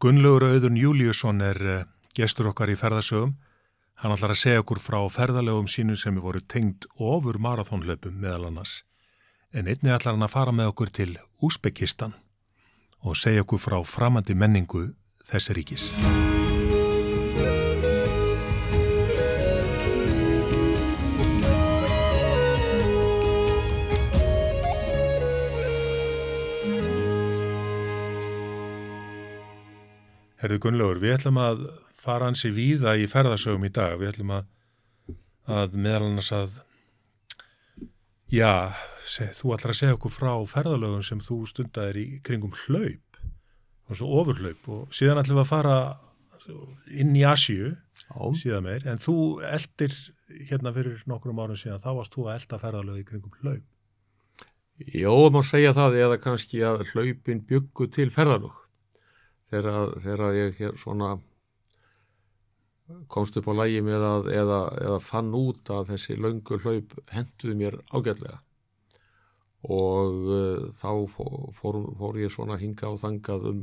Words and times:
Gunnlaugur 0.00 0.46
Auðun 0.46 0.78
Júliusson 0.80 1.42
er 1.44 1.58
eh, 1.60 1.80
gestur 2.16 2.46
okkar 2.48 2.70
í 2.72 2.76
ferðasögum. 2.80 3.34
Hann 4.00 4.14
ætlar 4.14 4.32
að 4.32 4.40
segja 4.40 4.62
okkur 4.62 4.80
frá 4.80 4.96
ferðalögum 5.12 5.68
sínum 5.68 5.98
sem 6.00 6.16
er 6.16 6.24
voru 6.24 6.40
tengd 6.40 6.86
ofur 6.96 7.36
marathónlaupum 7.36 8.16
meðal 8.16 8.48
annars. 8.48 8.78
En 9.52 9.68
einni 9.68 9.92
ætlar 9.92 10.16
hann 10.16 10.24
að 10.24 10.32
fara 10.32 10.56
með 10.56 10.72
okkur 10.72 10.94
til 11.02 11.10
Úsbekistan 11.44 12.16
og 13.04 13.20
segja 13.20 13.44
okkur 13.44 13.60
frá 13.60 13.80
framandi 13.84 14.32
menningu 14.32 14.86
þessi 15.28 15.60
ríkis. 15.60 15.90
Herðu 30.40 30.56
Gunnlaugur, 30.64 30.98
við 31.02 31.18
ætlum 31.18 31.36
að 31.36 31.58
fara 32.00 32.30
hansi 32.30 32.48
víða 32.56 32.94
í 32.96 33.04
ferðarsögum 33.10 33.66
í 33.68 33.70
dag. 33.76 33.98
Við 34.00 34.14
ætlum 34.14 34.30
að, 34.38 34.46
að 35.52 35.74
meðal 35.76 36.06
annars 36.06 36.30
að, 36.32 36.54
já, 38.32 38.52
seg, 39.04 39.34
þú 39.36 39.52
ætlar 39.56 39.74
að 39.74 39.78
segja 39.82 39.96
okkur 39.98 40.14
frá 40.14 40.30
ferðalögum 40.48 41.02
sem 41.04 41.20
þú 41.24 41.42
stundar 41.50 41.98
í 42.00 42.06
kringum 42.24 42.54
hlaup, 42.62 43.20
og 43.90 44.00
svo 44.00 44.08
ofurhlaup 44.22 44.70
og 44.72 44.96
síðan 44.96 45.20
ætlum 45.20 45.42
við 45.42 45.44
að 45.44 45.50
fara 45.50 45.76
inn 46.88 47.12
í 47.18 47.26
Asju 47.28 47.74
síðan 48.40 48.64
meir, 48.64 48.86
en 48.88 49.02
þú 49.02 49.16
eldir 49.44 49.92
hérna 50.48 50.72
fyrir 50.72 51.04
nokkrum 51.10 51.42
árum 51.42 51.58
síðan, 51.58 51.82
þá 51.84 51.90
varst 51.98 52.16
þú 52.16 52.26
að 52.30 52.38
elda 52.38 52.62
ferðalög 52.64 53.02
í 53.02 53.06
kringum 53.10 53.36
hlaup. 53.42 53.68
Jó, 54.88 55.12
maður 55.28 55.50
segja 55.50 55.76
það 55.76 56.00
eða 56.00 56.18
kannski 56.24 56.64
að 56.64 56.86
hlaupin 56.94 57.44
byggu 57.44 57.90
til 57.92 58.08
ferðalög 58.14 58.59
þegar, 59.50 59.98
þegar 60.02 60.38
ég 60.38 60.62
svona 60.80 61.16
komst 63.10 63.36
upp 63.38 63.48
á 63.50 63.54
lægi 63.54 63.82
með 63.86 64.04
að 64.06 64.30
eða, 64.34 64.60
eða 64.82 65.00
fann 65.04 65.32
út 65.36 65.70
að 65.72 65.92
þessi 65.92 66.16
löngu 66.18 66.58
hlaup 66.62 66.96
henduði 67.14 67.56
mér 67.58 67.76
ágætlega. 67.94 68.40
Og 69.70 70.30
uh, 70.30 70.70
þá 70.74 70.90
fór, 71.58 71.82
fór 71.98 72.18
ég 72.20 72.32
svona 72.32 72.58
hinga 72.60 72.90
og 72.90 73.00
þangað 73.02 73.50
um, 73.50 73.60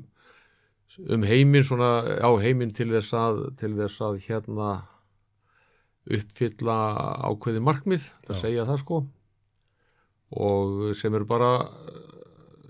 um 1.17 1.25
heiminn 1.27 1.65
svona 1.65 2.19
á 2.21 2.29
heiminn 2.39 2.73
til 2.75 2.91
þess 2.93 3.15
að 3.17 3.41
til 3.59 3.73
þess 3.79 4.03
að 4.05 4.21
hérna 4.27 4.71
uppfylla 6.07 6.77
ákveði 7.27 7.61
markmið, 7.65 8.05
það 8.27 8.43
segja 8.45 8.67
það 8.69 8.83
sko. 8.83 8.99
Og 10.37 10.91
sem 10.95 11.15
eru 11.15 11.27
bara 11.27 11.51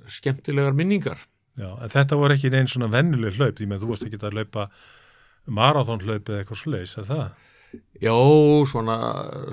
skemmtilegar 0.09 0.77
minningar 0.77 1.21
Já, 1.57 1.71
en 1.73 1.89
þetta 1.89 2.19
voru 2.19 2.35
ekki 2.35 2.51
einn 2.53 2.69
svona 2.69 2.89
vennileg 2.93 3.37
hlaup, 3.37 3.57
því 3.57 3.67
með 3.71 3.83
þú 3.83 3.91
varst 3.91 4.05
ekki 4.05 4.19
að 4.21 4.37
hlaupa 4.37 4.67
marathónhlaup 5.57 6.29
eða 6.29 6.43
eitthvað 6.43 6.61
sluðis, 6.61 6.95
er 7.01 7.07
það? 7.07 7.27
Já, 7.99 8.13
svona 8.69 8.97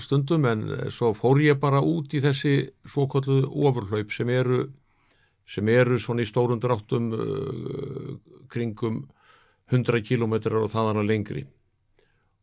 stundum, 0.04 0.44
en 0.46 0.64
svo 0.92 1.14
fór 1.16 1.40
ég 1.42 1.58
bara 1.62 1.80
út 1.82 2.12
í 2.14 2.20
þessi 2.22 2.54
svokallu 2.86 3.40
ofurhlaup 3.48 4.12
sem 4.14 4.30
eru, 4.30 4.66
sem 5.48 5.68
eru 5.72 5.98
svona 6.00 6.24
í 6.24 6.28
stórundur 6.28 6.76
áttum 6.76 7.10
uh, 7.16 8.14
kringum 8.52 9.02
100 9.72 10.04
kilometrar 10.04 10.60
og 10.60 10.72
þaðan 10.72 11.00
að 11.02 11.10
lengri 11.10 11.44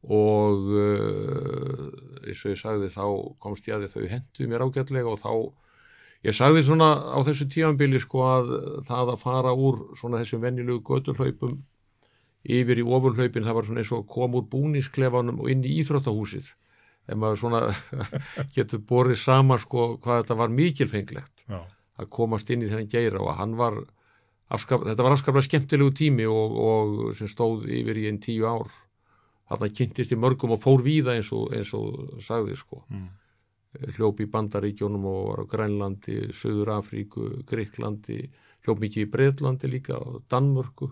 og 0.10 0.70
uh, 0.74 1.90
eins 2.26 2.42
og 2.42 2.56
ég 2.56 2.60
sagði 2.60 2.90
þá 2.90 3.06
komst 3.42 3.68
ég 3.70 3.78
að 3.78 3.92
þau 3.94 4.08
henduð 4.10 4.50
mér 4.50 4.66
ágætlega 4.66 5.14
og 5.14 5.22
þá 5.22 5.34
Ég 6.22 6.36
sagði 6.38 6.62
svona 6.66 6.92
á 7.02 7.18
þessu 7.26 7.48
tíanbili 7.50 8.00
sko 8.02 8.22
að 8.28 8.50
það 8.86 9.12
að 9.16 9.22
fara 9.24 9.54
úr 9.58 9.80
svona 9.98 10.20
þessum 10.22 10.44
venjulegu 10.44 10.84
göturhlaupum 10.86 11.56
yfir 12.42 12.82
í 12.82 12.86
ofurhlaupin 12.86 13.46
það 13.46 13.58
var 13.58 13.68
svona 13.68 13.82
eins 13.82 13.94
og 13.96 14.04
kom 14.10 14.38
úr 14.38 14.46
búnisklefanum 14.52 15.40
og 15.42 15.50
inn 15.50 15.64
í 15.66 15.80
Íþróttahúsið. 15.82 16.52
Þegar 17.08 17.20
maður 17.24 17.42
svona 17.42 17.62
getur 18.56 18.84
borðið 18.92 19.18
saman 19.24 19.62
sko 19.62 19.88
hvað 20.04 20.22
þetta 20.22 20.38
var 20.44 20.54
mikilfenglegt 20.60 21.44
Já. 21.50 21.64
að 21.98 22.12
komast 22.14 22.54
inn 22.54 22.68
í 22.68 22.70
þennan 22.70 22.92
geira 22.92 23.24
og 23.24 23.34
hann 23.40 23.58
var 23.58 23.80
afskap, 24.54 24.86
þetta 24.86 25.08
var 25.08 25.18
afskaplega 25.18 25.48
skemmtilegu 25.48 25.96
tími 25.98 26.30
og, 26.30 26.60
og 26.68 27.18
sem 27.18 27.30
stóð 27.32 27.66
yfir 27.66 27.98
í 27.98 28.06
einn 28.12 28.22
tíu 28.22 28.46
ár. 28.46 28.70
Þarna 29.50 29.74
kynntist 29.74 30.14
í 30.14 30.22
mörgum 30.22 30.54
og 30.54 30.62
fór 30.62 30.86
víða 30.86 31.18
eins 31.18 31.34
og, 31.34 31.50
eins 31.50 31.74
og 31.74 32.22
sagði 32.22 32.62
sko. 32.62 32.86
Mm 32.94 33.10
hljópi 33.96 34.28
í 34.28 34.32
Bandaríkjónum 34.32 35.06
og 35.08 35.22
var 35.30 35.44
á 35.44 35.52
Grænlandi, 35.52 36.18
Suður 36.36 36.74
Afríku, 36.76 37.28
Greiklandi, 37.48 38.26
hljóp 38.66 38.82
mikið 38.84 39.06
í 39.06 39.12
Breitlandi 39.12 39.72
líka 39.72 39.98
og 40.00 40.22
Danmörku. 40.32 40.92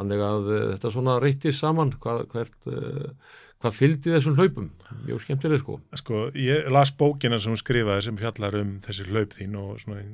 Þannig 0.00 0.24
að 0.24 0.48
uh, 0.48 0.64
þetta 0.72 0.92
svona 0.94 1.18
reytið 1.20 1.56
saman 1.58 1.92
hvað, 2.00 2.22
hvert, 2.32 2.70
uh, 2.70 3.36
hvað 3.60 3.76
fylgdi 3.76 4.14
þessum 4.14 4.38
hlaupum. 4.38 4.70
Mjög 5.04 5.24
skemmtileg 5.26 5.60
sko. 5.64 5.76
Sko, 6.00 6.24
ég 6.38 6.70
las 6.72 6.94
bókina 6.96 7.40
sem 7.42 7.58
skrifaði 7.58 8.08
sem 8.08 8.20
fjallar 8.20 8.56
um 8.62 8.78
þessi 8.86 9.10
hlaup 9.10 9.36
þín 9.36 9.58
og 9.60 9.76
svona 9.82 10.06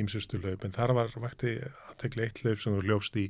ímsustu 0.00 0.38
hlaup, 0.40 0.64
en 0.64 0.74
þar 0.74 0.94
var 0.96 1.14
vakti 1.20 1.58
að 1.60 1.94
tekla 2.00 2.26
eitt 2.26 2.40
hlaup 2.44 2.62
sem 2.62 2.76
þú 2.76 2.86
hljófst 2.86 3.18
í, 3.20 3.26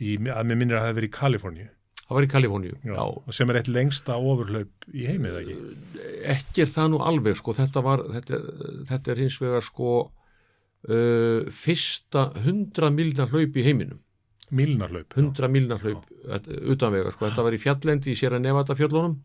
í 0.00 0.16
að 0.32 0.48
mér 0.48 0.58
minnir 0.58 0.78
að 0.78 0.86
það 0.86 0.88
hefði 0.88 1.00
verið 1.00 1.10
í 1.10 1.16
Kaliforníu. 1.20 1.68
Það 2.06 2.14
var 2.14 2.24
í 2.24 2.30
Kaliforníu, 2.30 2.74
já. 2.86 2.94
já. 2.94 3.32
Sem 3.34 3.50
er 3.50 3.58
eitt 3.58 3.68
lengsta 3.72 4.16
ofurhlaup 4.22 4.84
í 4.94 5.06
heimið, 5.08 5.38
ekki? 5.40 5.54
Ekki 6.36 6.62
er 6.62 6.68
það 6.70 6.92
nú 6.92 7.00
alveg, 7.02 7.38
sko. 7.40 7.54
Þetta, 7.56 7.82
var, 7.82 8.04
þetta, 8.14 8.38
þetta 8.92 9.12
er 9.12 9.22
hins 9.24 9.38
vegar, 9.42 9.64
sko, 9.66 9.94
uh, 10.86 11.48
fyrsta 11.62 12.28
hundra 12.44 12.92
milnar 12.94 13.32
hlaup 13.32 13.58
í 13.58 13.64
heiminum. 13.66 13.98
Milnar 14.54 14.94
hlaup? 14.94 15.16
Hundra 15.18 15.50
milnar 15.50 15.82
hlaup 15.82 16.06
utanvega, 16.70 17.10
sko. 17.10 17.26
Þetta 17.26 17.46
var 17.48 17.56
í 17.56 17.60
fjallendi 17.64 18.14
í 18.14 18.20
Sierra 18.20 18.38
Nevada 18.42 18.76
fjöllunum 18.78 19.18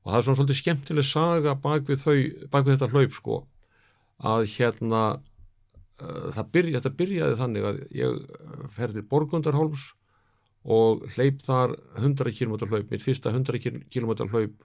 og 0.00 0.12
það 0.12 0.18
er 0.18 0.26
svona 0.26 0.38
svolítið 0.38 0.58
skemmtileg 0.58 1.04
saga 1.04 1.54
bak 1.60 1.88
við, 1.88 2.04
þau, 2.04 2.20
bak 2.52 2.66
við 2.66 2.76
þetta 2.76 2.90
hlaup, 2.92 3.16
sko, 3.16 3.38
að 4.28 4.44
hérna, 4.58 5.00
uh, 6.04 6.44
byrja, 6.52 6.80
þetta 6.80 6.92
byrjaði 7.00 7.40
þannig 7.40 7.66
að 7.70 7.80
ég 7.96 8.22
ferði 8.76 9.04
Borgundarhólms 9.08 9.90
og 10.64 11.06
hleyp 11.14 11.40
þar 11.46 11.74
100 11.96 12.34
km 12.36 12.56
hlaup, 12.68 12.90
mitt 12.90 13.04
fyrsta 13.04 13.32
100 13.32 13.60
km 13.88 14.12
hlaup 14.28 14.64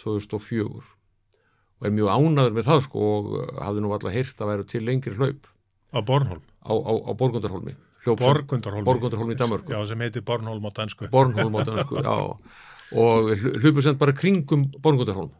2004 0.00 0.64
og 1.80 1.86
er 1.88 1.94
mjög 1.96 2.10
ánaður 2.12 2.56
með 2.56 2.68
það 2.68 2.82
sko 2.86 3.04
og 3.16 3.30
hafði 3.58 3.82
nú 3.82 3.92
alltaf 3.94 4.14
heyrt 4.14 4.42
að 4.42 4.50
vera 4.52 4.66
til 4.68 4.82
lengri 4.84 5.14
hlaup. 5.16 5.46
Á 5.96 5.98
Bornholm? 6.04 6.42
Á, 6.60 6.72
á, 6.76 6.92
á 6.92 7.12
Borgundarholmi 7.16 7.74
Borgundarholmi, 8.04 8.84
Borgundarholmi 8.86 9.34
í 9.34 9.38
Danmarku 9.40 9.72
já 9.72 9.80
sem 9.88 10.00
heitir 10.04 10.24
Bornholm 10.24 10.64
á 10.64 10.70
dansku 10.76 11.08
Bornholm 11.12 11.56
á 11.56 11.60
dansku, 11.66 12.00
já. 12.00 12.16
Og 12.90 13.32
hlupur 13.60 13.84
sem 13.84 13.98
bara 13.98 14.14
kringum 14.16 14.68
Borgundarholm 14.78 15.32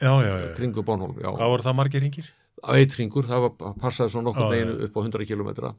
já, 0.00 0.14
já, 0.24 0.34
já. 0.46 0.54
Kringum 0.56 0.86
Bornholm, 0.86 1.18
já. 1.20 1.28
Hvað 1.28 1.52
voru 1.54 1.66
það 1.66 1.76
margir 1.82 2.06
ringir? 2.06 2.30
eitt 2.60 2.92
ringur, 2.98 3.24
það 3.24 3.46
var, 3.46 3.74
passaði 3.80 4.12
svo 4.12 4.22
nokkur 4.24 4.50
meginu 4.52 4.74
upp 4.84 4.96
á 4.96 5.00
100 5.00 5.28
km 5.28 5.52
já 5.56 5.70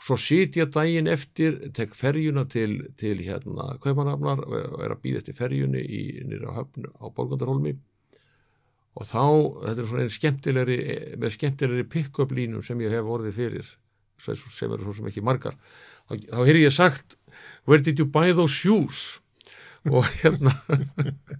Svo 0.00 0.16
sit 0.16 0.56
ég 0.56 0.70
daginn 0.72 1.10
eftir, 1.12 1.58
tek 1.76 1.92
ferjuna 1.96 2.46
til, 2.48 2.78
til 2.96 3.20
hérna 3.20 3.74
Kaupanafnar 3.82 4.40
og 4.46 4.80
er 4.80 4.94
að 4.94 5.02
býða 5.02 5.20
eftir 5.20 5.36
ferjunni 5.36 5.82
í, 5.84 6.02
nýra 6.24 6.54
höfn 6.56 6.88
á 6.88 7.04
Borgundarholmi 7.12 7.74
og 8.96 9.06
þá, 9.06 9.24
þetta 9.66 9.76
er 9.76 9.88
svona 9.90 10.04
einn 10.06 10.14
skemmtilegri, 10.14 10.78
með 11.20 11.34
skemmtilegri 11.36 11.86
pick-up 11.92 12.32
línum 12.34 12.64
sem 12.64 12.80
ég 12.82 12.96
hef 12.96 13.06
orðið 13.06 13.36
fyrir, 13.36 13.68
sem 14.18 14.72
eru 14.72 14.82
svo 14.82 14.96
sem 14.96 15.10
ekki 15.12 15.22
margar. 15.24 15.54
Þá, 16.08 16.16
þá 16.16 16.40
hefur 16.40 16.58
ég 16.58 16.74
sagt, 16.74 17.14
where 17.68 17.84
did 17.84 18.00
you 18.00 18.08
buy 18.08 18.32
those 18.32 18.56
shoes? 18.56 19.20
og 19.88 20.04
hérna, 20.20 20.52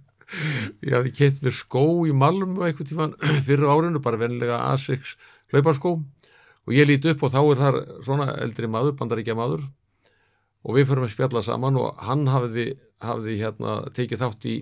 ég 0.85 0.95
hafi 0.95 1.11
keitt 1.13 1.43
mér 1.43 1.53
skó 1.53 1.83
í 2.09 2.13
Malmö 2.15 2.65
eitthvað 2.65 2.89
tífan 2.89 3.13
fyrir 3.47 3.69
árinu, 3.69 4.01
bara 4.01 4.19
vennilega 4.21 4.61
A6 4.71 5.15
hlauparskó 5.53 5.97
og 5.99 6.20
ég 6.69 6.85
líti 6.87 7.09
upp 7.09 7.23
og 7.25 7.33
þá 7.33 7.41
er 7.41 7.61
þar 7.61 7.77
svona 8.05 8.27
eldri 8.37 8.69
maður, 8.69 8.97
bandaríkja 8.99 9.37
maður 9.37 9.65
og 10.61 10.77
við 10.77 10.91
förum 10.91 11.07
að 11.07 11.15
spjalla 11.15 11.41
saman 11.45 11.79
og 11.81 12.01
hann 12.05 12.27
hafði, 12.29 12.75
hafði 13.01 13.37
hérna 13.41 13.77
tekið 13.95 14.21
þátt 14.21 14.45
í, 14.45 14.57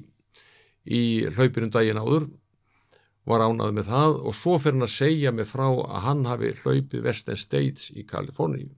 í 0.88 1.01
hlaupinum 1.35 1.73
daginn 1.73 2.00
áður 2.00 2.29
var 3.29 3.44
ánað 3.45 3.75
með 3.77 3.89
það 3.91 4.18
og 4.25 4.35
svo 4.38 4.57
fyrir 4.62 4.79
hann 4.79 4.88
að 4.88 4.95
segja 4.95 5.33
mig 5.35 5.50
frá 5.50 5.68
að 5.68 6.03
hann 6.06 6.25
hafi 6.29 6.53
hlaupið 6.63 7.06
Western 7.06 7.39
States 7.39 7.91
í 7.94 8.06
Kaliforníu. 8.07 8.71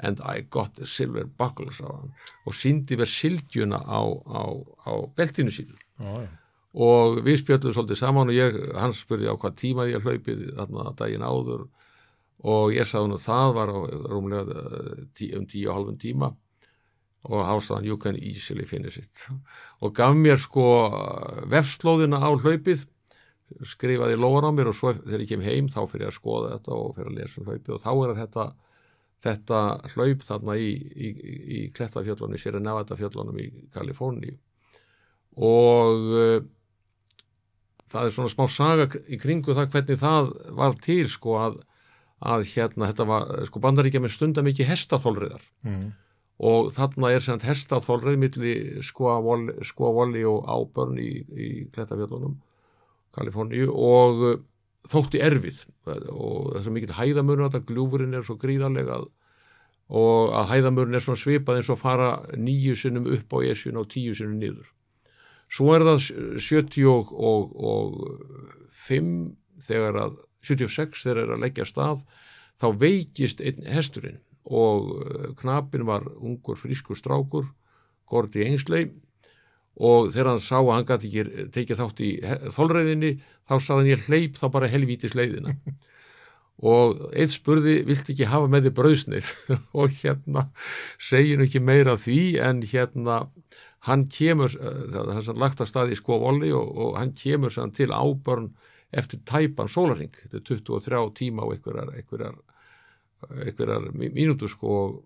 And 0.00 0.20
I 0.24 0.46
got 0.48 0.80
a 0.80 0.86
silver 0.88 1.26
buckle 1.28 1.68
og 1.84 2.54
síndi 2.56 2.96
verð 2.96 3.12
sildjuna 3.12 3.82
á, 3.84 4.00
á, 4.00 4.42
á 4.88 4.92
beltinu 5.16 5.52
sínu. 5.52 5.76
Oh, 6.00 6.22
ja. 6.24 6.28
og 6.72 7.20
við 7.26 7.42
spjöldum 7.42 7.74
svolítið 7.76 8.00
saman 8.00 8.32
og 8.32 8.36
ég, 8.36 8.56
hann 8.80 8.94
spurði 8.96 9.28
á 9.28 9.36
hvað 9.36 9.58
tíma 9.60 9.88
ég 9.90 10.04
hlaupið 10.04 10.46
þarna 10.56 10.94
daginn 10.96 11.26
áður 11.26 11.66
og 12.40 12.72
ég 12.72 12.88
sagði 12.88 13.10
nú 13.12 13.18
það 13.20 13.56
var 13.56 13.72
á 13.72 13.78
rúmlega 14.12 14.62
tí, 15.16 15.32
um 15.36 15.44
tíu 15.48 15.68
og 15.68 15.76
halvun 15.80 16.00
tíma. 16.00 16.30
Og 17.28 17.44
hásaðan 17.44 17.84
you 17.84 17.98
can 18.00 18.16
easily 18.16 18.64
finish 18.64 18.96
it. 18.96 19.26
Og 19.84 19.92
gaf 19.94 20.14
mér 20.16 20.40
sko 20.40 20.64
vefslóðina 21.52 22.16
á 22.16 22.30
hlaupið 22.32 22.86
skrifaði 23.66 24.16
lóðan 24.16 24.48
á 24.48 24.56
mér 24.56 24.70
og 24.70 24.78
svo 24.78 24.94
þegar 24.94 25.24
ég 25.24 25.28
kem 25.28 25.44
heim 25.44 25.68
þá 25.68 25.82
fyrir 25.90 26.08
að 26.08 26.16
skoða 26.16 26.54
þetta 26.54 26.76
og 26.78 26.92
fyrir 26.96 27.10
að 27.10 27.18
lesa 27.18 27.40
um 27.42 27.50
hlaupið. 27.50 27.74
Og 27.76 27.82
þá 27.84 27.92
er 27.92 28.18
þetta 28.22 28.46
þetta 29.20 29.58
hlaup 29.94 30.22
þarna 30.24 30.56
í, 30.56 30.70
í, 30.76 31.08
í 31.56 31.58
Klettafjöllunum, 31.76 32.36
í 32.36 32.40
Sierra 32.40 32.62
Nevada 32.62 32.96
fjöllunum 32.96 33.40
í 33.42 33.50
Kaliforni 33.74 34.32
og 35.40 36.06
uh, 36.16 36.38
það 37.90 38.06
er 38.06 38.14
svona 38.14 38.32
smá 38.32 38.46
saga 38.50 38.86
í 39.10 39.18
kringu 39.20 39.54
það 39.56 39.74
hvernig 39.74 40.00
það 40.00 40.30
var 40.58 40.78
til 40.82 41.04
sko 41.12 41.36
að, 41.40 41.58
að 42.20 42.44
hérna 42.52 42.90
þetta 42.90 43.08
var 43.08 43.30
sko 43.48 43.62
bandaríkja 43.64 44.02
með 44.04 44.14
stunda 44.14 44.44
mikið 44.44 44.68
hestaþólriðar 44.68 45.46
mm. 45.64 45.86
og 46.50 46.68
þarna 46.76 47.14
er 47.14 47.24
sem 47.24 47.40
hestaþólrið 47.40 48.20
milli 48.20 48.54
skoavoli 48.84 50.26
og 50.28 50.44
ábörn 50.44 51.00
í, 51.00 51.10
í 51.32 51.48
Klettafjöllunum 51.72 52.36
Kaliforníu 53.16 53.72
og 53.72 54.22
uh, 54.22 54.36
þótti 54.88 55.20
erfið. 55.22 55.64
Og 55.86 56.54
þess 56.54 56.68
að 56.68 56.74
mikið 56.76 56.92
hæðamörn 56.96 57.44
þetta 57.48 57.66
gljúfurinn 57.68 58.16
er 58.16 58.24
svo 58.26 58.36
gríðarlega 58.40 58.96
og 59.90 60.20
að 60.38 60.50
hæðamörn 60.52 60.94
er 60.94 61.02
svona 61.02 61.18
svipað 61.18 61.56
eins 61.58 61.70
og 61.72 61.80
fara 61.80 62.10
nýju 62.38 62.74
sinnum 62.78 63.06
upp 63.10 63.28
á 63.34 63.38
esjun 63.50 63.80
og 63.80 63.90
tíu 63.90 64.12
sinnum 64.14 64.38
niður. 64.38 64.68
Svo 65.50 65.74
er 65.74 65.82
það 65.82 65.98
75 66.38 67.10
þegar 69.66 69.94
að 70.04 70.12
76 70.46 71.04
þegar 71.04 71.22
er 71.24 71.34
að 71.36 71.44
leggja 71.44 71.68
stað 71.68 72.02
þá 72.60 72.66
veikist 72.80 73.40
einn 73.44 73.66
hesturinn 73.68 74.20
og 74.50 74.90
uh, 74.96 75.30
knapin 75.40 75.86
var 75.88 76.06
ungur 76.18 76.58
frískur 76.58 76.98
strákur 76.98 77.48
Gordi 78.10 78.44
Einsley 78.46 78.90
og 79.80 80.10
þegar 80.12 80.34
hann 80.34 80.42
sá 80.44 80.58
að 80.58 80.72
hann 80.74 80.88
gæti 80.88 81.10
ekki 81.10 81.46
tekið 81.54 81.80
þátt 81.80 82.02
í 82.04 82.10
þólræðinni 82.56 83.12
þá 83.48 83.54
saði 83.56 83.78
hann 83.78 83.90
ég 83.90 84.04
hleyp 84.08 84.36
þá 84.40 84.46
bara 84.52 84.70
helvítis 84.70 85.16
leiðina. 85.16 85.56
Og 86.60 86.98
eitt 87.16 87.32
spurði 87.32 87.78
vilt 87.88 88.10
ekki 88.12 88.28
hafa 88.28 88.50
með 88.52 88.66
því 88.66 88.72
brauðsnið? 88.76 89.28
Og 89.80 89.94
hérna 90.02 90.50
segir 91.00 91.40
ekki 91.40 91.62
meira 91.64 91.94
því 91.96 92.20
en 92.44 92.60
hérna 92.68 93.22
hann 93.88 94.04
kemur 94.12 94.52
það 94.52 95.14
er 95.22 95.40
lagt 95.40 95.62
að 95.64 95.70
staði 95.70 95.96
í 95.96 96.00
skofóli 96.02 96.50
og, 96.52 96.68
og 96.68 96.98
hann 97.00 97.14
kemur 97.16 97.54
sann 97.54 97.72
til 97.72 97.88
ábörn 97.88 98.50
eftir 98.90 99.20
tæpan 99.28 99.70
sólaring 99.70 100.14
þetta 100.16 100.40
er 100.40 100.46
23 100.48 101.04
tíma 101.18 101.44
og 101.46 101.54
einhverjar 101.54 101.92
einhverjar, 101.94 102.40
einhverjar 103.46 103.86
mínútu 103.94 104.48
sko 104.50 104.74
og 104.80 104.98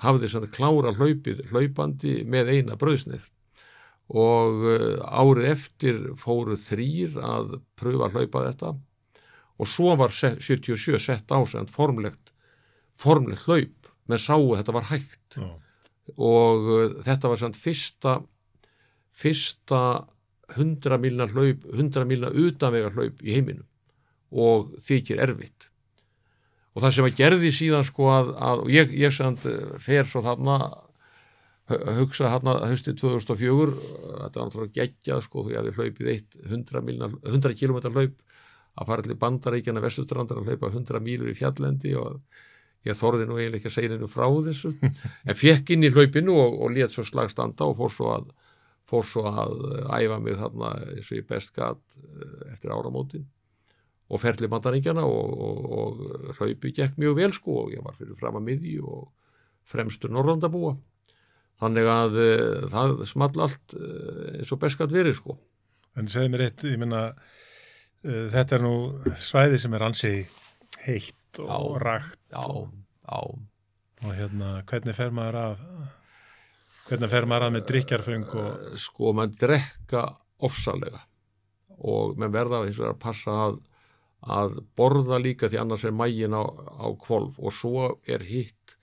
hafði 0.00 0.30
sann 0.32 0.48
klára 0.54 0.94
hlaupið 0.96 1.44
hlaupandi 1.50 2.20
með 2.28 2.54
eina 2.54 2.76
brauðsnið. 2.80 3.26
Og 4.10 4.64
eh, 4.72 4.96
árið 5.06 5.50
eftir 5.52 5.98
fóru 6.18 6.56
þrýr 6.58 7.18
að 7.22 7.58
pröfa 7.78 8.08
að 8.08 8.16
hlaupa 8.16 8.44
þetta. 8.48 8.72
Og 9.60 9.68
svo 9.68 9.94
var 10.00 10.14
77 10.16 10.98
sett 10.98 11.30
á 11.30 11.38
sig 11.44 11.68
formlegt, 11.70 12.32
formlegt 12.98 13.44
hlaup. 13.46 13.90
Með 14.10 14.24
sáu 14.24 14.54
þetta 14.56 14.74
var 14.74 14.88
hægt. 14.90 15.36
Já. 15.36 15.50
og 16.18 16.64
uh, 16.66 16.94
þetta 17.06 17.28
var 17.30 17.38
samt 17.38 17.58
fyrsta 17.60 18.16
fyrsta 19.14 19.82
100 20.56 21.00
milna 21.02 21.26
hlaup 21.30 21.66
100 21.70 22.06
milna 22.08 22.30
utanvega 22.30 22.92
hlaup 22.94 23.22
í 23.22 23.34
heiminum 23.36 23.66
og 24.30 24.76
þykir 24.86 25.22
erfitt. 25.24 25.68
Og 26.74 26.84
það 26.84 26.94
sem 26.96 27.08
að 27.08 27.18
gerði 27.18 27.50
síðan 27.54 27.86
sko 27.86 28.06
að, 28.14 28.30
að 28.46 28.62
ég, 28.70 28.94
ég 28.94 29.14
samt 29.14 29.46
eh, 29.50 29.74
fer 29.82 30.06
svo 30.06 30.22
þarna 30.22 30.60
hugsa 31.70 32.30
hérna 32.30 32.56
höstið 32.66 32.98
2004 33.00 33.74
þetta 33.76 34.40
var 34.40 34.48
náttúrulega 34.48 34.76
geggjað 34.78 35.22
sko 35.26 35.44
því 35.46 35.56
að 35.58 35.68
við 35.68 35.78
hlaupið 35.78 36.12
eitt 36.14 36.38
100, 36.46 36.82
milna, 36.86 37.10
100 37.22 37.56
km 37.58 37.78
hlaup 37.94 38.16
að 38.80 38.88
fara 38.88 39.04
til 39.04 39.18
bandaríkjana 39.20 39.82
vestustrandar 39.84 40.40
að 40.40 40.50
hlaupa 40.50 40.70
100 40.70 41.02
mílur 41.04 41.30
í 41.30 41.36
fjallendi 41.38 41.94
og 41.98 42.20
ég 42.86 42.96
þorði 42.96 43.28
nú 43.28 43.38
eiginlega 43.38 43.60
ekki 43.60 43.70
að 43.70 43.76
segja 43.76 43.92
hennu 43.92 44.08
frá 44.10 44.26
þessu. 44.46 44.72
En 45.28 45.36
fekk 45.36 45.74
inn 45.74 45.84
í 45.84 45.92
hlaupinu 45.92 46.36
og, 46.38 46.60
og 46.64 46.74
let 46.74 46.94
svo 46.94 47.04
slagstanda 47.06 47.68
og 47.68 47.76
fór 47.80 47.94
svo 47.94 48.12
að 48.14 48.30
fór 48.90 49.06
svo 49.06 49.26
að 49.30 49.60
æfa 49.94 50.18
mig 50.22 50.38
þarna 50.40 50.72
eins 50.96 51.10
og 51.12 51.20
ég 51.20 51.28
best 51.30 51.54
gatt 51.56 51.98
eh, 52.00 52.52
eftir 52.52 52.74
áramótin 52.74 53.28
og 54.10 54.18
ferli 54.18 54.50
bandaríkjana 54.50 55.06
og, 55.06 55.42
og, 55.46 55.58
og 55.70 56.38
hlaupi 56.40 56.74
gekk 56.74 56.98
mjög 56.98 57.18
vel 57.20 57.34
sko 57.36 57.60
og 57.64 57.74
ég 57.76 57.84
var 57.86 57.94
fyrir 57.98 58.18
fram 58.18 58.40
að 58.40 58.48
miði 58.48 58.78
og 58.82 59.10
fremstur 59.70 60.10
Norrlandabúa 60.10 60.74
þannig 61.60 61.90
að 61.92 62.18
uh, 62.18 62.66
það 62.72 63.04
small 63.10 63.44
allt 63.44 63.76
eins 63.76 64.50
og 64.54 64.60
beskat 64.62 64.92
verið 64.94 65.18
sko. 65.18 65.36
En 65.98 66.08
segð 66.10 66.32
mér 66.32 66.46
eitt, 66.46 66.64
ég 66.64 66.80
minna 66.80 67.10
uh, 67.10 67.22
eh, 68.06 68.26
þetta 68.32 68.56
er 68.56 68.64
nú 68.64 68.74
svæði 69.18 69.60
sem 69.60 69.74
er 69.76 69.86
ansi 69.86 70.14
heitt 70.86 71.40
og 71.42 71.76
Já. 71.76 71.82
rakt 71.84 72.20
Já, 72.32 72.46
já, 73.04 73.20
og 74.00 74.12
hérna, 74.16 74.52
hvernig 74.70 74.96
fer 74.96 75.12
maður 75.14 75.40
að 75.40 75.64
hvernig 76.90 77.10
fer 77.12 77.26
maður 77.28 77.46
að 77.46 77.52
með 77.54 77.66
drikjarfeng 77.68 78.30
og 78.40 78.78
sko 78.82 79.12
mann 79.14 79.34
drekka 79.38 80.04
ofsalega. 80.42 81.04
Og 81.86 82.16
menn 82.18 82.32
verða 82.34 82.64
er 82.66 82.80
að 82.90 82.98
passa 83.00 83.36
að, 83.46 83.60
að 84.20 84.56
borða 84.76 85.20
líka 85.22 85.48
því 85.48 85.60
annars 85.62 85.86
er 85.86 85.94
mægin 85.96 86.34
á, 86.34 86.42
á 86.42 86.86
kvolf 86.98 87.38
og 87.38 87.54
svo 87.54 87.86
er 88.10 88.24
hitt 88.26 88.74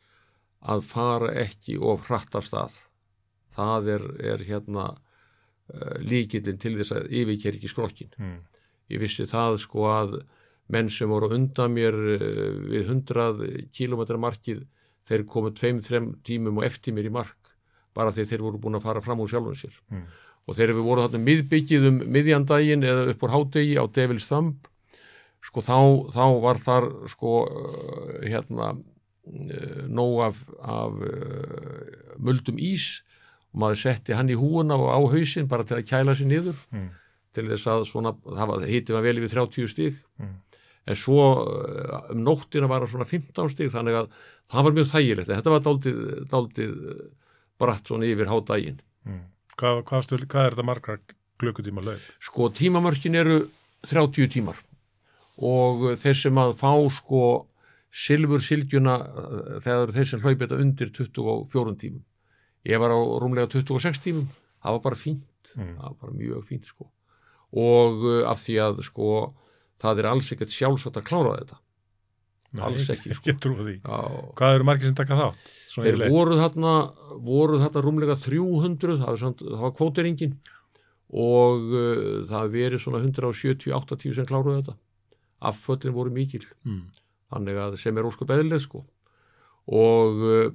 að 0.64 0.86
fara 0.88 1.34
ekki 1.44 1.78
of 1.78 2.08
hratt 2.08 2.38
af 2.40 2.48
stað. 2.48 2.78
Það 3.58 3.92
er, 3.98 4.08
er 4.34 4.46
hérna 4.48 4.88
uh, 4.94 5.98
líkillin 6.00 6.60
til 6.62 6.78
þess 6.80 6.96
að 6.96 7.12
yfirker 7.20 7.58
ekki 7.58 7.72
skrokkin 7.72 8.12
mm, 8.18 8.40
ég 8.94 9.02
vissi 9.02 9.26
það 9.28 9.58
sko 9.64 9.88
að 9.90 10.20
menn 10.74 10.92
sem 10.94 11.10
voru 11.10 11.32
undan 11.34 11.74
mér 11.74 11.98
uh, 11.98 12.22
við 12.70 12.92
100 12.94 13.68
km 13.74 14.04
markið 14.22 14.64
þeir 15.08 15.26
komu 15.30 15.54
tveim, 15.56 15.82
þrem 15.82 16.12
tímum 16.28 16.62
og 16.62 16.68
eftir 16.68 16.94
mér 16.94 17.10
í 17.10 17.14
mark 17.18 17.47
bara 17.98 18.14
því 18.14 18.28
þeir 18.30 18.46
voru 18.46 18.62
búin 18.62 18.78
að 18.78 18.88
fara 18.88 19.04
fram 19.04 19.22
úr 19.24 19.32
sjálfum 19.32 19.58
sér. 19.58 19.78
Mm, 19.92 20.06
og 20.48 20.58
þegar 20.58 20.78
við 20.78 20.86
vorum 20.88 21.08
þarna 21.08 21.24
miðbyggið 21.28 21.88
um 21.90 21.98
miðjandaginn 22.16 22.86
eða 22.88 23.08
upp 23.14 23.26
úr 23.26 23.34
hádegi 23.34 23.80
á 23.82 23.84
Devils 23.98 24.30
Thumb 24.30 24.70
sko 25.48 25.64
þá, 25.64 25.80
þá 26.14 26.24
var 26.44 26.62
þar 26.62 26.88
sko 27.12 27.34
uh, 27.48 28.14
hérna 28.26 28.72
uh, 28.76 29.84
nóg 29.88 30.24
af, 30.30 30.40
af 30.60 31.04
uh, 31.08 32.16
muldum 32.18 32.60
ís 32.60 32.88
og 33.54 33.62
maður 33.64 33.84
setti 33.86 34.16
hann 34.18 34.32
í 34.32 34.40
húuna 34.40 34.78
og 34.80 34.90
á 34.92 35.00
hausinn 35.14 35.50
bara 35.52 35.68
til 35.68 35.80
að 35.80 35.88
kæla 35.90 36.18
sér 36.18 36.32
niður 36.32 36.58
mm, 36.74 36.90
til 37.38 37.48
þess 37.52 37.70
að 37.72 37.86
svona, 37.92 38.16
það 38.26 38.68
hitið 38.68 38.98
var 38.98 39.08
vel 39.08 39.22
yfir 39.22 39.36
30 39.36 39.72
stík 39.72 40.02
mm. 40.20 40.34
en 40.88 41.00
svo 41.00 41.22
um 42.12 42.24
nóttina 42.24 42.70
var 42.72 42.84
það 42.84 42.96
svona 42.96 43.12
15 43.12 43.54
stík 43.56 43.72
þannig 43.76 44.02
að 44.02 44.12
það 44.52 44.68
var 44.68 44.76
mjög 44.76 44.92
þægilegt. 44.92 45.32
Þetta 45.32 45.54
var 45.54 45.64
daldið, 45.66 46.78
bratt 47.60 47.88
svona 47.90 48.06
yfir 48.10 48.30
hádaginn 48.32 48.80
Mm. 49.08 49.22
Hvað, 49.56 49.78
hvað, 49.88 50.08
hvað 50.28 50.46
er 50.46 50.56
þetta 50.56 50.64
margra 50.68 50.98
klukkutíma 51.40 51.80
laup? 51.86 52.02
sko 52.20 52.50
tímamörkin 52.52 53.16
eru 53.16 53.38
30 53.88 54.28
tímar 54.34 54.58
og 55.38 55.86
uh, 55.88 55.96
þeir 55.96 56.18
sem 56.20 56.40
að 56.42 56.56
fá 56.60 56.72
sko 56.92 57.22
silfur 57.94 58.44
silgjuna 58.44 58.98
uh, 59.00 59.60
þegar 59.64 59.94
þeir 59.96 60.10
sem 60.12 60.20
hlaupi 60.26 60.44
þetta 60.44 60.60
undir 60.60 60.92
24 60.92 61.76
tímum 61.80 62.04
ég 62.68 62.82
var 62.84 62.92
á 62.92 63.00
rúmlega 63.24 63.48
26 63.54 64.04
tímum 64.04 64.28
það 64.60 64.76
var 64.78 64.84
bara 64.90 65.00
fínt 65.06 65.24
Mm. 65.56 65.78
það 65.80 65.84
var 65.88 65.94
bara 66.02 66.12
mjög 66.20 66.42
fínt 66.50 66.66
sko 66.68 66.90
og 67.56 68.02
uh, 68.04 68.24
af 68.28 68.42
því 68.44 68.58
að 68.60 68.82
sko 68.90 69.06
það 69.80 70.02
er 70.04 70.08
alls 70.12 70.34
ekkert 70.36 70.52
sjálfsagt 70.52 71.00
að 71.00 71.06
klára 71.08 71.38
þetta 71.40 71.62
Alls 72.64 72.88
ekki, 72.90 73.12
sko. 73.14 73.24
Hvað 74.40 74.54
eru 74.58 74.66
margir 74.68 74.88
sem 74.90 74.96
taka 74.98 75.16
þátt? 75.20 75.50
Þeir 75.84 75.94
yfirleitt? 75.94 76.14
voru 76.16 76.38
þarna 76.40 76.74
voru 77.28 77.60
þarna 77.62 77.84
rúmlega 77.86 78.16
300 78.22 78.98
það 79.00 79.08
var, 79.12 79.20
samt, 79.24 79.42
það 79.46 79.64
var 79.66 79.74
kvótiringin 79.78 80.36
og 81.08 81.72
uh, 81.72 82.22
það 82.30 82.52
verið 82.58 82.84
svona 82.84 83.02
170-80 83.06 84.16
sem 84.18 84.28
kláruðu 84.28 84.60
þetta 84.62 84.78
afföllin 85.52 85.94
voru 85.96 86.12
mikil 86.16 86.44
Mm. 86.66 86.82
þannig 87.32 87.60
að 87.64 87.76
sem 87.82 87.98
er 87.98 88.08
óskup 88.10 88.32
eðlið 88.34 88.64
sko 88.66 88.84
og 89.68 90.24
uh, 90.28 90.50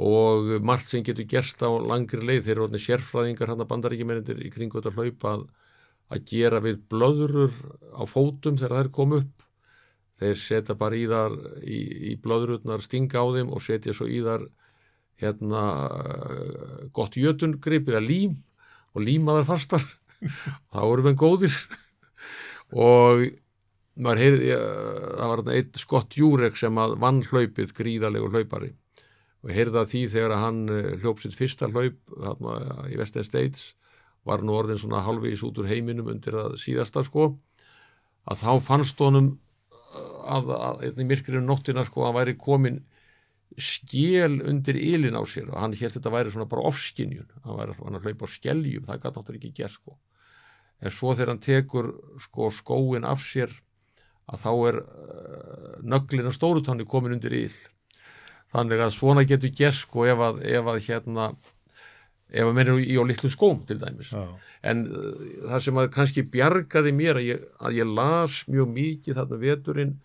og 0.00 0.54
margt 0.64 0.88
sem 0.88 1.02
getur 1.04 1.26
gerst 1.28 1.60
á 1.60 1.68
langri 1.68 2.22
leið 2.24 2.46
þeir 2.46 2.54
eru 2.54 2.64
orðinni 2.66 2.80
sérfræðingar 2.86 3.50
hann 3.52 3.60
að 3.64 3.68
bandaríkjumennindir 3.72 4.38
í 4.46 4.50
kringu 4.54 4.80
þetta 4.80 4.94
hlaup 4.96 5.26
að, 5.28 5.42
að 6.14 6.22
gera 6.30 6.60
við 6.64 6.78
blöðrur 6.92 7.52
á 7.92 8.02
fótum 8.08 8.56
þegar 8.60 8.78
þær 8.86 8.90
kom 8.96 9.16
upp 9.18 9.44
þeir 10.20 10.40
setja 10.40 10.76
bara 10.78 10.98
í 10.98 11.06
þar 11.10 11.36
í, 11.64 11.80
í 12.12 12.16
blöðrurnar 12.20 12.84
stinga 12.84 13.22
á 13.22 13.26
þeim 13.34 13.52
og 13.54 13.64
setja 13.64 13.94
svo 13.96 14.08
í 14.10 14.20
þar 14.24 14.46
hérna 15.20 15.62
gott 16.96 17.16
jötungrip 17.20 17.90
eða 17.90 18.02
lím 18.04 18.36
og 18.94 19.04
líma 19.04 19.38
þar 19.38 19.48
fastar. 19.48 19.86
Þá 20.72 20.80
eru 20.84 21.06
við 21.08 21.16
góðir. 21.20 21.56
Og 22.70 23.24
maður 24.00 24.22
heyrði, 24.24 24.52
það 24.54 25.32
var 25.32 25.42
eitt 25.54 25.80
skott 25.80 26.16
Júrek 26.16 26.58
sem 26.58 26.78
að 26.80 26.96
vann 27.02 27.20
hlaupið 27.26 27.74
gríðalegu 27.76 28.30
hlaupari. 28.32 28.72
Og 29.40 29.52
heyrði 29.54 29.80
að 29.80 29.92
því 29.92 30.02
þegar 30.14 30.36
hann 30.36 30.64
eh, 30.68 30.88
hljóp 31.00 31.20
sitt 31.22 31.36
fyrsta 31.36 31.68
hlaup 31.72 32.00
þarna 32.12 32.56
í 32.92 32.98
Western 33.00 33.24
States 33.24 33.70
var 34.28 34.42
nú 34.44 34.52
orðin 34.52 34.76
svona 34.80 35.00
halvvís 35.06 35.40
út 35.46 35.58
úr 35.62 35.70
heiminum 35.70 36.10
undir 36.12 36.36
það 36.36 36.58
síðasta 36.60 37.00
sko 37.06 37.30
að 38.28 38.42
þá 38.42 38.50
fannst 38.66 39.00
honum 39.00 39.30
eh, 39.32 39.38
að, 40.24 40.52
að, 40.56 40.84
að 40.90 41.02
í 41.02 41.08
myrkrinu 41.08 41.42
nóttina 41.44 41.84
sko 41.86 42.06
hann 42.06 42.16
væri 42.18 42.36
komin 42.40 42.80
skjel 43.58 44.40
undir 44.46 44.78
ylin 44.78 45.18
á 45.18 45.22
sér 45.26 45.50
og 45.50 45.58
hann 45.58 45.74
hélt 45.74 45.96
þetta 45.96 46.12
væri 46.12 46.32
svona 46.32 46.48
bara 46.50 46.68
ofskinjun 46.70 47.26
hann 47.44 47.58
væri 47.58 47.74
hann 47.80 47.98
að 47.98 48.06
hlaupa 48.06 48.28
á 48.30 48.34
skeljum, 48.34 48.86
það 48.86 49.02
gæti 49.02 49.16
náttúrulega 49.16 49.40
ekki 49.40 49.56
gert 49.58 49.74
sko. 49.74 49.96
En 50.80 50.94
svo 50.94 51.12
þegar 51.12 51.34
hann 51.34 51.42
tekur 51.44 51.90
sko 52.22 52.50
skóin 52.54 53.08
af 53.08 53.24
sér 53.26 53.52
að 54.30 54.44
þá 54.44 54.50
er 54.70 54.78
uh, 54.80 55.78
nöglin 55.82 56.30
á 56.30 56.32
stórutanni 56.32 56.86
komin 56.88 57.16
undir 57.16 57.34
yl 57.34 57.56
þannig 58.52 58.82
að 58.82 58.94
svona 58.94 59.26
getur 59.26 59.52
gert 59.54 59.78
sko 59.78 60.06
ef 60.10 60.22
að, 60.26 60.44
ef 60.46 60.70
að 60.70 60.84
hérna 60.86 61.32
ef 62.30 62.46
að 62.46 62.54
mér 62.54 62.70
er 62.70 62.84
í 62.84 62.94
á 62.94 63.02
litlu 63.02 63.30
skóm 63.32 63.64
til 63.66 63.80
dæmis. 63.80 64.12
Já. 64.14 64.38
en 64.70 64.86
uh, 64.86 65.26
það 65.50 65.66
sem 65.66 65.82
að 65.82 65.90
kannski 65.96 66.26
bjargaði 66.30 66.94
mér 66.94 67.18
að 67.18 67.28
ég, 67.32 67.42
að 67.58 67.80
ég 67.80 67.90
las 67.98 68.44
mjög 68.46 68.72
mikið 68.76 69.18
þarna 69.18 69.40
veturinn 69.42 69.96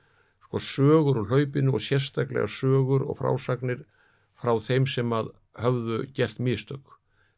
sko 0.46 0.60
sögur 0.62 1.18
úr 1.24 1.28
hlaupinu 1.32 1.74
og 1.76 1.82
sérstaklega 1.84 2.48
sögur 2.48 3.06
og 3.10 3.18
frásagnir 3.20 3.84
frá 4.42 4.54
þeim 4.62 4.86
sem 4.88 5.10
að 5.16 5.32
höfðu 5.62 6.00
gert 6.14 6.40
mistök 6.40 6.96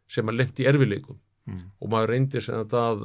sem 0.08 0.28
að 0.28 0.40
lendi 0.44 0.66
erfileikum 0.68 1.18
Mm. 1.48 1.62
og 1.80 1.88
maður 1.90 2.10
reyndi 2.12 2.42
sem 2.44 2.56
þetta 2.60 2.80
að 2.92 3.04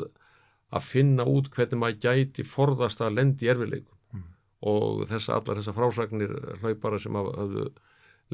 að 0.73 0.83
finna 0.83 1.23
út 1.31 1.47
hvernig 1.55 1.79
maður 1.79 1.99
gæti 2.03 2.43
forðast 2.43 2.99
að 3.05 3.15
lendi 3.15 3.47
erfileikum 3.47 3.95
Mm. 4.15 4.23
og 4.63 5.05
þessa, 5.07 5.37
allar 5.39 5.61
þessar 5.61 5.77
frásagnir 5.77 6.33
hlaupara 6.63 6.99
sem 6.99 7.13
að 7.15 7.29
höfðu 7.39 7.67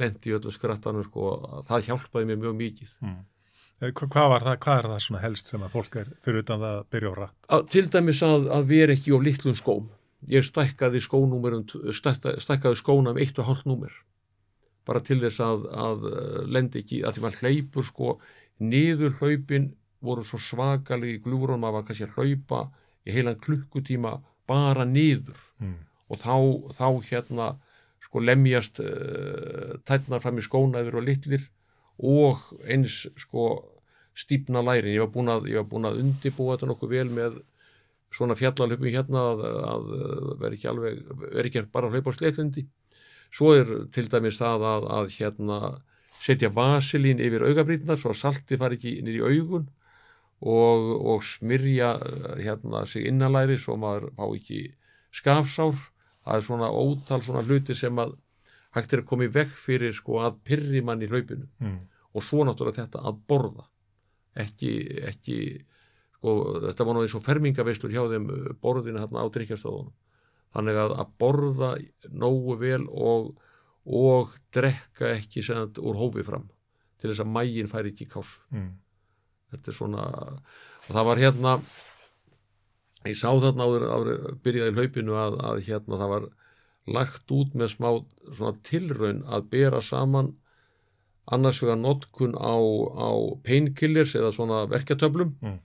lendi 0.01 0.31
í 0.31 0.35
öllum 0.39 0.55
skrattanum 0.55 1.05
sko, 1.05 1.27
það 1.69 1.85
hjálpaði 1.91 2.25
mér 2.31 2.41
mjög 2.41 2.57
mikið 2.57 2.95
Mm. 3.03 3.19
Eh, 3.83 3.91
hva- 3.93 4.09
Hvað 4.09 4.29
var 4.31 4.41
það, 4.41 4.57
hvað 4.59 4.79
er 4.79 4.89
það 4.89 5.03
svona 5.05 5.21
helst 5.21 5.47
sem 5.47 5.61
að 5.63 5.71
fólk 5.77 5.97
er 6.01 6.07
fyrir 6.25 6.39
utan 6.43 6.61
það 6.61 6.79
að 6.81 6.87
byrja 6.91 7.11
á 7.13 7.15
rætt? 7.19 7.71
til 7.71 7.87
dæmis 7.89 8.23
að, 8.23 8.49
að 8.51 8.65
vera 8.67 8.93
ekki 8.97 9.13
á 9.13 9.19
litlum 9.23 9.55
skóm 9.55 9.89
ég 10.27 10.47
stækkaði 10.47 11.03
skónúmerum 11.05 11.65
stækkaði, 11.95 12.43
stækkaði 12.43 12.81
skóna 12.81 13.15
um 13.15 13.21
eitt 13.21 13.39
og 13.39 13.49
hálft 13.49 13.69
númer. 13.69 13.93
Bara 14.89 15.03
til 15.05 15.21
þess 15.23 15.43
að, 15.45 15.69
að 15.69 16.09
eh, 16.11 16.41
lendi 16.49 16.83
ekki, 16.83 17.03
að 17.05 17.17
því 17.17 17.25
maður 17.25 17.41
hleypur 17.43 17.87
sko 17.87 18.15
niður 18.59 19.15
hlaupin 19.21 19.71
voru 20.03 20.25
svo 20.27 20.41
svakalegi 20.43 21.21
að 21.23 21.61
maður 21.61 21.87
kannski 21.87 22.09
að 22.09 22.17
hlaupa 22.17 22.65
í 23.07 23.15
heilan 23.15 23.39
klukkutíma 23.43 24.19
bara 24.49 24.85
niður. 24.89 25.39
Mm. 25.61 25.79
og 26.09 26.17
þá, 26.23 26.35
þá 26.73 26.87
hérna 27.11 27.49
sko 28.01 28.23
lemjast 28.23 28.79
uh, 28.81 29.77
tætnar 29.85 30.23
fram 30.23 30.39
í 30.41 30.45
skónaður 30.45 31.01
og 31.01 31.05
litlir 31.05 31.43
og 31.99 32.47
eins 32.71 33.03
sko 33.19 33.51
stípna 34.19 34.63
lærin, 34.65 34.95
ég 34.95 35.05
var 35.05 35.13
búin 35.15 35.31
að, 35.31 35.49
var 35.61 35.69
að 35.91 36.01
undibúa 36.03 36.57
þetta 36.57 36.71
nokkuð 36.71 36.95
vel 36.95 37.09
með 37.15 37.39
svona 38.15 38.37
fjallalöpum 38.39 38.89
hérna 38.89 39.25
að, 39.33 39.45
að 39.69 39.89
vera 40.41 40.57
ekki 40.57 40.69
alveg, 40.71 41.01
vera 41.29 41.49
ekki 41.49 41.65
bara 41.73 41.91
að 41.91 41.99
hlaupa 41.99 42.15
á 42.15 42.17
sleitlendi 42.17 42.65
svo 43.35 43.53
er 43.57 43.73
til 43.93 44.07
dæmis 44.09 44.41
það 44.41 44.65
að, 44.71 44.87
að 44.99 45.11
hérna 45.19 45.59
setja 46.19 46.51
vasilín 46.55 47.21
yfir 47.23 47.45
augabrýtnar 47.47 47.99
svo 48.01 48.15
að 48.15 48.23
salti 48.23 48.59
fari 48.61 48.79
ekki 48.79 48.95
inn 49.01 49.11
í 49.13 49.19
augun 49.21 49.69
og, 50.41 50.89
og 51.13 51.25
smyrja 51.27 51.93
eh, 51.99 52.33
hérna 52.47 52.85
sig 52.87 53.09
innanlæri 53.11 53.59
svo 53.61 53.79
maður 53.81 54.11
fá 54.17 54.25
ekki 54.27 54.63
skafsár. 55.15 55.77
Það 56.25 56.37
er 56.37 56.45
svona 56.45 56.69
ótal 56.75 57.23
svona 57.25 57.45
hluti 57.47 57.75
sem 57.75 57.99
að 57.99 58.17
hægt 58.77 58.93
er 58.93 59.03
að 59.03 59.09
koma 59.09 59.27
í 59.27 59.33
vekk 59.33 59.55
fyrir 59.57 59.95
sko 59.97 60.21
að 60.27 60.43
pyrri 60.45 60.83
mann 60.85 61.03
í 61.03 61.09
hlaupinu. 61.11 61.49
Mm. 61.63 61.79
og 62.17 62.25
svo 62.25 62.43
náttúrulega 62.43 62.83
þetta 62.87 63.03
að 63.07 63.19
borða. 63.31 63.65
Ekki, 64.39 64.71
ekki 65.07 65.37
sko, 66.19 66.35
þetta 66.67 66.85
var 66.89 66.97
nú 66.99 67.03
eins 67.07 67.15
og 67.19 67.25
fermingaveislur 67.27 67.93
hjá 67.95 68.03
þeim 68.13 68.29
uh, 68.35 68.53
borðinu 68.63 68.99
hérna 69.03 69.23
á 69.23 69.27
drikkjastofunum 69.35 69.93
þannig 70.57 70.79
að 70.81 70.95
að 71.03 71.11
borða 71.21 71.71
nógu 72.11 72.57
vel 72.61 72.85
og, 72.89 73.33
og 73.85 74.33
drekka 74.55 75.11
ekki 75.19 75.43
sem 75.45 75.59
sagt 75.61 75.79
úr 75.83 75.99
hófi 76.01 76.25
fram 76.27 76.47
til 76.99 77.11
þess 77.13 77.23
að 77.23 77.33
mægin 77.37 77.69
fær 77.71 77.87
ekki 77.91 78.09
kás 78.11 78.39
Mm. 78.51 78.73
þetta 79.53 79.71
er 79.71 79.77
svona 79.77 80.07
og 80.89 80.91
það 80.97 81.05
var 81.11 81.21
hérna 81.23 81.53
ég 83.07 83.17
sá 83.17 83.29
þarna 83.41 83.65
áður, 83.69 83.85
áður 83.93 84.25
byrjaði 84.45 84.75
hlaupinu 84.77 85.15
að, 85.17 85.37
að 85.45 85.61
hérna 85.69 85.99
það 86.01 86.13
var 86.15 86.27
lagt 86.89 87.33
út 87.37 87.55
með 87.57 87.71
smá 87.77 87.89
svona 88.33 88.57
tilraun 88.65 89.23
að 89.29 89.47
bera 89.53 89.81
saman 89.85 90.33
annars 91.29 91.61
vegar 91.63 91.77
notkun 91.81 92.33
á, 92.41 92.57
á 92.97 93.11
painkillers 93.45 94.15
eða 94.17 94.33
svona 94.35 94.65
verkjatöflum 94.73 95.37
Mm. 95.45 95.59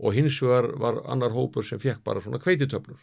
Og 0.00 0.16
hins 0.16 0.40
vegar 0.42 0.70
var 0.80 1.02
annar 1.12 1.34
hópur 1.34 1.66
sem 1.66 1.80
fekk 1.80 2.02
bara 2.04 2.22
svona 2.24 2.40
kveititöflur 2.42 3.00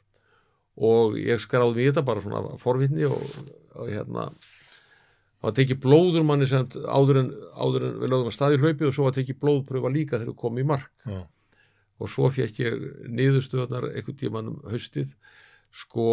og 0.77 1.17
ég 1.17 1.41
skráði 1.41 1.83
í 1.83 1.89
þetta 1.89 2.05
bara 2.05 2.21
svona 2.21 2.57
forvitni 2.61 3.05
og, 3.09 3.21
og 3.77 3.89
hérna 3.89 4.29
það 5.41 5.55
tekið 5.59 5.79
blóður 5.83 6.25
manni 6.25 6.47
sem 6.49 6.65
áður 6.85 7.21
en, 7.21 7.31
áður 7.53 7.87
en 7.87 7.95
við 8.01 8.11
lögðum 8.11 8.31
að 8.31 8.35
staði 8.35 8.59
hlaupi 8.61 8.87
og 8.87 8.95
svo 8.95 9.07
var 9.07 9.15
tekið 9.17 9.39
blóðpröfa 9.43 9.93
líka 9.93 10.17
þegar 10.17 10.31
við 10.31 10.39
komum 10.41 10.61
í 10.61 10.67
mark. 10.73 10.91
Já. 11.05 11.21
og 11.97 12.11
svo 12.13 12.29
fekk 12.29 12.59
ég 12.61 12.83
niðurstöðnar 13.09 13.87
einhvern 13.89 14.17
tíman 14.19 14.51
um 14.51 14.57
haustið. 14.69 15.15
Sko 15.73 16.09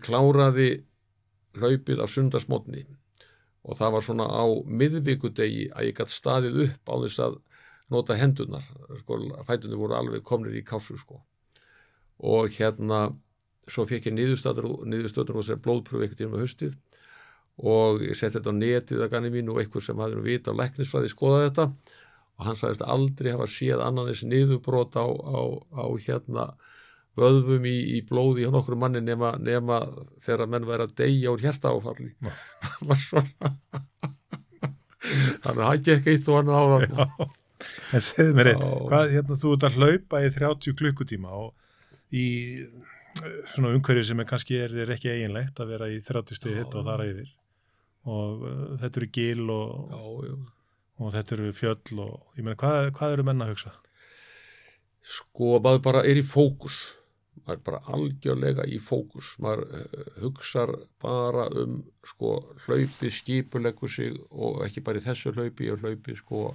kláraði 0.00 0.70
hlaupið 1.58 2.00
á 2.00 2.06
sundarsmotni 2.08 2.86
og 3.66 3.76
það 3.76 3.94
var 3.96 4.06
svona 4.06 4.28
á 4.30 4.44
miðvikudegi 4.64 5.68
að 5.74 5.90
ég 5.90 5.98
gætt 5.98 6.14
staðið 6.14 6.62
upp 6.64 6.92
á 6.92 6.94
þess 7.04 7.24
að 7.26 7.36
nota 7.90 8.16
hendunar 8.18 8.64
sko, 9.02 9.18
fætunni 9.48 9.78
voru 9.78 9.96
alveg 9.98 10.24
komnir 10.26 10.56
í 10.56 10.64
kásu 10.66 10.98
sko. 10.98 11.20
og 12.20 12.52
hérna 12.52 13.10
svo 13.70 13.86
fekk 13.88 14.10
ég 14.10 14.16
niðurstöðnar 14.16 15.38
og 15.40 15.46
sér 15.46 15.60
blóðpröfu 15.62 16.02
einhvern 16.04 16.18
tíman 16.18 16.36
um 16.36 16.44
haustið 16.44 16.76
og 17.60 18.02
ég 18.04 18.16
setti 18.18 18.38
þetta 18.38 18.52
á 18.52 18.60
netið 18.60 19.04
að 19.04 19.12
ganni 19.14 19.30
mín 19.32 19.50
og 19.52 19.60
einhver 19.60 19.84
sem 19.84 19.98
hafði 20.00 20.18
nú 20.18 20.24
vita 20.26 20.52
á 20.52 20.58
læknisfræði 20.60 21.12
skoða 21.12 21.46
þetta 21.46 21.64
og 21.70 22.46
hann 22.46 22.58
sagðist 22.60 22.84
aldrei 22.84 23.32
hafa 23.34 23.48
séð 23.52 23.84
annan 23.84 24.08
þessi 24.08 24.30
niðurbrot 24.30 24.96
á, 24.96 25.06
á, 25.06 25.40
á 25.76 25.84
hérna 26.00 26.44
vöðvum 27.18 27.66
í, 27.68 27.76
í 27.96 28.02
blóði 28.06 28.46
hjá 28.46 28.52
nokkru 28.54 28.78
manni 28.80 29.02
nema, 29.04 29.34
nema 29.40 29.82
þegar 30.24 30.48
menn 30.48 30.68
væri 30.68 30.86
að 30.86 30.96
deyja 31.02 31.34
úr 31.34 31.44
hjerta 31.44 31.74
áfalli 31.74 32.14
þannig 35.44 35.62
að 35.64 35.66
það 35.66 35.84
gekk 35.88 36.10
eitt 36.12 36.28
og 36.28 36.40
annað 36.40 36.56
á 36.60 36.64
það. 36.70 37.39
En 37.94 38.04
segðu 38.04 38.36
mér 38.36 38.52
einn, 38.52 38.62
hvað, 38.90 39.16
hérna, 39.16 39.40
þú 39.42 39.56
ert 39.56 39.66
að 39.68 39.80
hlaupa 39.80 40.22
í 40.24 40.30
30 40.36 40.78
klukkutíma 40.78 41.34
og 41.40 42.16
í 42.16 42.26
eh, 42.62 43.42
svona 43.52 43.74
umhverju 43.74 44.06
sem 44.10 44.22
er 44.22 44.30
kannski 44.30 44.62
er 44.64 44.74
þér 44.74 44.94
ekki 44.96 45.12
eiginlegt 45.12 45.60
að 45.60 45.74
vera 45.74 45.90
í 45.92 46.00
30 46.06 46.40
stuði 46.40 46.62
hitt 46.62 46.78
og 46.78 46.88
þar 46.88 47.04
yfir. 47.08 47.36
Og 48.08 48.48
uh, 48.48 48.64
þetta 48.80 49.02
eru 49.02 49.12
gil 49.12 49.44
og, 49.52 49.92
já, 49.92 50.30
já. 50.30 50.34
og 51.04 51.14
þetta 51.18 51.36
eru 51.36 51.52
fjöll 51.52 52.02
og 52.06 52.40
ég 52.40 52.46
meina, 52.46 52.56
hvað, 52.62 52.90
hvað 52.96 53.16
eru 53.18 53.26
menn 53.28 53.44
að 53.44 53.54
hugsa? 53.54 53.76
sko 55.06 55.58
maður 55.62 55.84
bara 55.84 56.02
er 56.06 56.20
í 56.20 56.24
fókus. 56.26 56.78
Maður 57.40 57.56
er 57.56 57.62
bara 57.66 57.80
algjörlega 57.94 58.66
í 58.68 58.78
fókus. 58.84 59.32
Maður 59.42 59.62
uh, 59.66 60.08
hugsar 60.24 60.72
bara 61.02 61.46
um 61.62 61.80
sko 62.06 62.34
hlaupi 62.66 63.12
skipuleggur 63.14 63.90
sig 63.90 64.18
og 64.30 64.64
ekki 64.66 64.84
bara 64.84 65.00
í 65.00 65.04
þessu 65.04 65.32
hlaupi 65.36 65.70
ég 65.70 65.80
hlaupi 65.80 66.16
sko 66.18 66.50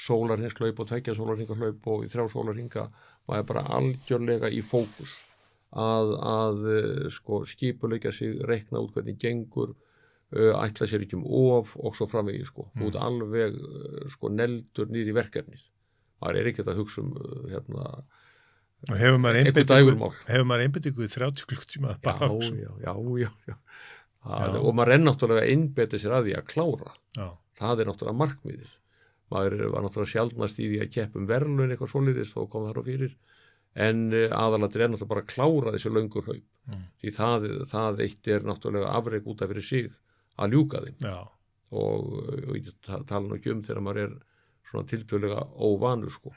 sólarhinshlaup 0.00 0.80
og 0.80 0.88
tvekja 0.88 1.14
sólarhingahlaup 1.16 1.88
og 1.92 2.06
í 2.06 2.10
þrjá 2.12 2.28
sólarhinga 2.32 2.86
maður 3.28 3.42
er 3.42 3.48
bara 3.50 3.66
algjörlega 3.76 4.50
í 4.52 4.62
fókus. 4.66 5.18
Að, 5.70 6.14
að 6.26 6.64
uh, 6.66 7.04
sko 7.14 7.44
skipulegja 7.46 8.10
sig, 8.14 8.40
reikna 8.48 8.80
út 8.82 8.96
hvernig 8.96 9.20
gengur 9.22 9.74
uh, 9.74 10.54
ætla 10.64 10.88
sér 10.90 11.04
ekki 11.04 11.18
um 11.20 11.26
of 11.28 11.76
og 11.78 11.94
svo 11.98 12.08
framvegi 12.10 12.48
sko. 12.48 12.66
Mm. 12.74 12.86
út 12.88 12.98
alveg 12.98 13.60
uh, 13.60 14.00
sko 14.10 14.32
neldur 14.34 14.90
nýri 14.90 15.14
verkefnið. 15.14 15.68
Maður 16.20 16.40
er 16.40 16.50
ekkert 16.50 16.72
að 16.72 16.82
hugsa 16.82 17.04
um 17.04 17.14
hérna 17.52 17.92
Og 18.88 18.96
hefur 18.96 20.46
maður 20.48 20.62
einbyttingu 20.64 21.04
í 21.04 21.10
30 21.12 21.48
klukkutíma 21.50 21.96
já, 22.00 22.14
að 22.14 22.46
já, 22.56 22.70
já, 22.80 22.92
já, 23.20 23.28
já. 23.50 23.56
Já. 24.24 24.54
og 24.56 24.72
maður 24.76 24.94
er 24.94 25.02
náttúrulega 25.02 25.44
að 25.44 25.52
innbeta 25.52 26.00
sér 26.00 26.14
að 26.16 26.28
því 26.28 26.36
að 26.38 26.46
klára. 26.48 26.94
Já, 27.16 27.26
það 27.60 27.82
er 27.82 27.90
náttúrulega 27.90 28.20
markmiðið 28.22 28.72
maður 29.30 29.64
var 29.72 29.84
náttúrulega 29.86 30.12
sjálfnast 30.14 30.58
í 30.60 30.68
því 30.72 30.80
að 30.84 30.92
keppum 30.96 31.26
verðlun 31.30 31.70
eitthvað 31.74 31.92
svoleiðis 31.94 32.32
þó 32.34 32.40
kom 32.50 32.66
það 32.68 32.80
á 32.80 32.88
fyrir. 32.90 33.12
En 33.78 34.00
aðalatir 34.34 34.82
er 34.82 34.90
náttúrulega 34.90 35.12
bara 35.14 35.22
að 35.24 35.30
klára 35.34 35.74
þessi 35.76 35.92
löngu 35.94 36.24
hlaup. 36.26 36.46
Mm. 36.70 36.82
því 37.02 37.10
það, 37.16 37.44
það 37.70 38.00
eitt 38.04 38.28
er 38.30 38.44
náttúrulega 38.46 38.90
afreg 38.98 39.26
út 39.30 39.40
af 39.42 39.48
fyrir 39.50 39.64
sig 39.66 39.86
að 40.38 40.52
ljúka 40.54 40.82
þeim. 40.84 40.98
Já, 41.06 41.16
og, 41.70 42.12
og 42.50 42.56
ég 42.58 42.68
ta- 42.86 43.02
tala 43.08 43.26
nú 43.30 43.38
ekki 43.38 43.52
um 43.54 43.62
þegar 43.66 43.82
maður 43.86 44.02
er 44.04 44.12
svona 44.70 44.86
tiltölulega 44.90 45.44
óvanur 45.58 46.12
sko. 46.14 46.34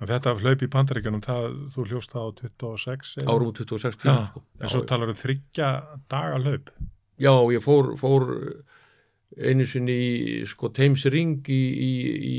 Og 0.00 0.08
þetta 0.08 0.32
hlaup 0.40 0.62
í 0.64 0.68
bandaríkjunum, 0.72 1.20
það, 1.24 1.56
þú 1.74 1.82
hljóst 1.90 2.12
það 2.14 2.24
á 2.24 2.30
26 2.40 3.14
eða? 3.20 3.32
árum 3.34 3.52
26 3.56 3.98
tíma 4.00 4.14
Já, 4.16 4.28
sko. 4.30 4.42
En 4.60 4.72
svo 4.72 4.80
talar 4.88 5.12
um 5.12 5.18
þryggja 5.20 5.68
daga 6.12 6.38
hlaup? 6.40 6.70
Já, 7.20 7.32
ég 7.52 7.60
fór, 7.64 7.90
fór 8.00 8.24
einu 9.38 9.66
sinni 9.68 9.94
í 9.94 10.40
sko 10.48 10.70
Thames 10.74 11.06
Ring 11.12 11.46
í, 11.46 11.60
í, 11.60 11.92
í 12.30 12.38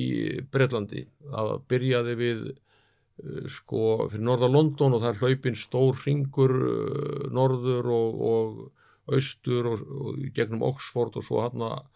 Bretlandi. 0.51 1.05
Það 1.31 1.53
byrjaði 1.71 2.17
við 2.19 2.43
uh, 2.51 3.47
sko 3.51 4.09
fyrir 4.11 4.25
norða 4.27 4.51
London 4.51 4.97
og 4.97 5.03
það 5.03 5.13
er 5.13 5.21
hlaupin 5.21 5.59
stór 5.59 6.03
ringur 6.05 6.55
uh, 6.57 7.23
norður 7.31 7.91
og, 7.95 8.21
og 8.31 9.15
austur 9.15 9.71
og, 9.71 9.87
og 9.87 10.21
gegnum 10.35 10.67
Oxford 10.67 11.17
og 11.19 11.25
svo 11.25 11.41
hann 11.45 11.65
að 11.65 11.87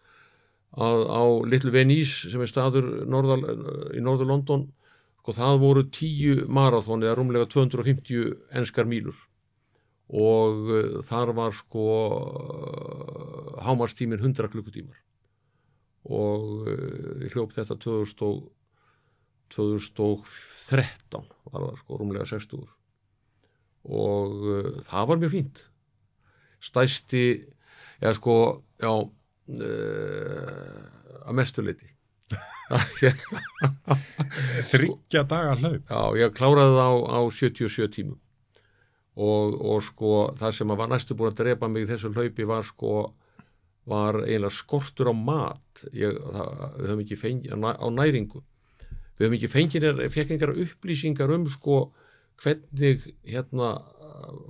á 0.76 1.24
Little 1.48 1.72
Venice 1.72 2.28
sem 2.28 2.42
er 2.42 2.50
staður 2.50 2.88
norðal, 3.08 3.38
í 3.96 4.02
norður 4.04 4.28
London. 4.32 4.66
Sko 5.22 5.32
það 5.34 5.62
voru 5.62 5.84
tíu 5.88 6.42
marathón 6.52 7.04
eða 7.04 7.16
rúmlega 7.18 7.48
250 7.50 8.34
enskar 8.60 8.86
mílur 8.88 9.16
og 10.06 10.70
uh, 10.70 10.98
þar 11.06 11.32
var 11.34 11.54
sko 11.54 11.86
uh, 12.14 13.56
hámarstímin 13.66 14.20
100 14.22 14.50
klukkutímar. 14.52 14.98
Og 16.06 16.68
uh, 16.68 17.24
ég 17.24 17.34
hljóp 17.34 17.54
þetta 17.56 17.78
2000 17.82 18.26
og, 18.28 18.52
2013 19.54 21.26
var 21.52 21.60
það 21.62 21.76
sko 21.78 21.98
rúmlega 22.00 22.26
60 22.26 22.64
og 23.86 24.32
það 24.82 25.04
var 25.06 25.20
mjög 25.22 25.30
fínt. 25.30 25.60
Stæsti 26.58 27.26
eða 28.00 28.14
sko 28.18 28.34
já 28.82 28.90
uh, 28.90 30.80
að 31.26 31.36
mestuleiti 31.38 31.92
Þryggja 34.66 35.22
daga 35.30 35.54
hlaup. 35.60 35.86
Já, 35.86 36.00
ég 36.18 36.34
kláraði 36.34 36.74
það 36.74 36.90
á, 36.90 36.94
á 37.14 37.20
77 37.30 37.86
tímum 37.94 38.18
og, 39.16 39.54
og 39.56 39.84
sko 39.84 40.10
það 40.36 40.58
sem 40.58 40.74
var 40.76 40.90
næstu 40.92 41.16
búin 41.16 41.32
að 41.32 41.40
drepa 41.40 41.70
mig 41.72 41.86
í 41.86 41.90
þessu 41.90 42.12
hlaupi 42.12 42.46
var 42.48 42.66
sko 42.66 42.96
var 43.86 44.18
eiginlega 44.24 44.52
skortur 44.52 45.12
á 45.12 45.14
mat. 45.14 45.84
Ég, 45.94 46.16
það, 46.18 46.52
við 46.76 46.90
höfum 46.90 47.02
ekki 47.04 47.18
fengið 47.20 47.66
á 47.70 47.86
næringu. 47.94 48.42
Við 49.16 49.24
höfum 49.24 49.36
ekki 49.38 49.52
fengið 49.52 49.86
fekk 50.12 50.34
engar 50.36 50.54
upplýsingar 50.66 51.32
um 51.36 51.46
sko 51.48 51.80
hvernig 52.42 53.06
hérna 53.24 53.76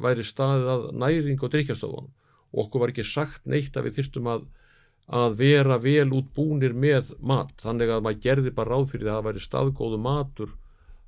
væri 0.03 0.25
staðið 0.27 0.71
að 0.73 0.87
næring 0.99 1.43
og 1.43 1.53
drikkjastofunum 1.53 2.13
og 2.57 2.61
okkur 2.65 2.83
var 2.83 2.93
ekki 2.93 3.05
sagt 3.07 3.45
neitt 3.51 3.77
að 3.77 3.89
við 3.89 3.99
þyrtum 4.01 4.31
að 4.33 4.47
að 5.07 5.37
vera 5.39 5.77
vel 5.79 6.09
út 6.17 6.33
búnir 6.35 6.73
með 6.75 7.13
mat. 7.23 7.53
Þannig 7.63 7.93
að 7.95 8.03
maður 8.03 8.23
gerði 8.25 8.53
bara 8.55 8.75
ráð 8.75 8.89
fyrir 8.91 9.07
það 9.07 9.13
að 9.13 9.19
það 9.21 9.29
væri 9.29 9.43
staðgóðu 9.45 9.99
matur 10.03 10.55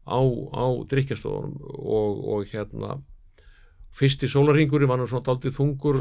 á, 0.06 0.20
á 0.54 0.66
drikkjastofunum 0.92 1.56
og, 1.82 2.20
og 2.34 2.52
hérna 2.52 3.00
fyrsti 3.96 4.28
sólarhingurinn 4.30 4.90
var 4.90 5.00
nú 5.00 5.08
svona 5.10 5.26
daldið 5.26 5.56
þungur 5.56 5.98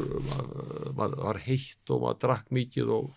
maður 0.98 1.24
var 1.24 1.40
heitt 1.46 1.94
og 1.94 2.04
maður 2.04 2.20
drakk 2.26 2.52
mikið 2.54 2.92
og 2.98 3.12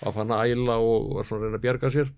var 0.00 0.16
fann 0.16 0.34
að 0.34 0.54
æla 0.54 0.78
og 0.82 1.12
var 1.16 1.28
svona 1.28 1.44
að 1.44 1.46
reyna 1.46 1.60
að 1.60 1.66
bjarga 1.66 1.92
sér. 1.94 2.10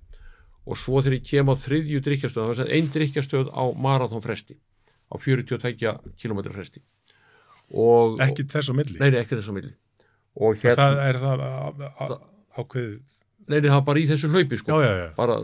Og 0.69 0.77
svo 0.77 1.00
þegar 1.00 1.19
ég 1.19 1.29
kem 1.29 1.53
á 1.53 1.55
þriðju 1.57 2.00
drikkjastöð 2.05 2.43
það 2.43 2.62
var 2.62 2.73
einn 2.77 2.91
drikkjastöð 2.95 3.53
á 3.55 3.65
marathónfresti 3.88 4.59
á 5.09 5.15
42 5.17 5.95
km 6.21 6.43
fresti. 6.53 6.83
Og, 7.69 8.19
ekki 8.25 8.49
þess 8.49 8.73
að 8.73 8.81
milli? 8.81 8.99
Nei, 9.00 9.12
ekki 9.21 9.37
þess 9.37 9.53
að 9.53 9.59
milli. 9.61 9.73
Og 10.38 10.59
hérna 10.61 10.77
það 10.81 11.00
er 11.05 11.21
það 11.23 12.19
ákveð 12.59 12.91
Nei, 13.49 13.62
það 13.65 13.73
var 13.73 13.85
bara 13.87 14.00
í 14.00 14.07
þessu 14.09 14.29
hlaupi 14.29 14.59
sko. 14.61 14.77
Já, 14.77 14.85
já, 14.85 14.97
já. 15.00 15.11
bara 15.17 15.37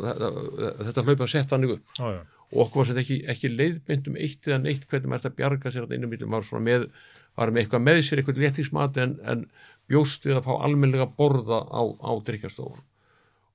þetta 0.91 1.05
hlaupi 1.07 1.25
að 1.25 1.31
setja 1.33 1.57
hann 1.57 1.63
ykkur 1.65 2.19
og 2.53 2.65
okkur 2.67 2.83
var 2.83 2.91
þetta 2.91 3.03
ekki, 3.05 3.19
ekki 3.35 3.53
leiðbindum 3.53 4.17
eitt 4.21 4.49
eða 4.49 4.63
neitt 4.63 4.89
hvernig 4.91 5.11
maður 5.11 5.25
þetta 5.25 5.39
bjarga 5.41 5.73
sér 5.73 5.87
þetta 5.87 5.99
innum 5.99 6.13
millum, 6.15 6.33
maður 6.35 6.49
svona 6.51 6.67
með 6.69 6.89
var 7.35 7.51
með 7.51 7.65
eitthvað 7.65 7.85
með 7.89 8.01
sér, 8.07 8.21
eitthvað 8.21 8.43
léttismat 8.45 8.99
en, 9.03 9.15
en 9.27 9.47
bjóst 9.91 10.27
við 10.29 10.39
að 10.39 10.47
fá 10.47 10.53
almenlega 10.67 11.09
borða 11.19 11.63
á, 11.67 11.83
á 11.83 12.13
drikkjastofun 12.27 12.85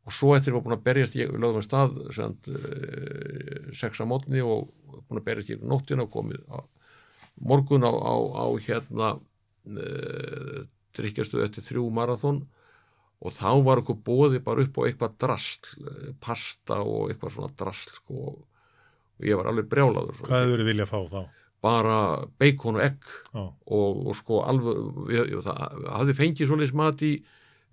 og 0.10 0.16
svo 0.16 0.34
eftir 0.36 0.56
var 0.56 0.66
búin 0.66 0.78
að 0.78 0.86
berjast 0.88 1.16
ég 1.20 1.30
við 1.30 1.44
lögum 1.44 1.62
að 1.62 1.68
stað 1.68 1.98
send, 2.16 2.50
uh, 2.50 3.72
sex 3.78 4.02
að 4.02 4.10
mótni 4.10 4.44
og 4.44 4.70
búin 5.08 5.22
að 5.22 5.26
berjast 5.28 5.54
ég 5.54 5.64
nóttina 5.64 6.06
og 6.08 6.14
komið 6.14 6.44
á, 6.50 6.60
morgun 7.40 7.86
á, 7.86 7.92
á, 7.94 8.46
hérna 8.66 9.12
uh, 9.16 10.62
drikkjastu 10.98 11.44
eftir 11.46 11.66
þrjú 11.68 11.90
marathón 11.94 12.44
og 13.20 13.36
þá 13.36 13.50
var 13.68 13.82
okkur 13.82 14.00
bóði 14.04 14.40
bara 14.44 14.64
upp 14.64 14.80
á 14.80 14.82
eitthvað 14.88 15.16
drasl, 15.20 15.66
eh, 15.84 16.12
pasta 16.24 16.80
og 16.80 17.10
eitthvað 17.12 17.34
svona 17.36 17.56
drasl 17.60 17.98
sko 17.98 18.30
og 19.20 19.28
ég 19.28 19.40
var 19.40 19.52
alveg 19.52 19.68
brjálaður. 19.72 20.22
Hvað 20.26 20.46
hefur 20.46 20.64
þið 20.64 20.72
viljað 20.72 20.92
fá 20.94 21.00
þá? 21.14 21.20
Bara 21.60 21.98
beikon 22.40 22.80
og 22.80 22.86
egg 22.86 23.10
og, 23.36 24.06
og 24.08 24.16
sko 24.16 24.44
alveg, 24.48 25.34
það 25.44 25.90
hafði 25.92 26.16
fengið 26.22 26.50
svolítið 26.50 26.80
mat 26.80 27.04
í 27.04 27.14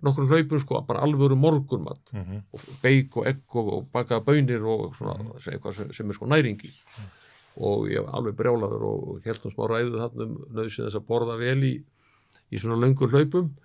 nokkur 0.05 0.27
hlaupum 0.29 0.61
sko, 0.61 0.81
bara 0.85 1.01
alvöru 1.05 1.35
morgunmat 1.39 2.11
mm 2.13 2.23
-hmm. 2.23 2.41
og 2.53 2.59
beik 2.81 3.17
og 3.17 3.27
egg 3.27 3.55
og, 3.55 3.73
og 3.73 3.87
bakaða 3.93 4.25
bönir 4.25 4.61
og 4.61 4.95
svona 4.95 5.13
mm 5.13 5.31
-hmm. 5.31 5.71
sem, 5.73 5.93
sem 5.93 6.09
er 6.09 6.13
sko 6.13 6.25
næringi 6.25 6.67
mm 6.67 7.03
-hmm. 7.03 7.63
og 7.63 7.87
ég 7.89 8.05
var 8.05 8.15
alveg 8.15 8.35
brjálaður 8.35 8.83
og 8.83 9.21
held 9.25 9.45
um 9.45 9.51
smá 9.51 9.67
ræðu 9.67 9.97
þarna 9.97 10.23
um 10.23 10.45
nöðsinn 10.53 10.85
þess 10.85 10.95
að 10.95 11.07
borða 11.07 11.37
vel 11.37 11.63
í 11.63 11.83
í 12.51 12.59
svona 12.59 12.85
löngur 12.85 13.09
hlaupum 13.09 13.55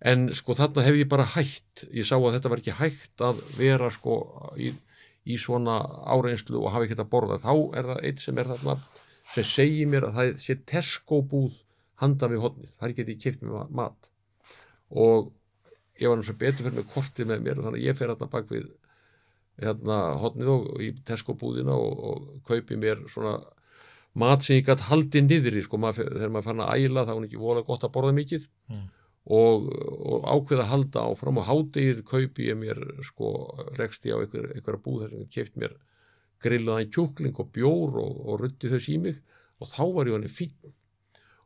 en 0.00 0.32
sko 0.32 0.54
þarna 0.54 0.82
hef 0.82 0.94
ég 0.94 1.08
bara 1.08 1.24
hægt 1.24 1.84
ég 1.92 2.04
sá 2.06 2.16
að 2.16 2.32
þetta 2.32 2.48
var 2.48 2.58
ekki 2.58 2.78
hægt 2.78 3.20
að 3.20 3.36
vera 3.58 3.90
sko 3.90 4.50
í, 4.56 4.74
í 5.24 5.38
svona 5.40 5.78
áreinslu 6.14 6.60
og 6.60 6.72
hafa 6.72 6.86
ekki 6.86 6.96
þetta 6.96 7.12
borða 7.12 7.40
þá 7.42 7.52
er 7.78 7.88
það 7.90 8.02
eitt 8.08 8.24
sem 8.24 8.40
er 8.40 8.50
þarna 8.52 8.76
sem 9.34 9.46
segir 9.48 9.88
mér 9.90 10.08
að 10.08 10.18
það 10.18 10.32
sé 10.44 10.56
Tesco 10.68 11.20
búð 11.24 11.60
handa 12.02 12.28
við 12.28 12.44
hodnið, 12.44 12.70
þar 12.80 12.94
geti 12.98 13.14
ég 13.14 13.22
kipt 13.22 13.44
mér 13.44 13.70
mat. 13.72 14.10
Og 14.90 15.30
ég 16.00 16.10
var 16.10 16.18
náttúrulega 16.18 16.40
betur 16.42 16.66
fyrir 16.66 16.78
með 16.78 16.88
kortið 16.92 17.30
með 17.30 17.44
mér 17.46 17.62
þannig 17.62 17.80
að 17.80 17.86
ég 17.86 17.98
fer 17.98 18.10
hérna 18.10 18.30
bak 18.30 18.50
við 18.50 18.66
hérna 19.62 19.98
hodnið 20.20 20.50
og 20.50 20.82
í 20.82 20.90
Tesco 21.06 21.36
búðina 21.38 21.76
og, 21.78 22.04
og 22.10 22.48
kaupi 22.48 22.78
mér 22.80 23.04
svona 23.10 23.36
mat 24.18 24.44
sem 24.44 24.58
ég 24.58 24.66
gæti 24.66 24.88
haldið 24.88 25.28
niður 25.28 25.58
í 25.58 25.64
sko, 25.66 25.78
maður, 25.82 26.10
þegar 26.18 26.34
maður 26.34 26.48
fann 26.50 26.64
að 26.64 26.84
æla 26.84 27.06
þá 27.06 27.14
er 27.14 27.26
ekki 27.28 27.42
volið 27.42 27.66
gott 27.70 27.86
að 27.86 27.94
borða 27.96 28.14
mikið. 28.18 28.48
Mm. 28.70 28.84
Og, 29.24 29.68
og 29.72 30.26
ákveða 30.28 30.66
að 30.66 30.70
halda 30.70 31.04
áfram 31.08 31.40
og 31.40 31.48
hádegið 31.48 32.02
kaupi 32.08 32.48
ég 32.50 32.58
mér 32.60 32.80
sko, 33.06 33.30
rekst 33.78 34.04
ég 34.04 34.16
á 34.16 34.20
einhver, 34.20 34.50
einhverja 34.52 34.84
búð 34.84 35.04
þess 35.04 35.14
að 35.14 35.22
ég 35.22 35.30
keft 35.32 35.60
mér 35.60 35.76
grillaðan 36.44 36.90
kjúkling 36.92 37.38
og 37.40 37.52
bjór 37.54 38.00
og, 38.02 38.18
og 38.28 38.42
rutti 38.42 38.68
þess 38.72 38.90
í 38.92 38.98
mig 39.00 39.22
og 39.62 39.70
þá 39.70 39.84
var 39.96 40.10
ég 40.10 40.18
hann 40.18 40.28
í 40.28 40.32
fín 40.32 40.74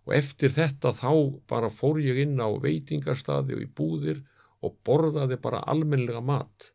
og 0.09 0.17
eftir 0.17 0.55
þetta 0.55 0.95
þá 0.97 1.13
bara 1.51 1.71
fór 1.71 2.01
ég 2.03 2.19
inn 2.25 2.41
á 2.41 2.49
veitingarstaði 2.51 3.59
og 3.59 3.63
í 3.63 3.71
búðir 3.79 4.25
og 4.65 4.75
borðaði 4.87 5.39
bara 5.43 5.63
almenlega 5.71 6.23
mat 6.25 6.71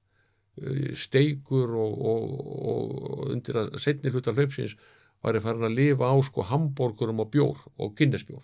eh, 0.61 0.93
steigur 0.95 1.73
og, 1.83 2.03
og 2.13 3.31
undir 3.33 3.59
að 3.59 3.79
setni 3.83 4.13
hluta 4.13 4.35
hlaupsins 4.37 4.77
var 5.23 5.35
ég 5.35 5.43
farin 5.43 5.67
að 5.67 5.77
lifa 5.79 6.11
á 6.11 6.15
sko 6.23 6.45
hambúrgurum 6.47 7.23
og 7.23 7.31
bjór 7.33 7.59
og 7.79 7.95
Guinness-bjór. 7.97 8.43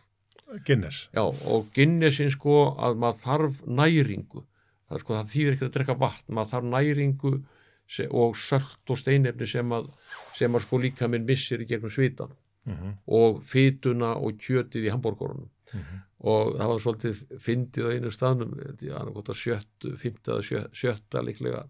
Guinness? 0.66 1.08
Já, 1.14 1.24
og 1.24 1.70
Guinnessin 1.76 2.32
sko 2.34 2.58
að 2.82 3.00
maður 3.02 3.22
þarf 3.24 3.62
næringu. 3.68 4.44
Það 4.90 4.98
er 4.98 5.04
sko, 5.04 5.16
það 5.16 5.32
þýðir 5.34 5.56
ekki 5.56 5.66
að 5.68 5.74
drekka 5.76 5.96
vatn, 6.02 6.34
maður 6.34 6.52
þarf 6.54 6.70
næringu 6.74 7.34
og 8.22 8.38
söllt 8.38 8.94
og 8.94 9.00
steinefni 9.02 9.48
sem 9.50 9.74
að, 9.74 9.90
sem 10.38 10.56
að 10.56 10.66
sko 10.66 10.80
líka 10.82 11.10
minn 11.10 11.26
missir 11.26 11.62
í 11.62 11.68
gegnum 11.70 11.94
svitan 11.94 12.34
mhm. 12.66 12.76
-huh. 12.76 12.94
og 13.20 13.42
fytuna 13.46 14.14
og 14.18 14.38
kjötið 14.38 14.90
í 14.90 14.94
hambúrgurunum. 14.94 15.50
Uh 15.50 15.76
mhm. 15.76 15.84
-huh. 15.84 16.06
Og 16.20 16.58
það 16.58 16.68
var 16.68 16.80
svolítið 16.84 17.20
fyndið 17.40 17.86
á 17.88 17.94
einu 17.94 18.12
staðnum, 18.12 18.54
er 18.60 19.34
sjöttu, 19.34 19.98
fymta 19.98 20.32
eða 20.32 20.68
sjötta 20.74 21.22
líklega, 21.24 21.64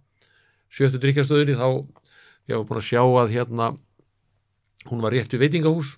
sjöttu 0.72 0.98
drikkastöðinni 0.98 1.54
þá, 1.54 1.86
ég 2.48 2.58
var 2.58 2.66
búin 2.66 2.82
að 2.82 2.90
sjá 2.90 3.04
að 3.06 3.30
hérna 3.30 3.78
hún 4.90 5.02
var 5.02 5.12
rétt 5.12 5.34
við 5.34 5.44
veitingahús 5.44 5.98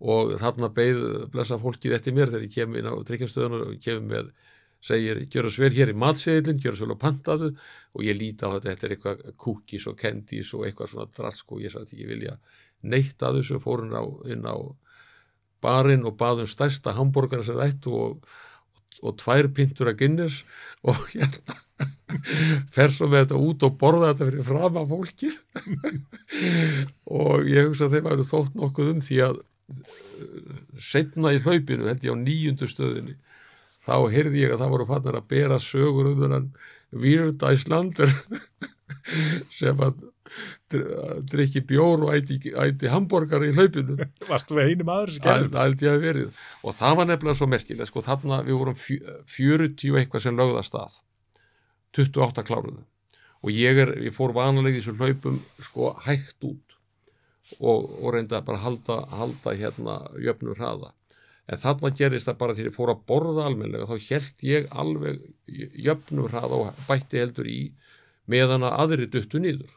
og 0.00 0.32
þarna 0.40 0.70
beigð 0.72 1.02
blessa 1.32 1.58
fólkið 1.60 1.96
eftir 1.98 2.16
mér 2.16 2.32
þegar 2.32 2.46
ég 2.46 2.54
kem 2.54 2.76
inn 2.80 2.88
á 2.88 2.94
tryggjastöðunar 3.04 3.66
og 3.66 3.80
kem 3.84 4.06
með, 4.08 4.30
segir, 4.80 5.22
gjör 5.28 5.48
það 5.48 5.56
sver 5.58 5.76
hér 5.76 5.92
í 5.92 5.96
matseðilin, 6.00 6.60
gjör 6.62 6.76
það 6.76 6.80
sver 6.80 6.94
á 6.96 7.04
pantaðu. 7.04 7.50
Og 7.92 8.04
ég 8.06 8.16
líti 8.16 8.48
á 8.48 8.54
þetta, 8.54 8.70
þetta 8.70 8.86
er 8.86 8.94
eitthvað 8.96 9.24
kúkis 9.44 9.88
og 9.90 9.98
kendis 10.00 10.52
og 10.56 10.64
eitthvað 10.64 10.94
svona 10.94 11.10
drask 11.18 11.52
og 11.52 11.64
ég 11.64 11.74
sagði 11.74 11.98
ekki 11.98 12.12
vilja 12.14 12.36
neitt 12.80 13.26
að 13.26 13.40
þessu. 13.40 13.60
Fórun 13.60 13.92
á, 13.92 14.04
inn 14.32 14.46
á 14.48 14.56
barinn 15.60 16.06
og 16.08 16.16
baðum 16.20 16.48
stærsta 16.48 16.94
hambúrgar 16.96 17.44
sem 17.44 17.58
þetta 17.60 17.92
og, 17.92 18.16
og, 18.24 19.02
og 19.04 19.18
tvær 19.20 19.50
pintur 19.56 19.90
að 19.92 20.00
Guinness 20.00 20.40
og 20.80 20.96
hérna 21.12 21.58
fer 22.74 22.92
svo 22.92 23.08
með 23.10 23.26
þetta 23.26 23.42
út 23.44 23.68
og 23.68 23.76
borða 23.80 24.14
þetta 24.14 24.30
fyrir 24.30 24.48
fram 24.48 24.80
af 24.80 24.90
fólki 24.90 25.30
og 27.20 27.48
ég 27.48 27.68
hugsa 27.68 27.88
að 27.88 27.96
þeim 27.96 28.10
það 28.10 28.26
þótt 28.32 28.58
nokkuð 28.60 28.92
um 28.94 29.04
því 29.04 29.22
að 29.28 29.40
setna 30.80 31.34
í 31.36 31.40
hlaupinu 31.44 31.88
held 31.88 32.04
ég 32.04 32.14
á 32.14 32.22
nýjundu 32.22 32.68
stöðinni 32.70 33.16
þá 33.80 33.94
heyrði 34.12 34.44
ég 34.44 34.54
að 34.54 34.62
það 34.62 34.72
voru 34.74 34.88
fannar 34.90 35.18
að 35.20 35.28
bera 35.30 35.58
sögur 35.62 36.12
um 36.12 36.20
þennan 36.20 36.48
Weird 36.90 37.42
Icelander 37.46 38.12
sem 39.58 39.84
að 39.86 40.02
drikki 41.30 41.62
bjór 41.66 42.04
og 42.06 42.14
æti, 42.14 42.38
æti 42.54 42.90
hambúrgar 42.90 43.42
í 43.46 43.50
hlaupinu. 43.54 43.96
Varst 44.28 44.50
þú 44.50 44.60
einu 44.62 44.86
maður 44.86 45.14
sem 45.16 45.24
gerði? 45.24 45.50
Ætti 45.64 45.88
ég 45.88 45.96
að 45.96 46.04
verið. 46.04 46.42
Og 46.62 46.76
það 46.78 46.98
var 47.00 47.08
nefnilega 47.10 47.38
svo 47.40 47.48
merkilega 47.50 47.88
sko 47.88 48.04
þarna 48.06 48.40
við 48.46 48.60
vorum 48.60 48.78
40 48.78 49.98
eitthvað 49.98 50.26
sem 50.26 50.38
lögðast 50.38 50.78
að 50.78 50.98
28 51.98 52.46
kláruðu. 52.46 52.84
Og 53.40 53.54
ég, 53.56 53.78
er, 53.82 53.94
ég 54.04 54.14
fór 54.14 54.34
vanalega 54.36 54.78
í 54.78 54.82
þessu 54.82 54.94
hlaupum 55.00 55.40
sko 55.64 55.94
hægt 56.04 56.46
út 56.46 56.69
og, 57.58 57.90
og 58.00 58.14
reynda 58.14 58.42
bara 58.46 58.60
að 58.60 58.64
halda, 58.66 58.96
halda 59.20 59.54
hérna 59.58 59.96
jöfnum 60.22 60.56
hraða. 60.58 60.92
En 61.50 61.58
þarna 61.58 61.90
gerist 61.98 62.28
það 62.28 62.38
bara 62.38 62.54
því 62.54 62.62
að 62.62 62.68
ég 62.70 62.76
fór 62.76 62.92
að 62.92 63.04
borða 63.10 63.44
almenlega 63.48 63.88
þá 63.90 64.08
held 64.10 64.44
ég 64.46 64.68
alveg 64.82 65.22
jöfnum 65.86 66.28
hraða 66.30 66.60
og 66.60 66.82
bætti 66.86 67.18
heldur 67.18 67.48
í 67.50 67.60
meðan 68.30 68.66
að 68.68 68.76
aðri 68.84 69.08
duttu 69.10 69.40
nýður 69.42 69.72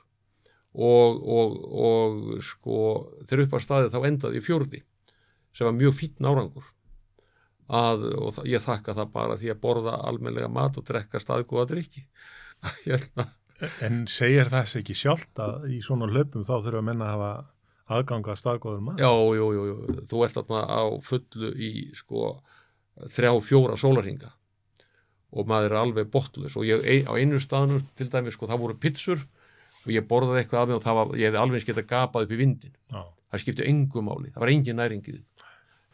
og, 0.74 1.22
og, 1.22 1.56
og 1.88 2.20
sko 2.46 2.78
þegar 3.26 3.46
upp 3.46 3.58
að 3.58 3.66
staði 3.66 3.94
þá 3.94 4.00
endaði 4.10 4.42
í 4.42 4.46
fjörði 4.46 4.84
sem 5.54 5.70
var 5.70 5.76
mjög 5.78 5.98
fítn 5.98 6.30
árangur. 6.30 6.66
Að, 7.74 8.06
og 8.20 8.34
það, 8.36 8.48
ég 8.52 8.62
þakka 8.62 8.96
það 8.98 9.12
bara 9.14 9.38
því 9.40 9.54
að 9.54 9.62
borða 9.64 9.96
almenlega 10.10 10.50
mat 10.52 10.78
og 10.78 10.86
drekka 10.86 11.22
staðgóða 11.22 11.70
drikki 11.72 12.04
hérna. 12.86 13.30
En 13.86 14.04
segir 14.10 14.50
það 14.52 14.78
ekki 14.82 14.96
sjálft 14.98 15.40
að 15.40 15.70
í 15.72 15.80
svona 15.86 16.10
hlaupum 16.12 16.44
þá 16.46 16.56
þurfa 16.66 16.86
menna 16.86 17.08
að 17.08 17.14
hafa 17.14 17.34
aðganga 17.91 18.36
staðgóður 18.39 18.84
maður? 18.86 19.04
Já, 19.04 19.12
jú, 19.38 19.48
jú, 19.56 19.65
jú, 19.69 19.98
þú 20.10 20.24
ert 20.26 20.38
þarna 20.38 20.62
á 20.63 20.84
fullu 21.04 21.52
í 21.58 21.72
sko 21.98 22.30
þrjá, 23.12 23.32
fjóra 23.43 23.78
sólarhinga 23.80 24.32
og 25.34 25.50
maður 25.50 25.72
er 25.72 25.80
alveg 25.82 26.12
botluðs 26.13 26.56
og 26.60 26.67
ég 26.67 27.10
á 27.10 27.13
einu 27.17 27.39
staðnum 27.41 27.82
til 27.98 28.10
dæmi 28.13 28.34
sko 28.34 28.48
það 28.50 28.63
voru 28.63 28.78
pitsur 28.80 29.24
og 29.84 29.91
ég 29.91 30.06
borðaði 30.08 30.43
eitthvað 30.43 30.62
af 30.62 30.69
mig 30.69 30.78
og 30.78 30.84
það 30.86 31.00
var, 31.00 31.13
ég 31.19 31.30
hefði 31.30 31.41
alveg 31.41 31.63
skeitt 31.63 31.82
að 31.82 31.89
gapað 31.89 32.28
upp 32.28 32.34
í 32.34 32.39
vindin. 32.39 32.76
Já. 32.93 33.02
Það 33.34 33.41
skipti 33.41 33.65
engum 33.67 34.06
máli, 34.08 34.30
það 34.32 34.43
var 34.43 34.52
engin 34.54 34.78
næringið 34.80 35.22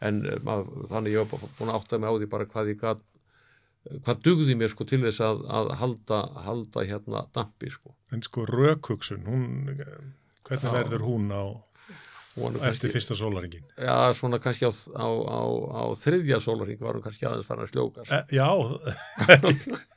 en 0.06 0.20
eh, 0.28 0.42
maður, 0.44 0.84
þannig 0.90 1.14
ég 1.16 1.24
var 1.24 1.48
búin 1.58 1.72
að 1.72 1.78
átta 1.78 2.00
mig 2.00 2.12
á 2.12 2.14
því 2.20 2.28
bara 2.34 2.48
hvað 2.52 2.70
ég 2.74 2.82
gat 2.84 3.06
hvað 4.04 4.22
dugði 4.26 4.56
mér 4.60 4.72
sko 4.72 4.84
til 4.88 5.00
þess 5.06 5.22
að, 5.24 5.42
að 5.56 5.70
halda, 5.80 6.20
halda 6.44 6.84
hérna 6.84 7.24
dampi 7.34 7.70
sko. 7.72 7.94
En 8.12 8.22
sko 8.24 8.44
rökhugsun, 8.48 9.24
hún, 9.24 9.44
hvernig 10.44 10.66
Já. 10.68 10.74
verður 10.74 11.06
hún 11.06 11.30
á 11.32 11.44
eftir 12.36 12.60
kannski- 12.62 12.92
fyrsta 12.94 13.14
sólaringin? 13.18 13.64
Já, 13.78 13.96
svona 14.14 14.38
kannski 14.42 14.64
á, 14.68 14.72
á, 14.94 15.06
á, 15.10 15.40
á 15.74 15.82
þriðja 15.98 16.38
sólarhing 16.44 16.78
var 16.80 16.94
hún 16.98 17.02
kannski 17.04 17.26
aðeins 17.26 17.48
farin 17.48 17.66
að 17.66 17.72
sljóka. 17.74 18.04
E, 18.06 18.20
já, 18.38 18.48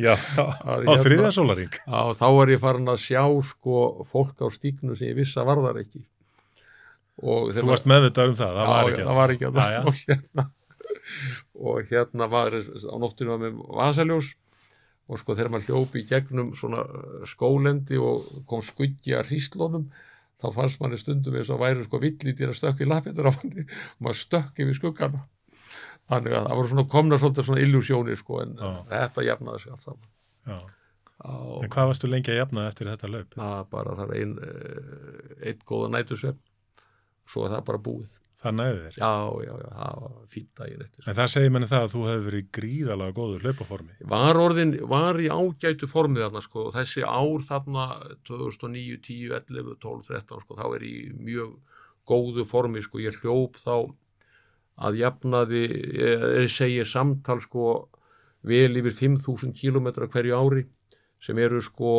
já, 0.00 0.14
á, 0.16 0.44
Að 0.64 0.84
hérna- 0.84 1.02
þriðja 1.04 1.30
sólaring. 1.36 1.74
Já, 1.80 2.00
þá 2.20 2.26
var 2.36 2.52
ég 2.54 2.60
farin 2.62 2.88
að 2.92 3.00
sjá 3.02 3.22
sko 3.50 3.80
fólk 4.12 4.36
á 4.44 4.46
stíknu 4.52 4.96
sem 4.96 5.10
ég 5.12 5.18
vissi 5.20 5.40
að 5.40 5.48
var 5.50 5.62
þar 5.66 5.80
ekki. 5.84 6.02
Og 7.20 7.50
Þú 7.52 7.66
varst 7.68 7.88
meðvitað 7.90 8.30
um 8.30 8.36
það, 8.38 8.54
það 8.56 8.68
var 8.70 8.80
já, 8.80 8.90
ekki 8.94 9.04
það 9.04 9.18
var 9.20 9.34
ekki 9.34 9.44
Já, 9.44 9.50
já. 9.50 9.56
það. 9.60 9.86
Og 9.90 9.96
hérna, 10.06 10.44
og 11.60 11.88
hérna 11.90 12.26
var 12.30 12.54
á 12.54 12.94
nóttinu 13.02 13.32
var 13.34 13.40
með 13.42 13.58
vasaljós 13.76 14.28
og 15.10 15.18
sko 15.18 15.34
þegar 15.34 15.50
maður 15.50 15.66
hljópi 15.72 16.00
í 16.04 16.06
gegnum 16.06 16.52
svona 16.54 16.84
uh, 16.86 17.24
skólendi 17.26 17.98
og 17.98 18.28
kom 18.46 18.62
skuggi 18.62 19.16
að 19.18 19.26
hríslónum 19.32 19.88
þá 20.40 20.46
fannst 20.56 20.80
manni 20.80 20.98
stundum 21.00 21.36
eins 21.38 21.50
og 21.52 21.60
væri 21.62 21.84
sko 21.86 22.00
villítið 22.02 22.50
að 22.50 22.58
stökka 22.58 22.84
í 22.84 22.88
lappindur 22.90 23.28
á 23.28 23.32
manni 23.36 23.66
og 23.66 24.02
maður 24.06 24.20
stökk 24.22 24.62
yfir 24.64 24.78
skuggana 24.78 25.22
þannig 26.10 26.36
að 26.36 26.46
það 26.48 26.60
voru 26.60 26.72
svona 26.72 26.86
komna 26.90 27.18
svolítið 27.20 27.48
svona 27.48 27.64
illusjónir 27.64 28.20
sko 28.20 28.42
en 28.44 28.54
Já. 28.58 28.70
þetta 28.90 29.26
jafnaði 29.28 29.64
sig 29.64 29.74
allt 29.74 29.86
saman 29.86 30.08
Já. 30.50 30.60
En 31.20 31.68
hvað 31.68 31.90
varstu 31.90 32.08
lengi 32.08 32.32
að 32.32 32.38
jafna 32.40 32.62
eftir 32.70 32.88
þetta 32.88 33.10
löp? 33.12 33.34
það 33.36 33.66
bara 33.74 33.96
það 33.98 34.14
er 34.14 34.22
ein, 34.22 34.30
uh, 34.40 35.34
eitt 35.44 35.66
góða 35.68 35.90
nætusvepp 35.98 36.40
svo 37.28 37.44
er 37.44 37.52
það 37.54 37.66
bara 37.68 37.82
búið 37.90 38.08
Það 38.40 38.54
næði 38.56 38.78
þér. 38.84 38.94
já, 38.96 39.10
já, 39.44 39.52
já, 39.60 39.70
það 39.76 39.96
var 40.00 40.12
fýtt 40.32 40.50
daginn 40.60 40.84
eftir 40.86 41.08
En 41.10 41.16
það 41.18 41.30
segir 41.34 41.50
manni 41.52 41.68
það 41.68 41.82
að 41.84 41.92
þú 41.92 42.04
hefur 42.08 42.26
verið 42.30 42.46
gríðalega 42.56 43.16
góður 43.18 43.44
hlaupaformi. 43.44 43.96
var 44.14 44.40
orðin, 44.40 44.72
var 44.88 45.20
í 45.20 45.28
ágætu 45.28 45.88
formið 45.90 46.24
þarna 46.24 46.42
sko, 46.46 46.64
og 46.70 46.74
þessi 46.78 47.04
ár 47.04 47.44
þarna 47.50 47.84
2009, 48.30 48.96
10, 49.04 49.36
11, 49.36 49.76
12, 49.84 50.08
13 50.08 50.44
sko, 50.46 50.56
þá 50.56 50.66
er 50.78 50.86
í 50.88 50.94
mjög 51.20 51.52
góðu 52.10 52.46
formi 52.48 52.82
sko, 52.82 53.02
ég 53.04 53.20
hljóp 53.20 53.60
þá 53.60 53.74
að 54.80 55.00
jafnaði, 55.02 55.62
ég, 56.00 56.26
ég 56.40 56.52
segir 56.52 56.88
samtal 56.88 57.40
sko 57.44 57.66
vel 58.48 58.72
yfir 58.80 58.94
5.000 58.96 59.52
kilometra 59.52 60.08
hverju 60.08 60.32
ári 60.40 60.62
sem 61.20 61.36
eru 61.36 61.60
sko 61.60 61.90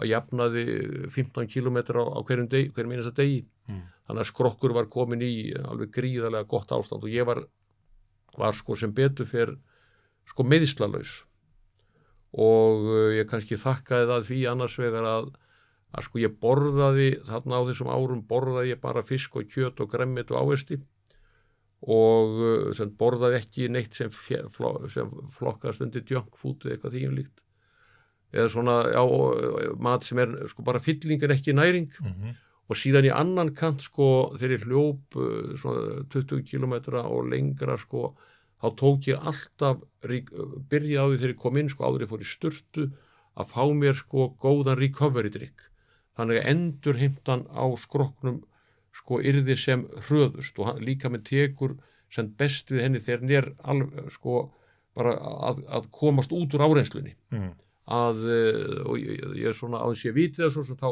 að 0.00 0.06
jafnaði 0.08 0.62
15 1.12 1.50
kilometra 1.52 2.00
á, 2.00 2.16
á 2.16 2.20
hverjum, 2.24 2.48
deg, 2.48 2.72
hverjum 2.72 2.96
einasta 2.96 3.12
degi 3.20 3.42
Mm. 3.70 3.82
Þannig 4.06 4.24
að 4.24 4.30
skrokkur 4.30 4.74
var 4.76 4.88
komin 4.92 5.22
í 5.24 5.52
alveg 5.62 5.92
gríðarlega 5.94 6.48
gott 6.50 6.72
ástand 6.74 7.04
og 7.04 7.12
ég 7.12 7.26
var, 7.28 7.44
var 8.38 8.56
sko 8.58 8.76
sem 8.78 8.94
betur 8.94 9.28
fyrr 9.28 9.54
sko 10.28 10.46
meðslalaus 10.46 11.22
og 12.32 12.88
uh, 12.88 13.10
ég 13.16 13.28
kannski 13.28 13.60
þakkaði 13.60 14.08
það 14.10 14.26
því 14.30 14.40
annars 14.52 14.78
vegar 14.80 15.08
að, 15.08 15.28
að 15.92 16.08
sko 16.08 16.22
ég 16.22 16.38
borðaði 16.40 17.10
þarna 17.28 17.60
á 17.60 17.66
þessum 17.68 17.92
árum 17.92 18.24
borðaði 18.28 18.72
ég 18.72 18.82
bara 18.82 19.04
fisk 19.04 19.36
og 19.36 19.50
kjöt 19.52 19.82
og 19.84 19.92
gremmit 19.92 20.32
og 20.32 20.40
ávesti 20.40 20.80
og 21.82 22.38
uh, 22.38 22.68
sem 22.76 22.92
borðaði 22.98 23.40
ekki 23.40 23.68
neitt 23.72 23.96
sem, 23.98 24.10
fló, 24.12 24.76
sem 24.92 25.10
flokkast 25.36 25.82
undir 25.84 26.04
eða 26.06 26.22
eitthvað 26.22 26.94
því 26.94 27.06
um 27.08 27.16
líkt. 27.18 27.42
Eða 28.32 28.48
svona 28.48 28.76
já, 28.88 29.02
mat 29.82 30.06
sem 30.06 30.20
er 30.22 30.30
sko 30.48 30.64
bara 30.64 30.80
fylling 30.80 31.20
en 31.26 31.34
ekki 31.34 31.52
næring. 31.52 31.90
Mm 32.00 32.12
-hmm. 32.12 32.36
Og 32.72 32.78
síðan 32.80 33.08
í 33.08 33.12
annan 33.14 33.52
kant 33.58 33.84
sko 33.84 34.06
þegar 34.38 34.54
ég 34.56 34.66
hljóp 34.68 35.16
uh, 35.20 35.52
svona 35.60 36.04
20 36.12 36.44
kilometra 36.48 37.04
og 37.08 37.28
lengra 37.32 37.76
sko 37.80 38.12
þá 38.62 38.68
tók 38.78 39.08
ég 39.10 39.24
alltaf 39.32 39.82
byrjaði 40.06 40.98
á 41.02 41.06
því 41.10 41.18
þegar 41.18 41.34
ég 41.34 41.40
kom 41.42 41.58
inn 41.60 41.70
sko 41.72 41.88
áður 41.88 42.04
ég 42.06 42.12
fór 42.12 42.22
í 42.24 42.30
sturtu 42.30 42.88
að 43.32 43.52
fá 43.52 43.62
mér 43.74 43.96
sko 43.98 44.30
góðan 44.42 44.78
recovery 44.78 45.32
drikk 45.34 45.68
þannig 46.18 46.40
að 46.42 46.48
endur 46.52 46.98
heimtan 47.00 47.46
á 47.48 47.64
skroknum 47.80 48.42
sko 48.92 49.22
yrði 49.24 49.56
sem 49.56 49.86
hröðust 50.06 50.58
og 50.60 50.80
líka 50.84 51.08
með 51.12 51.24
tekur 51.30 51.76
sem 52.12 52.28
best 52.36 52.70
við 52.70 52.84
henni 52.84 53.00
þegar 53.00 53.36
er 53.38 53.46
alveg 53.72 54.10
sko 54.12 54.42
bara 54.92 55.14
að, 55.48 55.62
að 55.72 55.88
komast 55.96 56.34
út 56.36 56.54
úr 56.54 56.66
áreinslunni 56.68 57.14
Mm. 57.32 57.54
að, 57.88 58.18
uh, 58.28 58.82
og 58.92 58.98
ég, 59.00 59.22
er 59.48 59.56
svona 59.56 59.80
þess 59.88 60.04
ég 60.06 60.14
viti 60.14 60.50
sem 60.52 60.76
þá 60.76 60.90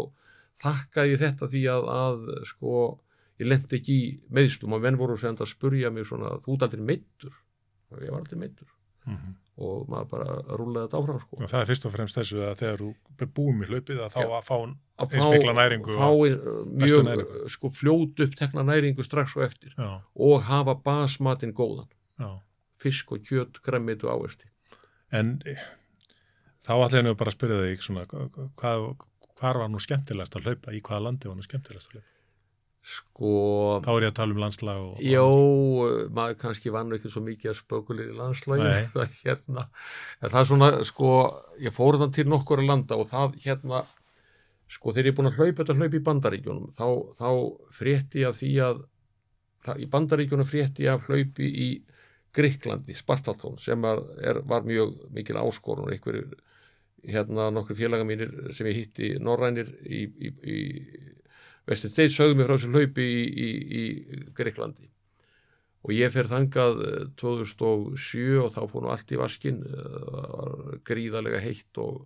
þakkaði 0.61 1.14
ég 1.14 1.23
þetta 1.25 1.51
því 1.53 1.62
að, 1.75 1.90
að 1.96 2.27
sko, 2.51 2.81
ég 3.40 3.51
lendi 3.53 3.79
ekki 3.81 3.96
í 3.96 4.09
meðslum 4.37 4.77
og 4.77 4.83
menn 4.85 4.99
voru 5.01 5.16
sem 5.20 5.38
að 5.38 5.53
spurja 5.53 5.92
mig 5.94 6.09
svona, 6.09 6.37
þú 6.44 6.57
ert 6.57 6.66
aldrei 6.68 6.85
meittur 6.92 7.37
og 7.90 8.05
ég 8.05 8.12
var 8.12 8.23
aldrei 8.23 8.42
meittur 8.42 8.77
Mm 9.09 9.33
og 9.61 9.88
maður 9.90 10.09
bara 10.11 10.37
rúlaði 10.57 10.87
þetta 10.87 11.01
áfram 11.01 11.18
sko. 11.20 11.38
Og 11.38 11.51
það 11.51 11.62
er 11.62 11.68
fyrst 11.68 11.87
og 11.87 11.92
fremst 11.94 12.18
þessu 12.18 12.38
að 12.46 12.55
þegar 12.62 12.83
þú 12.83 13.25
er 13.25 13.31
búin 13.37 13.59
með 13.61 13.73
hlaupið 13.75 13.99
að 14.07 14.14
þá 14.14 14.20
Já. 14.20 14.29
að 14.38 14.46
fá 14.46 14.55
að 14.61 15.16
Eins 15.16 15.27
mikla 15.35 15.55
næringu 15.57 15.96
uh, 15.96 16.14
bestu 16.31 16.85
mjög 16.85 17.05
næringu. 17.09 17.42
sko, 17.55 17.73
fljót 17.77 18.23
upp 18.25 18.38
tekna 18.40 18.64
næringu 18.68 19.05
strax 19.05 19.37
og 19.37 19.44
eftir 19.46 19.75
já, 19.77 19.90
og 20.01 20.46
hafa 20.49 20.77
basmatinn 20.85 21.55
góðan 21.57 21.90
já. 22.20 22.31
fisk 22.81 23.12
og 23.16 23.29
kjöt, 23.29 23.61
gremmit 23.64 24.05
og 24.05 24.16
ávesti 24.16 24.49
En 25.12 25.40
eh, 25.49 25.61
þá 26.64 26.73
ætla 26.87 27.01
ég 27.01 27.07
nú 27.09 27.14
bara 27.18 27.33
að 27.33 27.37
spyrja 27.37 27.62
þig 27.64 27.85
svona, 27.85 28.05
hvað, 28.61 28.90
hvað 29.40 29.61
var 29.64 29.70
nú 29.72 29.83
skemmtilegast 29.83 30.37
að 30.37 30.48
hlaupa, 30.48 30.74
í 30.76 30.83
hvaða 30.85 31.07
landi 31.09 31.31
var 31.31 31.38
nú 31.38 31.46
skemmtilegast 31.46 31.90
að 31.90 31.98
hlaupa? 31.98 32.09
sko 32.81 33.31
Þá 33.85 33.88
er 33.92 34.05
ég 34.07 34.12
að 34.12 34.16
tala 34.16 34.35
um 34.35 34.40
landslag 34.40 34.83
og... 34.83 35.00
Jó, 35.05 35.26
maður 36.16 36.38
kannski 36.40 36.72
vann 36.72 36.92
ekki 36.96 37.12
svo 37.12 37.22
mikið 37.26 37.53
að 37.53 37.59
spökulir 37.59 38.12
í 38.12 38.16
landslægi 38.16 38.64
Nei. 38.64 38.87
það, 38.94 39.16
hérna, 39.24 39.64
það 40.22 40.38
er 40.40 40.48
svona 40.48 40.70
sko, 40.88 41.11
ég 41.61 41.76
fór 41.76 42.00
þann 42.00 42.14
til 42.16 42.26
nokkur 42.31 42.62
að 42.62 42.70
landa 42.72 43.00
og 43.00 43.11
það 43.11 43.37
hérna 43.44 43.85
sko 44.70 44.94
þegar 44.94 45.11
ég 45.11 45.12
er 45.12 45.18
búin 45.18 45.31
að 45.31 45.38
hlaupa 45.40 45.61
þetta 45.61 45.76
hlaup 45.76 45.94
í 45.98 46.03
bandaríkjunum 46.09 46.72
þá, 46.76 46.87
þá 47.18 47.29
frétti 47.76 48.22
ég 48.22 48.31
af 48.31 48.40
því 48.40 48.53
að 48.64 48.83
það, 49.66 49.81
í 49.85 49.88
bandaríkjunum 49.94 50.48
frétti 50.48 50.87
ég 50.87 50.96
af 50.96 51.09
hlaupi 51.11 51.50
í 51.50 51.70
Gríklandi, 52.31 52.94
Spartatón 52.94 53.57
sem 53.59 53.83
var, 53.83 54.05
er, 54.22 54.38
var 54.46 54.62
mjög 54.62 54.94
mikil 55.11 55.40
áskorun 55.40 55.90
einhverjir 55.90 56.31
hérna 57.09 57.51
nokkur 57.55 57.77
félaga 57.79 58.05
mínir 58.05 58.31
sem 58.57 58.67
ég 58.69 58.77
hitti 58.83 59.11
norrænir 59.23 59.71
í, 59.87 60.05
í, 60.05 60.31
í 60.45 60.59
Vestir 61.71 61.93
þeir 61.95 62.09
sögðu 62.11 62.37
mig 62.39 62.47
frá 62.49 62.57
þessu 62.57 62.71
hlaupi 62.73 63.05
í, 63.05 63.21
í, 63.31 63.51
í 63.81 63.85
Greiklandi 64.35 64.89
og 65.85 65.93
ég 65.97 66.11
fer 66.13 66.27
þangað 66.29 66.81
eh, 66.85 67.05
2007 67.21 68.41
og 68.43 68.51
þá 68.57 68.61
fór 68.73 68.85
nú 68.85 68.91
allt 68.93 69.13
í 69.15 69.19
vaskin 69.21 69.61
það 69.65 70.33
var 70.35 70.81
gríðarlega 70.91 71.41
heitt 71.45 71.81
og, 71.81 72.03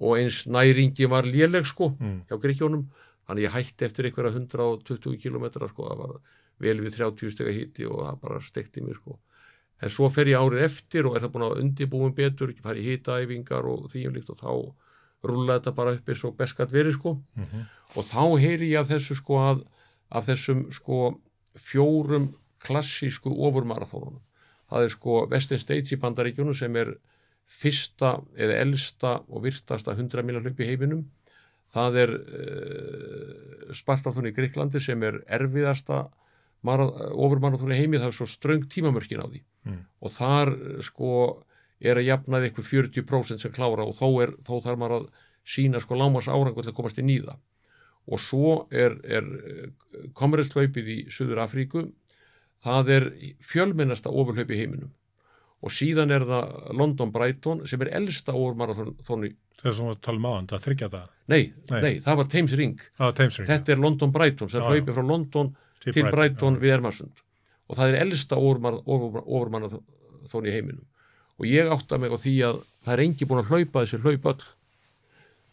og 0.00 0.14
eins 0.20 0.44
næringi 0.48 1.08
var 1.10 1.26
léleg 1.28 1.66
sko 1.68 1.90
Mm. 1.98 2.22
hjá 2.28 2.38
Greikjónum 2.40 2.86
þannig 3.26 3.46
ég 3.48 3.54
hætti 3.56 3.84
eftir 3.88 4.08
einhverja 4.08 4.34
120 4.36 5.18
kilometra 5.22 5.68
sko, 5.68 5.88
það 5.90 6.00
var 6.04 6.16
vel 6.64 6.80
við 6.84 6.96
30 7.00 7.32
stega 7.34 7.52
hitti 7.56 7.86
og 7.88 8.02
það 8.04 8.20
bara 8.22 8.40
stekti 8.44 8.80
mig 8.84 8.96
sko 9.00 9.18
en 9.82 9.92
svo 9.92 10.08
fer 10.12 10.30
ég 10.30 10.40
árið 10.40 10.64
eftir 10.68 11.08
og 11.08 11.16
er 11.16 11.24
það 11.24 11.34
búin 11.34 11.46
að 11.48 11.60
undibúin 11.62 12.16
betur, 12.16 12.54
fari 12.62 12.82
í 12.82 12.94
hitaæfingar 12.94 13.66
og 13.68 13.88
því 13.92 14.06
um 14.08 14.16
líkt 14.16 14.32
og 14.32 14.40
þá 14.40 14.50
rúla 15.24 15.58
þetta 15.58 15.74
bara 15.76 15.94
upp 15.96 16.08
eins 16.08 16.24
og 16.24 16.36
beskat 16.38 16.72
verið 16.72 16.98
sko. 16.98 17.14
Mm 17.34 17.44
-hmm. 17.44 17.64
og 17.96 18.04
þá 18.04 18.22
heyri 18.40 18.70
ég 18.72 18.80
af 18.80 18.88
þessu 18.88 19.14
sko 19.14 19.40
að 19.40 19.64
af 20.10 20.28
þessum 20.28 20.70
sko 20.72 21.20
fjórum 21.54 22.34
klassísku 22.64 23.30
ofurmarathónunum. 23.30 24.22
Það 24.70 24.84
er 24.84 24.88
sko 24.88 25.26
Western 25.30 25.58
States 25.58 25.92
í 25.92 26.00
Bandaríkjunum 26.00 26.54
sem 26.54 26.76
er 26.76 26.94
fyrsta 27.44 28.20
eða 28.36 28.60
elsta 28.64 29.20
og 29.28 29.44
virtasta 29.44 29.92
100 29.92 30.24
milja 30.24 30.40
hlaup 30.40 30.60
í 30.60 30.68
heiminum. 30.68 31.04
Það 31.74 31.96
er 32.04 32.12
uh, 32.14 33.72
Spartathon 33.74 34.30
í 34.30 34.34
Greiklandi 34.34 34.80
sem 34.80 35.02
er 35.02 35.20
erfiðasta 35.26 36.06
ofurmarathon 36.64 37.72
í 37.72 37.78
heimi, 37.78 37.98
það 38.00 38.10
er 38.10 38.16
svo 38.16 38.26
ströng 38.30 38.64
tímamörkin 38.72 39.20
á 39.22 39.28
því 39.28 39.42
Mm. 39.64 39.78
og 40.04 40.10
þar 40.12 40.48
eh, 40.52 40.80
sko 40.84 41.10
er 41.80 41.96
að 41.96 42.04
jafnaði 42.04 42.50
eitthvað 42.50 42.66
40% 42.68 43.40
sem 43.40 43.52
klára 43.52 43.86
og 43.88 43.94
þó, 43.96 44.08
er, 44.22 44.34
þó 44.44 44.60
þarf 44.60 44.76
maður 44.78 44.96
að 44.98 45.06
sína 45.44 45.80
sko 45.80 45.96
lámas 45.96 46.28
árangur 46.28 46.62
til 46.66 46.72
að 46.72 46.76
komast 46.76 46.98
í 47.00 47.16
það 47.24 47.38
og 48.12 48.20
svo 48.20 48.66
er, 48.70 48.98
er 49.08 49.24
komræðslaupið 50.12 50.88
í 50.92 50.98
Suður 51.08 51.40
Afríku 51.46 51.86
það 52.64 52.90
er 52.92 53.06
fjölmennasta 53.40 54.12
ofurhlaup 54.12 54.52
í 54.52 54.58
heiminum 54.60 54.92
og 55.64 55.72
síðan 55.72 56.12
er 56.12 56.26
það 56.28 56.76
London 56.76 57.12
Brighton 57.14 57.64
sem 57.66 57.80
er 57.86 57.92
elsta 58.02 58.34
ofurmarathon 58.36 59.24
í 59.30 59.32
Þess 59.64 59.80
að 59.80 59.92
við 59.94 60.00
talum 60.04 60.26
á 60.28 60.32
hann, 60.36 60.46
það 60.50 60.64
þryggja 60.66 60.88
það. 60.92 61.04
nei, 61.32 61.42
Nei. 61.70 62.00
það 62.04 62.16
var 62.20 62.26
Thames 62.28 62.52
Ring 62.58 62.80
Á 63.00 63.06
Teimsring. 63.16 63.48
þetta 63.48 63.72
er 63.72 63.80
London 63.80 64.12
Brighton 64.12 64.50
sem 64.52 64.60
já. 64.60 64.66
hlaupið 64.68 64.98
frá 64.98 65.04
London 65.08 65.54
til 65.92 66.08
Brighton 66.10 66.58
við 66.62 66.76
Ermarsund 66.78 67.22
og 67.68 67.78
það 67.78 67.94
er 67.94 68.02
elsta 68.04 68.36
ofurmarathon 68.36 70.48
í 70.48 70.52
heiminum. 70.52 70.84
Og 71.40 71.48
ég 71.48 71.70
átta 71.72 71.96
mig 71.98 72.12
á 72.12 72.18
því 72.20 72.34
að 72.46 72.58
það 72.84 72.92
er 72.94 73.02
engi 73.06 73.26
búin 73.26 73.40
að 73.42 73.50
hlaupa 73.50 73.82
þessi 73.84 74.00
hlaup 74.04 74.28
öll. 74.30 74.44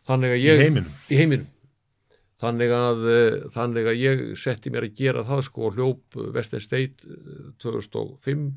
Þannig 0.10 0.36
að 0.36 0.42
Í 0.42 0.46
ég 0.46 0.62
heiminum. 0.62 0.92
í 1.08 1.20
heiminum. 1.22 1.48
Þannig 2.42 2.72
að, 2.74 3.04
eh, 3.14 3.36
þannig 3.54 3.88
að 3.92 4.00
ég 4.02 4.22
setti 4.42 4.72
mér 4.74 4.88
að 4.88 4.96
gera 4.98 5.24
það 5.24 5.44
sko 5.46 5.70
hljóp 5.72 6.18
Western 6.36 6.64
State 6.66 7.06
eh, 7.06 7.52
2005 7.62 8.48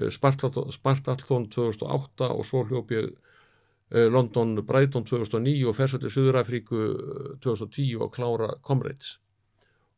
eh, 0.00 0.10
Spartathon 0.14 0.70
Spartathon 0.72 1.48
2008 1.50 2.28
og 2.30 2.44
svo 2.46 2.62
hljóp 2.68 2.92
ég 2.94 3.08
eh, 3.90 4.06
London 4.08 4.54
Brighton 4.64 5.04
2009 5.04 5.66
og 5.66 5.74
fersöldi 5.76 6.12
Suðurafríku 6.14 6.78
eh, 6.78 7.34
2010 7.42 7.98
og 8.06 8.14
klára 8.14 8.52
Comrades 8.62 9.16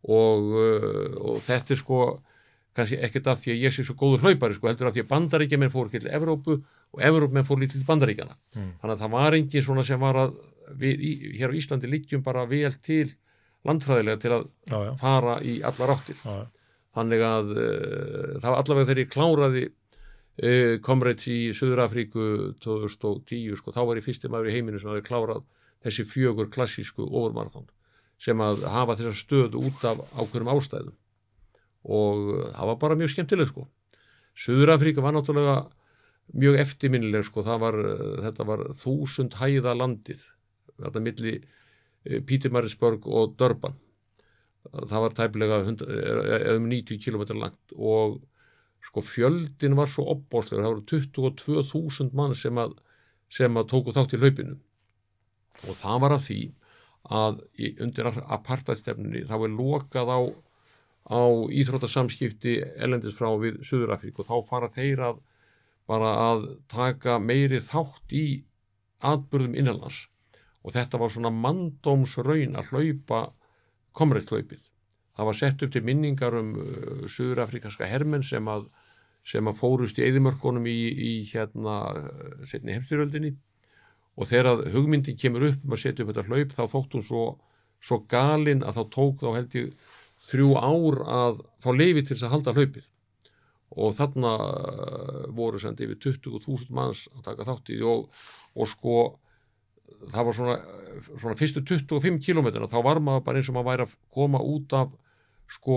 og, 0.08 0.50
eh, 0.56 1.14
og 1.20 1.40
þetta 1.46 1.74
er 1.76 1.80
sko 1.80 2.00
kannski 2.76 3.00
ekkert 3.02 3.26
af 3.26 3.40
því 3.42 3.50
að 3.56 3.62
ég 3.66 3.74
sé 3.74 3.82
svo 3.84 3.96
góður 3.98 4.22
hlaupari 4.24 4.54
sko, 4.54 4.68
heldur 4.70 4.86
af 4.88 4.94
því 4.94 5.02
að 5.04 5.08
bandaríkjaman 5.10 5.72
fór 5.72 5.88
ekki 5.90 6.00
til 6.04 6.12
Evrópu 6.14 6.54
og 6.94 7.00
Evrópmenn 7.02 7.44
fór 7.48 7.58
lítið 7.60 7.80
til 7.82 7.88
bandaríkjana 7.88 8.36
Mm. 8.56 8.70
þannig 8.80 8.94
að 8.94 9.00
það 9.02 9.10
var 9.10 9.32
engin 9.34 9.62
svona 9.66 9.82
sem 9.84 10.00
var 10.00 10.14
að 10.16 10.36
við 10.78 11.02
í, 11.02 11.12
hér 11.38 11.50
á 11.50 11.58
Íslandi 11.58 11.90
liggjum 11.90 12.22
bara 12.22 12.46
vel 12.46 12.72
til 12.82 13.10
landfræðilega 13.66 14.20
til 14.22 14.30
að 14.30 14.46
Já, 14.70 14.78
já, 14.86 14.92
fara 15.00 15.34
í 15.42 15.60
allar 15.66 15.90
áttir. 15.96 16.16
Já, 16.24 16.46
þannig 16.96 17.20
að 17.26 17.50
uh, 17.50 18.38
það 18.40 18.48
var 18.50 18.58
allavega 18.62 18.86
þegar 18.88 19.02
ég 19.02 19.10
kláraði 19.12 19.64
uh, 19.66 20.78
Comrades 20.86 21.26
í 21.28 21.38
Suður-Afríku 21.52 22.54
2010 22.62 23.56
sko, 23.58 23.74
þá 23.74 23.82
var 23.90 23.98
ég 24.00 24.06
fyrsti 24.06 24.30
maður 24.30 24.48
í 24.48 24.54
heiminu 24.56 24.78
sem 24.80 24.88
hafi 24.90 25.02
klárað 25.04 25.42
þessi 25.84 26.06
fjögur 26.06 26.48
klassísku 26.54 27.02
overmarathon 27.10 27.66
sem 28.20 28.40
að 28.44 28.64
hafa 28.68 28.96
þessa 28.98 29.16
stöðu 29.16 29.62
út 29.68 29.84
af 29.88 30.00
ákveðum 30.12 30.50
ástæðum. 30.52 30.96
Og 31.88 32.24
uh, 32.34 32.48
það 32.52 32.72
var 32.72 32.80
bara 32.82 32.98
mjög 33.00 33.14
skemmtileg 33.14 33.50
sko. 33.50 33.66
Suður-Afríka 34.40 35.04
var 35.04 35.16
náttúrulega 35.16 35.56
mjög 36.40 36.58
eftirminnileg 36.62 37.24
sko, 37.26 37.44
var, 37.44 37.78
uh, 37.80 38.18
þetta 38.26 38.48
var 38.48 38.66
þúsund 38.76 39.38
hæða 39.40 39.76
landið. 39.78 40.26
Þetta 40.80 41.04
milli 41.06 41.36
uh, 41.40 42.20
Pítimarisborg 42.28 43.08
og 43.08 43.38
Durban. 43.40 43.78
Það 44.70 45.00
var 45.06 45.14
tæplega 45.16 45.62
hund- 45.64 45.86
eða 45.88 46.58
um 46.58 46.68
90 46.68 47.00
km 47.00 47.24
langt. 47.40 47.72
Og 47.72 48.20
sko 48.84 49.00
fjöldin 49.04 49.76
var 49.76 49.88
svo 49.88 50.04
opbóðslegur, 50.12 50.64
það 50.64 50.74
voru 50.74 50.84
22.000 51.64 52.16
mann 52.16 52.36
sem 52.36 52.60
að, 52.60 52.76
sem 53.32 53.56
að 53.56 53.70
tóku 53.72 53.94
þátt 53.96 54.16
í 54.16 54.20
hlaupinu. 54.20 54.58
Og 55.64 55.76
það 55.80 56.02
var 56.04 56.14
að 56.16 56.26
því 56.28 56.40
að 57.08 57.40
undir 57.80 58.10
apartæðstefnunni 58.10 59.24
þá 59.28 59.36
er 59.38 59.56
lokað 59.56 60.12
á, 60.12 60.20
á 61.10 61.22
íþróttasamskipti 61.48 62.58
elendis 62.76 63.16
frá 63.16 63.30
við 63.40 63.62
Suður-Afríku. 63.66 64.22
Og 64.22 64.28
þá 64.28 64.50
fara 64.50 64.70
þeir 64.74 65.04
að 65.08 65.20
bara 65.90 66.10
að 66.30 66.46
taka 66.70 67.18
meiri 67.18 67.60
þátt 67.64 68.14
í 68.14 68.24
atbyrðum 69.00 69.56
innanlands 69.58 70.04
og 70.60 70.74
þetta 70.74 71.00
var 71.00 71.12
svona 71.12 71.32
mandómsraun 71.32 72.58
að 72.60 72.68
hlaupa 72.70 73.20
komreitthlaupið. 73.96 74.60
Það 75.16 75.28
var 75.28 75.38
sett 75.38 75.62
upp 75.64 75.72
til 75.74 75.82
minningar 75.84 76.36
um 76.36 76.52
uh, 76.60 77.06
Suður-Afrikanska 77.10 77.88
hermenn 77.88 78.24
sem 78.24 78.46
að, 78.48 78.68
sem 79.26 79.48
að 79.48 79.58
fórust 79.58 79.98
í 79.98 80.04
eðimörkunum 80.06 80.68
í, 80.68 80.78
í 80.92 81.12
hérna 81.32 81.78
uh, 81.96 82.44
setni 82.48 82.76
heimstyrjöldinni 82.76 83.34
og 84.20 84.28
þegar 84.28 84.66
hugmyndin 84.74 85.16
kemur 85.16 85.46
upp 85.48 85.64
um 85.64 85.74
að 85.74 85.82
setja 85.82 86.04
upp 86.04 86.12
þetta 86.12 86.26
hlaup 86.28 86.52
þá 86.52 86.62
þótt 86.74 86.96
hún 86.96 87.06
svo, 87.06 87.24
svo 87.80 88.02
galin 88.12 88.64
að 88.66 88.76
þá 88.76 88.82
tók 88.96 89.22
þá 89.22 89.30
held 89.38 89.56
ég 89.56 89.94
þrjú 90.28 90.50
ár 90.60 91.00
að 91.08 91.40
fá 91.64 91.70
leifi 91.72 92.04
til 92.04 92.12
þess 92.14 92.26
að 92.28 92.34
halda 92.34 92.54
hlaupið. 92.58 92.90
Og 93.80 93.94
þarna 93.96 94.34
uh, 94.44 95.24
voru 95.34 95.60
sendi 95.62 95.86
yfir 95.86 96.00
20.000 96.20 96.74
manns 96.74 97.06
að 97.14 97.26
taka 97.30 97.46
þátt 97.48 97.70
í 97.70 97.78
því 97.78 97.88
og, 97.88 98.22
og 98.58 98.68
sko 98.68 98.96
það 100.10 100.26
var 100.26 100.36
svona, 100.36 100.56
svona 101.10 101.36
fyrstu 101.38 101.62
25 101.66 102.20
kilometrina 102.24 102.68
þá 102.70 102.80
var 102.84 103.00
maður 103.04 103.24
bara 103.26 103.40
eins 103.40 103.50
og 103.50 103.56
maður 103.56 103.70
væri 103.70 103.86
að 103.86 103.94
koma 104.16 104.40
út 104.42 104.74
af 104.76 104.96
sko 105.50 105.76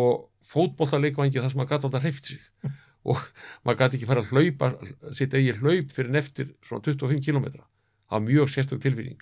fótbollaleikvangi 0.50 1.40
þar 1.40 1.54
sem 1.54 1.62
maður 1.62 1.76
gæti 1.78 1.88
alltaf 1.88 2.04
hreift 2.04 2.34
sig. 2.34 2.44
Og 3.04 3.20
maður 3.68 3.80
gæti 3.82 3.98
ekki 3.98 4.08
fara 4.08 4.22
að 4.24 4.30
hlaupa 4.32 4.70
sitt 5.16 5.34
eigi 5.36 5.56
hlaup 5.60 5.90
fyrir 5.92 6.14
neftir 6.14 6.54
svona 6.64 6.86
25 6.86 7.24
kilometra 7.26 7.66
það 8.14 8.20
var 8.20 8.26
mjög 8.30 8.52
sérstök 8.54 8.82
tilfinning 8.86 9.22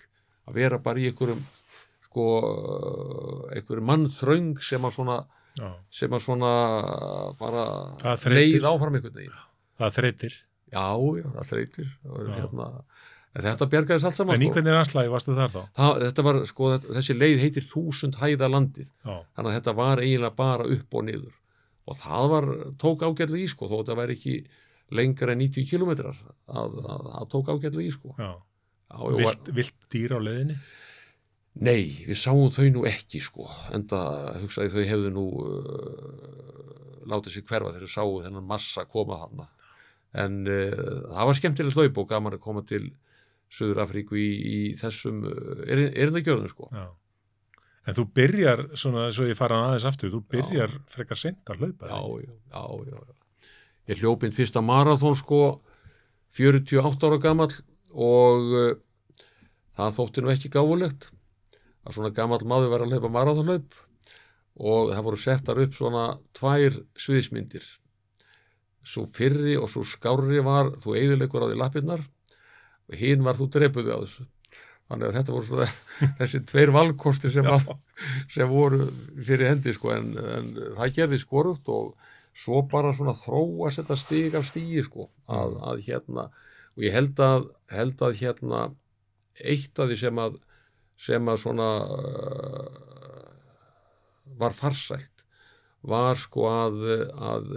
að 0.50 0.58
vera 0.60 0.78
bara 0.84 1.00
í 1.00 1.08
einhverjum 1.08 1.40
sko 2.08 2.24
einhverjum 3.56 3.86
mannþröng 3.88 4.50
sem 4.64 4.84
að 4.84 4.96
svona 4.98 5.16
já. 5.58 5.68
sem 5.92 6.12
að 6.16 6.24
svona 6.26 6.52
bara 7.40 7.64
Það 8.02 8.26
leið 8.36 8.66
áfram 8.68 8.98
einhvern 8.98 9.16
veginn 9.20 9.40
Það 9.80 9.94
þreytir. 9.96 10.34
já, 10.72 10.84
já, 11.18 11.26
það 11.38 11.48
þreytir 11.52 11.88
það 12.04 12.32
hérna 12.36 12.66
þetta 13.42 13.66
bjargaðist 13.72 14.04
allt 14.10 14.18
saman 14.20 14.36
En 14.36 14.42
í 14.44 14.48
sko. 14.50 14.54
hvernig 14.58 14.74
rannslægi 14.76 15.12
varstu 15.12 15.34
þar 15.38 15.52
þá? 15.54 15.60
það, 15.78 16.02
þetta 16.06 16.24
var, 16.26 16.38
sko, 16.50 16.66
þessi 16.92 17.14
leið 17.16 17.38
heitir 17.46 17.64
þúsund 17.70 18.18
hæða 18.20 18.50
landið 18.52 18.90
Já, 18.90 19.14
þannig 19.38 19.48
að 19.48 19.56
þetta 19.56 19.74
var 19.78 20.02
eiginlega 20.04 20.36
bara 20.42 20.66
upp 20.76 20.98
og 21.00 21.06
niður 21.08 21.38
og 21.88 21.96
það 21.98 22.26
var, 22.30 22.46
tók 22.78 23.00
ágætlega 23.08 23.40
í 23.42 23.48
sko, 23.50 23.66
þó 23.72 23.78
þetta 23.80 23.96
væri 24.02 24.14
ekki 24.18 24.34
lengra 24.92 25.32
en 25.32 25.40
90 25.40 25.64
kilometrar 25.70 26.18
að, 26.52 26.76
að, 26.84 27.06
að 27.22 27.30
tók 27.32 27.48
ágætlega 27.56 27.88
í 27.88 27.94
sko 27.96 28.12
já. 28.20 28.28
Já, 28.92 28.98
og 29.00 29.14
var, 29.16 29.22
Vilt, 29.24 29.50
vilt 29.56 29.86
dýr 29.92 30.12
á 30.14 30.20
leiðinni? 30.20 30.56
Nei, 31.64 32.04
við 32.08 32.16
sáum 32.16 32.48
þau 32.52 32.68
nú 32.72 32.84
ekki 32.88 33.20
sko, 33.20 33.44
enda 33.76 33.98
hugsaði 34.40 34.72
þau 34.72 34.84
hefðu 34.88 35.10
nú 35.12 35.24
uh, 35.44 37.02
látið 37.08 37.34
sér 37.34 37.46
hverfa 37.48 37.72
þegar 37.74 37.88
þau 37.88 37.94
sáu 37.96 38.12
þennan 38.24 38.46
massa 38.48 38.84
koma 38.88 39.18
hana 39.24 39.48
en 40.22 40.42
uh, 40.48 41.08
það 41.12 41.28
var 41.28 41.38
skemmtilegt 41.40 41.76
hlaup 41.76 42.00
og 42.00 42.08
gaman 42.12 42.36
að 42.36 42.44
koma 42.44 42.64
til 42.68 42.86
Suður 43.52 43.82
Afríku 43.84 44.16
í, 44.16 44.28
í 44.32 44.58
þessum 44.80 45.24
uh, 45.28 45.64
er, 45.68 45.86
er 45.92 46.12
það 46.14 46.28
gjörðum 46.28 46.52
sko 46.52 46.68
Já. 46.72 46.86
En 47.82 47.96
þú 47.98 48.04
byrjar, 48.14 48.60
svona, 48.78 49.08
svo 49.10 49.24
ég 49.26 49.34
fara 49.34 49.56
aðeins 49.66 49.84
aftur, 49.88 50.12
þú 50.12 50.20
byrjar 50.30 50.76
frekar 50.92 51.18
seint 51.18 51.50
að 51.50 51.64
hlaupa. 51.64 51.88
já, 51.90 51.98
já, 52.22 52.36
já, 52.54 52.92
já, 52.92 52.98
já. 53.10 53.48
Ég 53.90 53.98
hljóp 53.98 54.22
inn 54.22 54.36
fyrsta 54.36 54.62
marathón 54.62 55.16
sko 55.18 55.40
48 56.38 57.08
ára 57.08 57.18
gamall 57.20 57.56
og 57.92 58.54
uh, 58.56 58.72
það 59.76 59.96
þótti 59.98 60.24
nú 60.24 60.32
ekki 60.32 60.52
gáfulegt 60.52 61.10
að 61.82 61.96
svona 61.96 62.14
gamall 62.14 62.44
maður 62.46 62.72
var 62.72 62.84
að 62.84 62.94
hlaupa 62.94 63.12
marathónhlaup 63.12 63.78
og 64.62 64.92
það 64.92 65.06
voru 65.06 65.20
settar 65.20 65.60
upp 65.62 65.76
svona 65.76 66.04
tvær 66.36 66.76
sviðismyndir 67.00 67.64
svo 68.82 69.06
fyrri 69.14 69.56
og 69.58 69.70
svo 69.70 69.84
skárri 69.86 70.42
var 70.44 70.72
þú 70.82 70.96
eigðilegur 70.98 71.46
á 71.46 71.50
því 71.50 71.58
lappirnar 71.58 72.02
og 72.02 72.96
hinn 72.98 73.24
var 73.24 73.38
þú 73.38 73.48
drepuði 73.54 73.94
á 73.94 73.98
þessu. 74.02 74.26
Þannig 74.90 75.06
að 75.08 75.16
þetta 75.16 75.34
voru 75.34 75.48
svona 75.48 75.68
þessi 76.20 76.40
tveir 76.50 76.72
valkosti 76.74 77.30
sem, 77.32 77.48
að, 77.48 77.70
sem 78.34 78.50
voru 78.50 78.88
fyrir 79.14 79.52
hendi 79.52 79.74
sko 79.76 79.94
en, 79.94 80.10
en 80.18 80.50
það 80.76 80.96
gerði 80.98 81.20
skorugt 81.22 81.70
og 81.72 81.94
svo 82.36 82.64
bara 82.68 82.92
svona 82.96 83.14
þróa 83.16 83.70
þetta 83.72 83.98
stig 84.00 84.36
af 84.36 84.48
stígi 84.48 84.84
sko 84.84 85.08
að, 85.30 85.56
að 85.70 85.84
hérna 85.86 86.28
og 86.76 86.86
ég 86.86 86.94
held 86.94 87.20
að, 87.20 87.50
held 87.72 88.02
að 88.04 88.18
hérna 88.20 88.62
eitt 89.40 89.78
af 89.80 89.90
því 89.90 89.98
sem 90.00 90.22
að 90.22 90.40
sem 91.02 91.28
að 91.28 91.40
svona 91.42 91.68
uh, 91.98 93.30
var 94.38 94.54
farsælt 94.54 95.24
var 95.82 96.18
sko 96.20 96.46
að, 96.46 96.82
að 97.18 97.48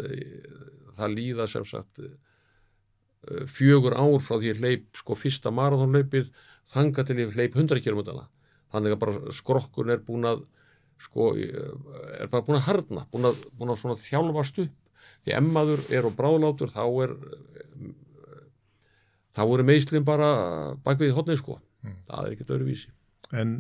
það 0.98 1.14
líða 1.20 1.48
sem 1.52 1.68
sagt 1.68 2.02
uh, 2.02 3.44
fjögur 3.52 3.98
ár 3.98 4.18
frá 4.24 4.40
því 4.40 4.56
hleyp 4.62 4.98
sko 4.98 5.18
fyrsta 5.20 5.54
marathonlaupið 5.54 6.32
þanga 6.74 7.06
til 7.06 7.20
ég 7.22 7.36
hleyp 7.38 7.58
100 7.60 7.84
km 7.86 8.02
þannig 8.74 8.96
að 8.96 9.02
bara 9.04 9.36
skrokkurinn 9.36 9.96
er 9.96 10.06
búin 10.06 10.28
að 10.28 10.46
sko 11.02 11.34
er 11.36 12.30
bara 12.32 12.44
búin 12.46 12.58
að 12.60 12.68
harna 12.70 13.06
búin 13.12 13.30
að, 13.30 13.44
búin 13.58 13.76
að 13.76 14.02
þjálfast 14.06 14.62
upp. 14.64 14.76
Því 15.26 15.34
emmaður 15.38 15.82
er 15.94 16.08
og 16.08 16.16
bráðlátur 16.18 16.72
þá 16.72 16.84
er 17.04 17.14
þá 19.36 19.42
eru 19.46 19.66
meðslinn 19.68 20.06
bara 20.08 20.30
bak 20.84 21.00
við 21.02 21.16
hotnið 21.18 21.42
sko 21.44 21.60
Mm. 21.86 22.00
það 22.08 22.26
er 22.26 22.34
ekkert 22.34 22.52
öðruvísi 22.56 22.88
En 23.38 23.52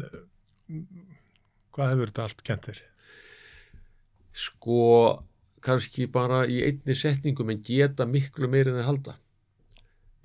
Hvað 1.76 1.92
hefur 1.92 2.10
þetta 2.10 2.24
allt 2.24 2.40
kentir? 2.48 2.80
sko 4.36 4.78
kannski 5.66 6.08
bara 6.12 6.40
í 6.50 6.58
einni 6.66 6.96
setningu 6.98 7.46
menn 7.48 7.62
geta 7.66 8.06
miklu 8.10 8.50
meira 8.52 8.74
en 8.74 8.84
halda 8.88 9.14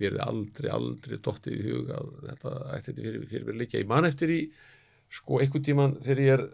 mér 0.01 0.17
er 0.17 0.23
aldrei, 0.25 0.71
aldrei 0.73 1.19
dottið 1.21 1.59
í 1.61 1.67
hug 1.75 1.93
að 1.93 2.09
þetta 2.31 2.53
ætti 2.79 2.89
þetta 2.95 3.05
fyrir, 3.05 3.27
fyrir 3.31 3.47
mér 3.51 3.59
líka 3.61 3.79
ég 3.83 3.89
man 3.93 4.09
eftir 4.09 4.33
í 4.33 4.41
sko 5.13 5.41
einhvern 5.45 5.67
tíman 5.69 5.95
þegar 6.01 6.23
ég 6.25 6.35
er 6.39 6.45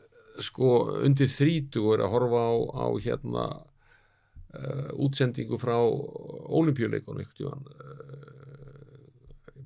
sko 0.43 0.73
undir 1.07 1.31
þrítu 1.33 1.85
og 1.87 1.95
er 1.97 2.05
að 2.09 2.13
horfa 2.17 2.43
á, 2.43 2.55
á 2.75 2.87
hérna 3.07 3.45
uh, 3.57 4.91
útsendingu 5.07 5.59
frá 5.63 5.77
olimpíuleikunum 5.79 7.23
einhvern 7.23 7.39
tíman 7.39 7.65
uh, 7.71 8.66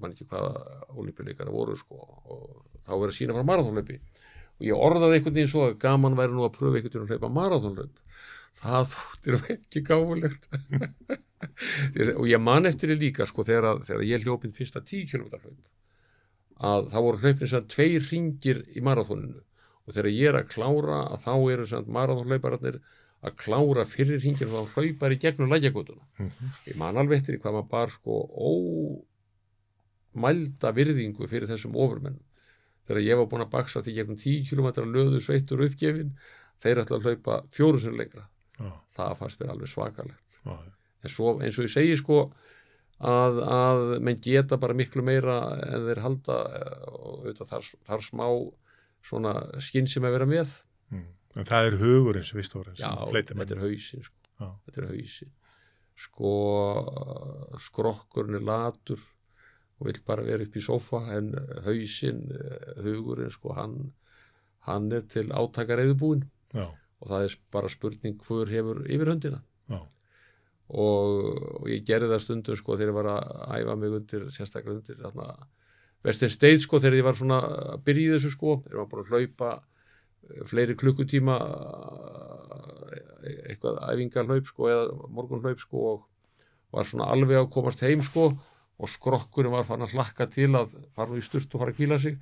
ég 0.01 0.05
man 0.07 0.17
ekki 0.17 0.29
hvaða 0.31 0.81
olimpíuleikara 0.97 1.53
voru 1.53 1.77
sko 1.77 2.01
og 2.01 2.45
þá 2.87 2.93
verið 2.97 3.11
að 3.13 3.19
sína 3.19 3.37
frá 3.37 3.45
marathónlöpi 3.53 3.99
og 4.01 4.65
ég 4.67 4.85
orðaði 4.89 5.19
einhvern 5.19 5.37
veginn 5.37 5.51
svo 5.53 5.67
að 5.69 5.77
gaman 5.83 6.17
væri 6.17 6.37
nú 6.37 6.47
að 6.47 6.55
pröfa 6.57 6.81
einhvern 6.81 6.95
veginn 6.95 7.05
að 7.07 7.13
hlaupa 7.15 7.35
marathónlöp 7.37 8.07
það 8.61 8.89
þóttir 8.95 9.37
ekki 9.57 9.83
gáfulegt. 9.87 10.49
Og 12.21 12.27
ég 12.29 12.41
man 12.43 12.69
eftir 12.69 12.91
því 12.91 12.97
líka 13.01 13.27
sko 13.29 13.45
þegar, 13.47 13.69
að, 13.71 13.85
þegar 13.89 14.03
ég 14.05 14.25
hljópin 14.27 14.53
fyrsta 14.57 14.83
10 14.85 15.07
km 15.09 15.29
hlaup 15.31 15.69
að 16.61 16.91
það 16.93 17.07
voru 17.07 17.21
hlaupin 17.23 17.49
sem 17.49 17.69
tveir 17.73 18.09
ringir 18.11 18.59
í 18.77 18.83
marathóninu 18.85 19.39
og 19.41 19.95
þegar 19.95 20.11
ég 20.13 20.29
er 20.29 20.37
að 20.43 20.51
klára 20.53 20.99
að 21.15 21.23
þá 21.25 21.33
eru 21.55 21.69
sem 21.71 21.87
marathónhlaupararnir 21.97 22.77
að 23.25 23.37
klára 23.41 23.87
fyrir 23.89 24.21
ringir 24.21 24.51
og 24.51 24.69
þá 24.69 24.83
hlaupar 24.83 25.15
í 25.15 25.21
gegnum 25.23 25.53
lækjakotuna 25.53 26.05
Mm 26.21 26.29
-hmm. 26.29 26.49
ég 26.69 26.77
man 26.77 26.97
alveg 27.01 27.19
eftir 27.19 27.35
því 27.35 27.41
hvað 27.41 27.55
maður 27.57 27.71
bar 27.71 27.91
sko 27.91 28.17
ómælda 30.17 30.73
virðingu 30.75 31.29
fyrir 31.31 31.49
þessum 31.51 31.77
ofurmenn 31.79 32.19
þegar 32.87 33.03
ég 33.05 33.19
var 33.21 33.29
búin 33.31 33.45
að 33.45 33.53
baksa 33.55 33.83
því 33.85 33.97
gegnum 33.97 34.19
10 34.19 34.49
km 34.51 34.69
löðu 34.91 35.21
sveittur 35.23 35.63
uppgefin 35.67 36.15
þeir 36.61 36.83
ætla 36.83 36.99
að 36.99 37.09
hlaupa 37.09 37.41
fjóru 37.55 37.81
sem 37.81 37.97
lengra. 37.97 38.27
Já, 38.59 38.71
það 38.97 39.19
fannst 39.21 39.41
mér 39.41 39.53
alveg 39.55 39.71
svakalegt. 39.73 40.39
Já, 40.45 40.57
en 41.01 41.13
svo 41.15 41.37
eins 41.41 41.59
og 41.59 41.69
ég 41.69 41.73
segi 41.73 41.97
sko 42.01 42.19
að, 42.99 43.39
að 43.47 43.85
menn 44.05 44.21
geta 44.21 44.59
bara 44.61 44.77
miklu 44.77 45.05
meira 45.07 45.39
en 45.65 45.87
þeir 45.87 46.03
halda 46.05 46.41
eh, 46.59 46.89
og 46.91 47.23
auðvitað 47.23 47.53
þar, 47.55 47.71
þar 47.89 48.05
smá 48.05 48.27
svona 49.11 49.35
skinn 49.65 49.89
sem 49.89 50.05
að 50.05 50.19
vera 50.19 50.29
með. 50.29 50.57
Mm. 50.93 51.07
En 51.41 51.49
það 51.49 51.71
er 51.71 51.79
hugurinn 51.81 52.27
sem 52.27 52.41
vist 52.43 52.57
voru 52.59 52.75
já, 52.75 52.91
þetta 52.91 53.55
er 53.55 53.63
hausin 53.63 54.05
sko. 54.05 54.17
Já. 54.41 54.49
þetta 54.67 54.83
er 54.83 54.91
hausin 54.91 55.33
sko 56.01 56.35
skrokkurinn 57.61 58.39
er 58.39 58.45
latur 58.47 59.01
og 59.81 59.89
vill 59.89 60.01
bara 60.07 60.27
vera 60.27 60.45
upp 60.45 60.57
í 60.57 60.65
sofa 60.65 61.01
en 61.17 61.33
hausin, 61.65 62.27
hugurinn 62.85 63.33
sko 63.33 63.55
hann, 63.57 63.79
hann 64.69 64.91
er 64.93 65.07
til 65.09 65.31
átakar 65.33 65.81
eðubúin 65.81 66.27
Já, 66.53 66.67
og 67.01 67.09
það 67.09 67.25
er 67.25 67.39
bara 67.55 67.71
spurning 67.73 68.21
hver 68.27 68.51
hefur 68.51 68.83
yfirhöndina 68.85 69.41
já, 69.71 69.81
og, 69.81 71.23
og 71.63 71.71
ég 71.71 71.87
gerði 71.89 72.11
það 72.13 72.25
stundum 72.27 72.59
sko 72.61 72.77
þegar 72.77 72.93
ég 72.93 72.99
var 72.99 73.11
að 73.15 73.57
æfa 73.57 73.79
mig 73.81 73.97
undir 74.01 74.29
sérstaklega 74.35 74.77
undir 74.77 75.01
þarna 75.01 75.31
Western 76.05 76.33
State 76.33 76.63
sko 76.65 76.81
þegar 76.81 76.97
ég 77.01 77.07
var 77.07 77.19
svona 77.19 77.41
að 77.45 77.83
byrja 77.85 78.07
í 78.07 78.13
þessu 78.15 78.31
sko. 78.33 78.55
Ég 78.71 78.79
var 78.79 78.87
búin 78.89 79.03
að 79.05 79.11
hlaupa 79.13 79.51
eh, 79.59 80.45
fleiri 80.49 80.77
klukkutíma 80.81 81.35
eh, 81.41 83.35
eitthvað 83.53 83.83
æfingarhlaup 83.91 84.49
sko 84.49 84.71
eða 84.73 85.11
morgunhlaup 85.13 85.61
sko 85.61 85.85
og 85.91 86.07
var 86.73 86.89
svona 86.89 87.11
alveg 87.13 87.43
að 87.43 87.51
komast 87.53 87.85
heim 87.85 88.05
sko 88.07 88.31
og 88.81 88.89
skrokkurinn 88.89 89.53
var 89.53 89.67
fann 89.69 89.85
að 89.85 89.93
hlakka 89.97 90.27
til 90.33 90.51
að 90.57 90.73
fara 90.97 91.11
nú 91.13 91.21
í 91.21 91.25
sturt 91.25 91.53
og 91.55 91.61
fara 91.63 91.75
að 91.75 91.81
kvíla 91.81 91.99
sig 92.01 92.17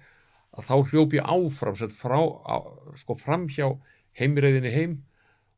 að 0.58 0.66
þá 0.66 0.74
hljóp 0.90 1.14
ég 1.14 1.28
áfram 1.28 1.76
sett 1.78 1.92
frá, 1.94 2.18
á, 2.18 2.56
sko 2.98 3.14
fram 3.18 3.46
hjá 3.52 3.68
heimreiðinni 4.18 4.72
heim 4.74 4.96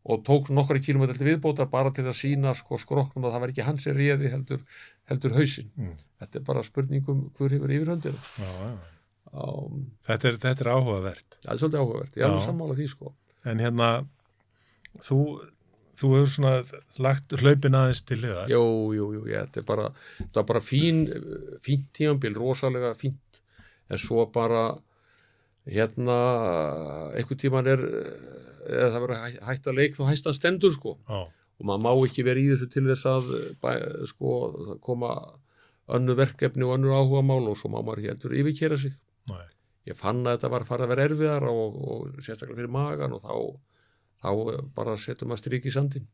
og 0.04 0.22
tók 0.26 0.48
nokkra 0.52 0.80
kílómetrar 0.80 1.16
til 1.20 1.28
viðbótar 1.28 1.68
bara 1.72 1.92
til 1.92 2.04
að 2.08 2.16
sína 2.18 2.52
sko 2.56 2.78
skrokknum 2.80 3.24
að 3.28 3.34
það 3.36 3.42
var 3.44 3.52
ekki 3.52 3.66
hans 3.66 3.86
er 3.88 3.96
réði 4.00 4.30
heldur, 4.32 4.62
heldur 5.08 5.34
hausinn. 5.36 5.68
Mm. 5.76 5.94
Þetta 6.20 6.40
er 6.40 6.44
bara 6.46 6.62
spurningum 6.64 7.20
hver 7.36 7.52
hefur 7.56 7.72
yfirhöndina. 7.76 8.20
já, 8.40 8.50
já. 8.60 8.72
Um, 9.30 9.84
Þetta, 10.08 10.32
þetta 10.42 10.64
er 10.64 10.70
áhugavert. 10.74 11.36
það 11.44 11.52
er 11.52 11.58
svolítið 11.60 11.80
áhugavert. 11.84 12.16
Ég 12.16 12.24
er 12.24 12.30
alveg 12.32 12.46
sammála 12.48 12.74
því 12.80 12.86
sko. 12.90 13.12
En 13.46 13.60
hérna, 13.62 13.90
þú, 15.06 15.18
þú 16.00 16.10
hefur 16.16 16.30
svona 16.32 16.52
lagt 17.04 17.34
hlaupin 17.40 17.76
aðeins 17.76 18.00
til 18.08 18.20
liðar. 18.22 18.48
Jú, 18.52 18.62
jú, 18.96 19.08
jú, 19.18 19.24
ég, 19.30 19.46
þetta 19.50 19.60
er 19.62 19.66
bara, 19.68 19.88
þetta 20.20 20.40
er 20.42 20.48
bara 20.52 20.62
fín, 20.64 21.02
fínt 21.64 21.90
tímambil, 21.98 22.34
rosalega 22.40 22.94
fínt. 22.98 23.42
En 23.90 23.98
svo 24.00 24.24
bara, 24.32 24.64
hérna, 25.70 26.16
einhvern 27.18 27.40
tíman 27.40 27.68
er, 27.70 27.82
eða 28.70 28.88
það 28.94 29.04
verður 29.04 29.20
hæ- 29.24 29.42
hætt 29.50 29.68
að 29.70 29.78
leik 29.80 29.96
þá 29.98 30.02
hættan 30.10 30.36
stendur 30.36 30.72
sko. 30.74 30.96
Já, 31.08 31.20
og 31.60 31.66
maður 31.68 31.82
má 31.84 31.92
ekki 32.08 32.24
vera 32.24 32.40
í 32.40 32.48
þessu 32.54 32.70
til 32.72 32.86
þess 32.88 33.06
að 33.10 33.30
bæ, 33.60 33.70
sko, 34.08 34.34
koma 34.84 35.12
önnu 35.90 36.14
verkefni 36.16 36.64
og 36.64 36.76
önnu 36.78 36.92
áhuga 36.94 37.22
mál 37.26 37.48
og 37.50 37.58
svo 37.58 37.68
má 37.72 37.80
maður 37.82 38.06
heldur 38.08 38.32
yfirkera 38.38 38.78
sig 38.78 38.94
næ, 39.28 39.42
ég 39.90 39.96
fann 39.98 40.22
að 40.24 40.36
þetta 40.38 40.50
var 40.54 40.64
að 40.64 40.70
fara 40.70 40.86
að 40.86 40.92
vera 40.94 41.04
erfiðar 41.08 41.46
og, 41.50 41.76
og 41.82 42.22
sérstaklega 42.24 42.60
fyrir 42.62 42.72
magan 42.72 43.12
og 43.16 43.20
þá, 43.24 43.34
þá 44.20 44.30
bara 44.76 44.96
setjum 45.00 45.30
maður 45.30 45.44
strik 45.44 45.68
í 45.68 45.74
sandin 45.74 46.08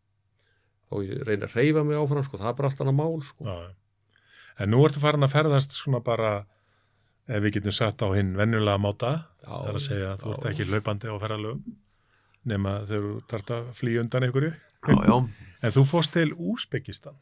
og 0.94 1.06
ég 1.06 1.24
reyna 1.26 1.48
að 1.48 1.56
reyfa 1.58 1.82
mig 1.86 1.98
áfram 1.98 2.26
sko, 2.26 2.38
það 2.40 2.50
er 2.52 2.58
bara 2.60 2.70
allt 2.70 2.82
annað 2.84 2.98
mál 3.00 3.16
sko. 3.26 3.46
já. 3.46 3.56
En 4.62 4.70
nú 4.72 4.84
ertu 4.86 5.02
farin 5.02 5.26
að 5.26 5.34
ferðast 5.34 5.74
svona 5.76 6.00
bara, 6.04 6.30
ef 7.28 7.42
við 7.44 7.58
getum 7.58 7.74
satt 7.74 8.00
á 8.00 8.08
hinn 8.14 8.36
venjulega 8.38 8.80
máta, 8.80 9.10
já, 9.42 9.50
það 9.50 9.70
er 9.72 9.80
að 9.80 9.84
segja 9.88 10.12
að 10.12 10.22
þú 10.22 10.30
ert 10.32 10.46
ekki 10.52 10.68
hlaupandi 10.70 11.10
á 11.12 11.16
ferðalögum, 11.24 11.74
nema 12.52 12.76
þegar 12.86 13.08
þú 13.08 13.16
þarft 13.32 13.52
að 13.58 13.68
flýja 13.80 14.04
undan 14.06 14.28
einhverju. 14.28 14.54
En 15.64 15.72
þú 15.72 15.82
fórst 15.88 16.12
til 16.14 16.28
Úsbekistan, 16.36 17.16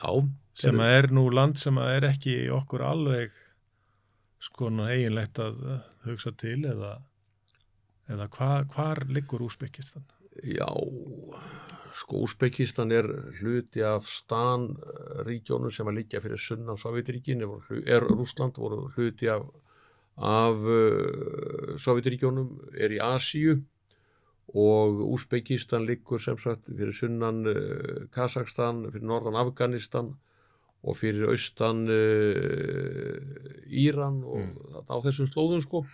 já, 0.00 0.10
sem 0.58 0.80
að 0.82 0.94
er 0.96 1.08
nú 1.14 1.26
land 1.30 1.60
sem 1.60 1.76
að 1.78 1.90
er 1.98 2.06
ekki 2.08 2.36
okkur 2.50 2.82
alveg 2.88 3.34
sko 4.42 4.70
nú 4.72 4.88
eiginlegt 4.88 5.38
að 5.42 5.60
uh, 5.68 5.76
hugsa 6.08 6.32
til 6.34 6.64
eða, 6.66 6.96
eða 8.10 8.28
hva, 8.34 8.50
hvar 8.72 9.04
liggur 9.08 9.44
Úsbekistan? 9.46 10.04
Já, 10.42 10.68
sko 11.94 12.22
Úsbekistan 12.24 12.92
er 12.94 13.08
hluti 13.38 13.82
af 13.84 14.08
stan 14.08 14.70
ríkjónum 15.26 15.72
sem 15.72 15.88
að 15.90 16.00
liggja 16.00 16.22
fyrir 16.24 16.40
sunna 16.40 16.76
Sovjetríkin, 16.80 17.44
er 17.84 18.06
Rúsland 18.08 18.56
voru 18.56 18.86
hluti 18.96 19.28
af, 19.28 19.44
af 20.16 20.56
uh, 20.56 21.76
Sovjetríkjónum, 21.76 22.56
er 22.74 22.96
í 22.96 23.00
Asíu 23.04 23.60
og 24.52 25.04
Úsbekistan 25.12 25.86
liggur 25.88 26.20
sem 26.20 26.40
sagt 26.40 26.66
fyrir 26.68 26.96
sunnan 26.96 27.44
uh, 27.46 28.08
Kazakstan, 28.12 28.86
fyrir 28.90 29.08
norðan 29.08 29.38
Afganistan 29.40 30.14
og 30.82 30.96
fyrir 30.98 31.28
austan 31.30 31.84
uh, 31.86 33.20
Íran 33.68 34.24
og 34.24 34.40
Mm. 34.42 34.88
á 34.90 34.96
þessum 35.04 35.28
slóðum 35.28 35.60
sko 35.62 35.84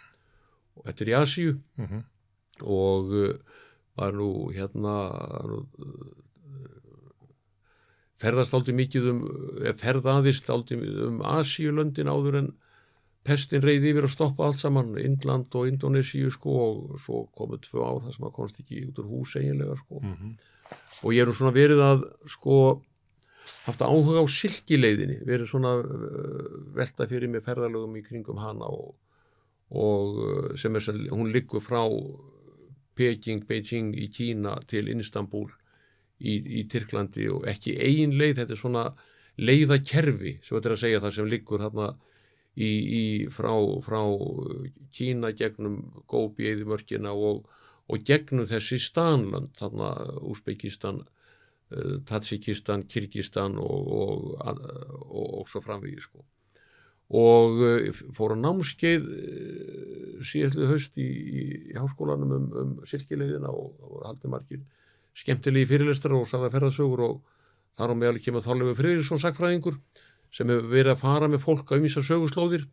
og 0.79 0.87
þetta 0.87 1.05
er 1.05 1.11
í 1.11 1.17
Asíu. 1.19 1.57
Mm 1.77 1.87
-hmm. 1.87 2.03
og 2.63 3.13
uh, 3.13 3.35
var 3.99 4.15
nú 4.15 4.31
hérna 4.55 4.95
nú, 5.51 5.59
uh, 5.79 6.15
ferðast 8.19 8.55
aldrei 8.55 8.75
mikið 8.75 9.11
um 9.11 9.21
ferðaðist 9.79 10.51
aldrei 10.51 10.79
um 11.07 11.21
Asíulöndin 11.23 12.11
áður 12.11 12.39
en 12.43 12.53
pestin 13.23 13.63
reyði 13.63 13.93
yfir 13.93 14.07
að 14.07 14.15
stoppa 14.15 14.47
allt 14.47 14.59
saman 14.59 14.97
Indland 14.99 15.55
og 15.55 15.69
Indonesíu 15.69 16.31
sko 16.31 16.51
og 16.51 17.01
svo 17.03 17.27
komu 17.37 17.59
tvö 17.59 17.85
ár 17.85 18.03
þar 18.05 18.15
sem 18.15 18.29
að 18.29 18.37
komst 18.39 18.61
ekki 18.63 18.87
út 18.89 18.99
úr 19.03 19.11
hús 19.13 19.37
eiginlega 19.37 19.77
sko. 19.77 20.01
Mm 20.03 20.37
og 21.03 21.15
ég 21.15 21.23
er 21.23 21.29
nú 21.29 21.35
svona 21.37 21.55
verið 21.55 21.81
að 21.81 22.05
sko 22.29 22.57
haft 23.65 23.83
áhuga 23.85 24.25
á 24.25 24.27
silkileiðinni 24.29 25.21
verið 25.29 25.51
svona 25.53 25.75
uh, 25.81 26.49
velta 26.77 27.07
fyrir 27.09 27.31
mig 27.33 27.45
ferðalögum 27.47 27.97
í 28.01 28.05
kringum 28.05 28.41
hana 28.43 28.69
og, 28.69 28.97
og 29.71 30.19
uh, 30.25 30.57
sem 30.57 30.77
er 30.77 30.85
sem 30.85 31.01
hún 31.13 31.33
liggur 31.33 31.61
frá 31.61 31.83
Peking, 32.99 33.45
Beijing 33.47 33.93
í 33.95 34.09
Kína 34.11 34.57
til 34.67 34.89
Istanbul 34.91 35.47
í, 36.19 36.35
í 36.35 36.65
Tyrklandi 36.71 37.29
og 37.31 37.47
ekki 37.47 37.77
ein 37.79 38.17
leið, 38.19 38.41
þetta 38.41 38.57
er 38.57 38.61
svona 38.63 38.85
leiðakerfi 39.39 40.39
sem 40.43 40.57
þetta 40.57 40.71
er 40.71 40.75
að 40.75 40.83
segja 40.83 41.03
það 41.05 41.15
sem 41.19 41.31
liggur 41.31 41.63
þarna 41.63 41.89
í, 42.59 42.71
í 42.71 43.05
frá, 43.31 43.53
frá 43.85 44.01
Kína 44.95 45.31
gegnum 45.37 45.79
Góbi 46.11 46.49
eðimörkina 46.51 47.13
og, 47.15 47.45
og 47.87 48.09
gegnum 48.09 48.49
þessi 48.49 48.81
stanland 48.83 49.53
þarna 49.61 49.93
Úsbekistan 50.33 51.05
uh, 51.05 52.01
Tatsikistan, 52.09 52.89
Kirgistan 52.89 53.61
og, 53.63 53.93
og, 54.01 54.27
og, 55.13 55.45
svo 55.47 55.63
framvegi 55.63 56.03
sko 56.09 56.25
og 57.09 57.63
uh, 57.65 58.03
fór 58.17 58.35
að 58.35 58.43
námskeið 58.45 59.07
uh, 59.13 60.25
síðallu 60.29 60.69
haust 60.73 60.99
í, 61.01 61.07
í, 61.07 61.45
í 61.73 61.79
háskólanum 61.79 62.35
um, 62.37 62.51
um 62.63 62.75
silkileiðina 62.89 63.53
og 63.53 63.73
það 63.79 63.95
voru 63.95 64.11
haldið 64.11 64.35
margir 64.35 64.67
skemmtilegi 65.19 65.69
fyrirlestar 65.73 66.15
og 66.15 66.29
sagða 66.31 66.53
ferðasögur 66.55 67.05
og 67.07 67.21
þar 67.79 67.95
á 67.95 68.01
meðal 68.01 68.21
kemur 68.23 68.45
Þorleifur 68.45 68.79
Friðriksson 68.81 69.23
sakfræðingur 69.23 69.79
sem 70.35 70.51
hefur 70.51 70.69
verið 70.73 70.93
að 70.95 71.03
fara 71.03 71.31
með 71.31 71.45
fólk 71.45 71.73
á 71.73 71.79
ymisa 71.79 72.03
söguslóðir. 72.05 72.67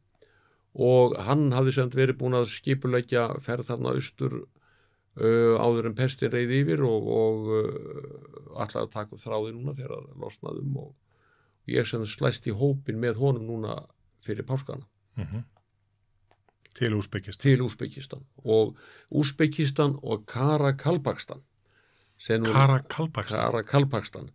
Og 0.76 1.16
hann 1.24 1.48
hafði 1.56 1.72
sem 1.72 1.88
sagt 1.88 1.96
verið 1.96 2.20
búin 2.20 2.36
að 2.36 2.50
skipuleggja 2.52 3.30
ferð 3.44 3.70
þarna 3.70 3.94
austur 3.96 4.34
uh, 4.42 5.56
áður 5.56 5.90
en 5.90 5.98
pestin 5.98 6.34
reyði 6.34 6.62
yfir 6.66 6.84
og, 6.84 7.08
og 7.22 7.52
uh, 7.56 8.60
alltaf 8.60 8.84
að 8.84 8.94
taka 8.98 9.22
þráði 9.22 9.56
núna 9.56 9.76
þegar 9.78 9.96
það 9.96 10.26
losnaðum 10.26 10.80
og 10.84 11.72
ég 11.72 11.88
sem 11.88 12.04
slæst 12.06 12.50
í 12.50 12.54
hópin 12.54 13.00
með 13.02 13.22
honum 13.24 13.48
núna 13.48 13.78
fyrir 14.26 14.44
páskana 14.48 14.86
Mm 15.18 15.44
Til 16.76 16.92
Úsbekist. 16.98 17.40
til 17.40 17.62
Úsbekistan 17.64 18.24
og 18.44 18.76
Úsbekistan 19.12 19.94
og 20.04 20.26
nú- 22.44 22.52
Karakalpakstan. 22.52 23.40
Karakalpakstan 23.40 24.30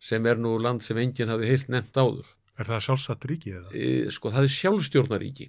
sem 0.00 0.26
er 0.26 0.34
nú 0.36 0.58
land 0.60 0.80
sem 0.82 0.96
enginn 0.98 1.28
hafi 1.32 1.46
heilt 1.48 1.68
nefnt 1.68 1.96
áður 1.96 2.26
Er 2.58 2.64
það 2.64 2.80
sjálfsagt 2.86 3.24
ríki 3.24 3.50
eða? 3.56 3.72
e, 3.72 4.10
sko 4.10 4.30
það 4.30 4.42
er 4.44 4.52
sjálfstjórnaríki 4.58 5.48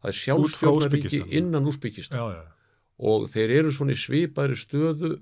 það 0.00 0.08
er 0.08 0.18
sjálfstjórnaríki 0.22 1.22
innan 1.36 1.66
Úsbekistan 1.68 2.18
Já, 2.18 2.32
já. 2.32 2.42
og 2.98 3.28
þeir 3.28 3.50
eru 3.58 3.70
svona 3.72 3.92
í 3.92 4.00
svipaðri 4.00 4.56
stöðu 4.56 5.20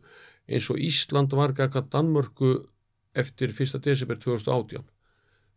eins 0.49 0.71
og 0.71 0.77
Ísland 0.79 1.33
var 1.35 1.53
gaka 1.59 1.83
Danmörku 1.83 2.69
eftir 3.15 3.49
1. 3.51 3.81
desember 3.83 4.15
2018 4.17 4.85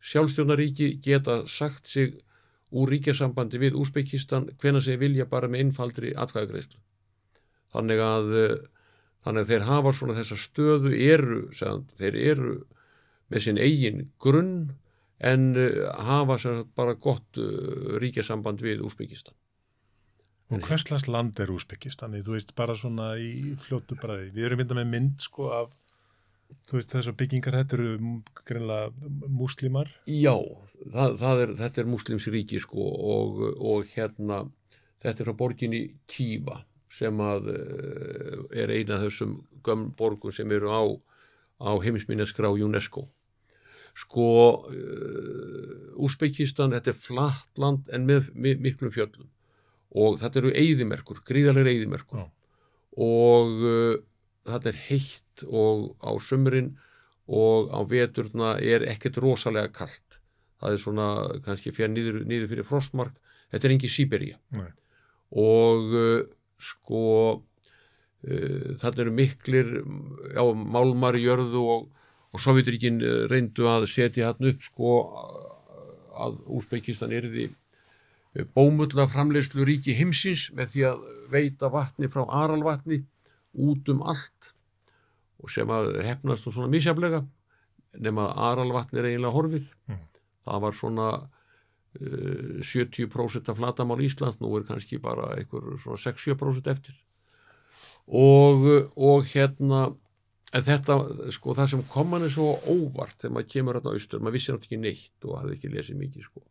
sjálfstjórnaríki 0.02 1.00
geta 1.02 1.46
sagt 1.48 1.86
sig 1.88 2.22
úr 2.76 2.92
ríkjasambandi 2.94 3.62
við 3.62 3.78
Úsbekistan 3.80 4.50
hvena 4.62 4.82
þeir 4.84 5.02
vilja 5.02 5.28
bara 5.32 5.50
með 5.52 5.66
einfaldri 5.66 6.14
atkvæðagreislu 6.20 6.82
þannig 7.76 8.04
að 8.04 8.34
eh, 8.40 8.56
þannig 9.26 9.46
að 9.46 9.52
þeir 9.54 9.68
hafa 9.70 9.94
svona 9.98 10.18
þessa 10.20 10.40
stöðu 10.40 10.92
eru, 10.96 11.40
segðan, 11.56 11.86
þeir 12.00 12.20
eru 12.34 12.56
með 13.34 13.48
sinn 13.48 13.62
eigin 13.62 14.04
grunn 14.22 14.58
en 15.26 15.56
uh, 15.56 15.88
hafa 16.06 16.36
sagt 16.44 16.74
bara 16.78 16.94
gott 17.00 17.40
uh, 17.40 17.96
ríkjasamband 18.04 18.62
við 18.62 18.84
Úsbekistan 18.86 19.34
Og 20.54 20.62
hverslas 20.62 21.08
land 21.10 21.40
er 21.42 21.50
Úsbekistan? 21.50 22.14
Þú 22.22 22.36
veist, 22.36 22.52
bara 22.58 22.76
svona 22.78 23.16
í 23.18 23.56
fljótu 23.64 23.96
bræði. 23.98 24.28
Við 24.36 24.46
erum 24.46 24.60
mynda 24.62 24.76
með 24.78 24.92
mynd, 24.92 25.16
sko, 25.24 25.48
af, 25.58 25.72
þú 26.66 26.78
veist, 26.80 26.94
þessar 26.94 27.18
byggingar, 27.20 27.58
þetta 27.62 27.78
eru 27.78 28.14
greinilega 28.46 29.10
múslimar. 29.42 29.92
Já, 30.10 30.36
það, 30.94 31.18
það 31.22 31.44
er, 31.44 31.56
þetta 31.64 31.82
er 31.82 31.92
muslimsríki 31.92 32.62
sko 32.64 32.88
og, 33.16 33.44
og 33.56 33.92
hérna 33.96 34.46
þetta 35.04 35.22
er 35.22 35.30
frá 35.30 35.38
borginni 35.38 35.84
Kíva 36.10 36.62
sem 36.96 37.20
að 37.22 37.52
eh, 37.52 38.40
er 38.64 38.72
eina 38.72 38.98
af 38.98 39.06
þessum 39.08 39.38
gömm 39.66 39.92
borgum 39.98 40.34
sem 40.34 40.52
eru 40.56 40.72
á, 40.72 40.84
á 41.62 41.72
heimisminneskrá 41.84 42.54
UNESCO. 42.54 43.08
Sko, 43.96 44.28
uh, 44.68 45.84
Úsbekistan, 46.04 46.74
þetta 46.76 46.92
er 46.92 46.98
flatt 47.00 47.62
land 47.62 47.88
en 47.96 48.04
með, 48.04 48.26
með 48.36 48.66
miklum 48.66 48.92
fjöllum 48.92 49.30
og 49.96 50.18
þetta 50.20 50.42
eru 50.42 50.52
eyðimerkur, 50.52 51.22
gríðarlega 51.24 51.72
eyðimerkur 51.72 52.20
Já. 52.20 52.26
og 53.06 53.64
uh, 53.64 53.94
þetta 54.46 54.72
er 54.72 54.82
heitt 54.88 55.46
og 55.48 55.96
á 56.02 56.12
sumrin 56.22 56.76
og 57.26 57.72
á 57.74 57.82
veturna 57.90 58.56
er 58.62 58.86
ekkert 58.86 59.18
rosalega 59.24 59.72
kalt. 59.74 60.20
Það 60.62 60.76
er 60.76 60.82
svona 60.82 61.08
kannski 61.46 61.74
fyrir 61.76 61.92
niður, 61.94 62.22
niður 62.30 62.52
fyrir 62.54 62.68
frostmark. 62.68 63.18
Þetta 63.52 63.68
er 63.68 63.76
engi 63.76 63.92
Sýbería 63.92 64.38
Nei. 64.58 64.72
og 65.42 65.92
uh, 65.96 66.22
sko 66.62 67.04
uh, 67.36 68.70
þetta 68.82 69.04
eru 69.04 69.14
miklir 69.16 69.70
já, 70.34 70.44
málmar 70.44 71.18
í 71.18 71.26
jörðu 71.26 71.62
og, 71.76 72.08
og 72.34 72.42
Sovjetríkin 72.42 72.98
uh, 73.02 73.20
reyndu 73.32 73.70
að 73.70 73.88
setja 73.92 74.32
hann 74.32 74.50
upp 74.50 74.66
sko 74.66 74.96
að 76.16 76.40
Úsbekistan 76.58 77.14
erði 77.16 77.50
bómulla 78.56 79.06
framleiðslu 79.08 79.66
ríki 79.68 79.96
heimsins 79.96 80.50
með 80.56 80.74
því 80.74 80.86
að 80.90 81.04
veita 81.32 81.70
vatni 81.72 82.10
frá 82.12 82.26
Aralvatni 82.44 83.04
út 83.56 83.90
um 83.94 84.04
allt 84.06 84.52
og 85.44 85.52
sem 85.52 85.70
að 85.72 86.00
hefnast 86.06 86.48
og 86.48 86.56
svona 86.56 86.72
misjaflega 86.72 87.22
nema 88.02 88.28
að 88.32 88.44
Aralvatni 88.50 89.00
er 89.00 89.10
eiginlega 89.12 89.36
horfið. 89.36 89.68
Mm. 89.88 90.04
það 90.46 90.64
var 90.66 90.76
svona 90.78 91.10
uh, 91.16 92.62
70% 92.62 93.52
af 93.52 93.60
flatamál 93.60 94.02
Íslands 94.04 94.40
nú 94.42 94.52
er 94.58 94.66
kannski 94.68 95.00
bara 95.02 95.32
einhver 95.38 95.78
svona 95.82 96.02
6-7% 96.02 96.72
eftir. 96.72 96.98
Og, 98.06 98.68
og 98.96 99.26
hérna 99.32 99.88
þetta, 100.54 101.00
sko, 101.34 101.56
það 101.58 101.72
sem 101.72 101.86
kom 101.90 102.12
manni 102.12 102.30
svo 102.30 102.52
óvart 102.70 103.18
þegar 103.18 103.38
maður 103.38 103.50
kemur 103.54 103.80
hérna 103.80 103.96
austur, 103.96 104.22
maður 104.22 104.38
vissi 104.38 104.54
náttúrulega 104.54 104.76
ekki 104.76 104.84
neitt 104.84 105.26
og 105.26 105.40
hafði 105.40 105.58
ekki 105.58 105.72
lesið 105.74 106.04
mikið, 106.04 106.28
sko 106.30 106.46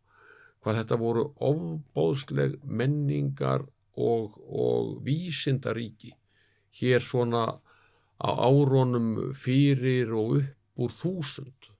hvað 0.65 0.79
þetta 0.81 0.97
voru 0.97 1.23
ofbóðsleg 1.45 2.55
menningar 2.65 3.67
og, 4.01 4.33
og 4.49 4.95
vísindaríki 5.05 6.15
hér 6.79 7.03
svona 7.03 7.45
á 8.19 8.29
árónum 8.31 9.33
fyrir 9.35 10.11
og 10.15 10.37
upp 10.41 10.55
úr 10.75 10.91
þúsund. 10.91 11.71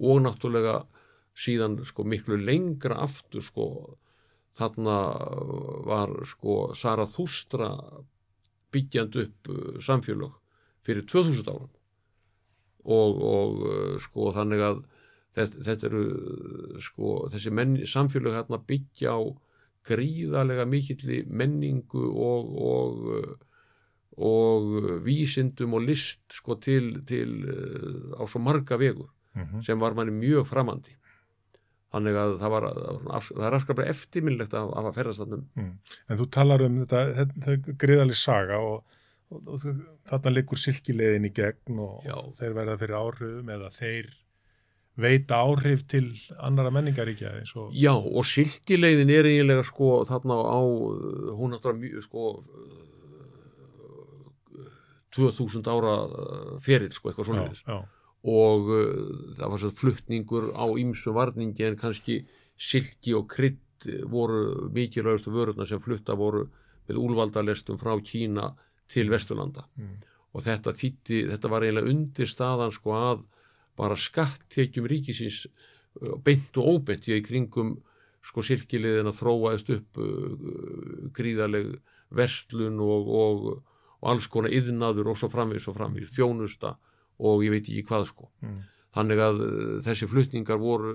Og 0.00 0.22
náttúrulega 0.24 0.84
síðan 1.36 1.78
sko 1.86 2.04
miklu 2.04 2.38
lengra 2.40 2.98
aftur 3.04 3.44
sko 3.44 3.66
þarna 4.58 4.96
var 5.86 6.14
sko 6.28 6.72
Sara 6.76 7.06
Þústra 7.08 7.70
byggjand 8.74 9.18
upp 9.22 9.50
uh, 9.50 9.76
samfélög 9.82 10.34
fyrir 10.86 11.06
2000 11.06 11.50
árum. 11.50 11.70
Og, 12.84 13.20
og 13.20 13.62
uh, 13.66 13.94
sko 14.02 14.30
þannig 14.34 14.64
að 14.64 14.82
þetta, 15.36 15.64
þetta 15.68 15.88
eru 15.90 16.02
uh, 16.08 16.74
sko 16.82 17.14
þessi 17.32 17.54
menn, 17.54 17.78
samfélög 17.86 18.40
hérna 18.40 18.60
byggja 18.66 19.14
á 19.14 19.20
gríðarlega 19.86 20.66
mikilli 20.68 21.22
menningu 21.26 22.02
og, 22.10 22.50
og, 22.60 23.06
uh, 23.14 23.49
og 24.20 24.70
uh, 24.80 24.94
vísindum 25.04 25.76
og 25.78 25.86
list 25.88 26.22
sko 26.36 26.56
til, 26.60 26.92
til 27.08 27.36
uh, 27.48 28.20
á 28.20 28.24
svo 28.28 28.42
marga 28.42 28.78
vegu 28.80 29.08
Mm 29.30 29.62
sem 29.62 29.78
var 29.78 29.94
manni 29.94 30.10
mjög 30.10 30.48
framandi 30.48 30.96
þannig 31.94 32.16
að 32.18 32.32
það 32.40 32.50
var 32.54 32.64
það 32.72 33.44
er 33.46 33.56
afskaplega 33.56 33.92
eftirminnlegt 33.94 34.56
að, 34.58 34.72
að 34.74 34.96
ferðast 34.96 35.22
þannum 35.22 35.44
Mm. 35.54 35.76
En 36.08 36.18
þú 36.18 36.26
talar 36.36 36.64
um 36.66 36.78
þetta, 36.80 37.02
þetta 37.18 37.52
er 37.52 37.78
greiðalig 37.84 38.18
saga 38.18 38.58
og, 38.58 38.98
og, 39.30 39.48
og 39.54 39.66
þarna 40.10 40.34
liggur 40.34 40.58
silkileiðin 40.58 41.28
í 41.30 41.32
gegn 41.34 41.78
og 41.78 42.02
Já. 42.06 42.16
þeir 42.40 42.56
verða 42.58 42.76
fyrir 42.82 42.98
áhrifum 42.98 43.54
eða 43.56 43.70
þeir 43.70 44.10
veita 45.00 45.40
áhrif 45.46 45.86
til 45.88 46.04
annara 46.42 46.70
menningaríkja 46.74 47.32
og 47.56 47.74
Já, 47.74 47.94
og 47.94 48.26
silkileiðin 48.26 49.10
er 49.14 49.30
eiginlega 49.30 49.64
sko 49.66 50.04
þarna 50.08 50.38
á, 50.42 50.60
hún 51.38 51.54
náttúrulega 51.54 51.80
mjög 51.86 52.06
sko 52.06 52.26
2000 55.16 55.70
ára 55.70 55.96
uh, 56.06 56.52
ferill 56.62 56.92
sko, 56.94 57.10
eitthvað 57.10 57.26
já, 57.26 57.30
svoleiðis. 57.30 57.64
Já, 57.66 57.80
og 58.30 58.68
uh, 58.68 59.34
það 59.38 59.52
var 59.54 59.62
svo 59.62 59.72
flutningur 59.80 60.50
á 60.52 60.64
ýmsu 60.82 61.14
varningi 61.16 61.66
en 61.66 61.78
kannski 61.80 62.20
silki 62.60 63.16
og 63.16 63.28
krydd 63.32 63.58
voru 64.12 64.68
mikilvægustu 64.74 65.32
vörurna 65.32 65.64
sem 65.64 65.80
flutta 65.80 66.12
voru 66.18 66.44
með 66.88 66.98
úlvaldalestum 67.00 67.78
frá 67.80 67.94
Kína 68.04 68.50
til 68.90 69.08
Vesturlanda. 69.10 69.64
Mm. 69.78 69.98
og 70.30 70.44
þetta 70.44 70.74
þýtti, 70.78 71.24
þetta 71.26 71.48
var 71.50 71.64
eiginlega 71.64 71.90
undir 71.90 72.28
staðan 72.30 72.70
sko 72.70 72.92
að 72.94 73.22
bara 73.78 73.96
skattekjum 73.98 74.86
ríkisins 74.90 75.46
uh, 75.46 76.18
beint 76.22 76.54
og 76.60 76.76
óbeint 76.76 77.08
í 77.08 77.18
kringum 77.24 77.78
sko 78.22 78.44
silkilegðin 78.44 79.08
að 79.10 79.18
þróaðist 79.18 79.72
upp 79.74 79.98
uh, 79.98 81.08
gríðaleg 81.16 81.72
verslun 82.14 82.78
og, 82.84 83.10
og, 83.24 83.48
og 84.00 84.12
alls 84.12 84.28
konar 84.32 84.52
yðnaður 84.56 85.12
og 85.12 85.18
svo 85.20 85.30
framvís 85.32 85.68
og 85.68 85.76
framvís, 85.76 86.12
þjónusta 86.16 86.74
og 87.20 87.44
ég 87.44 87.54
veit 87.54 87.66
ekki 87.68 87.86
hvað 87.88 88.06
sko. 88.10 88.28
Mm. 88.44 88.60
Þannig 88.96 89.24
að 89.24 89.42
uh, 89.44 89.74
þessi 89.86 90.08
flutningar 90.10 90.60
voru 90.60 90.94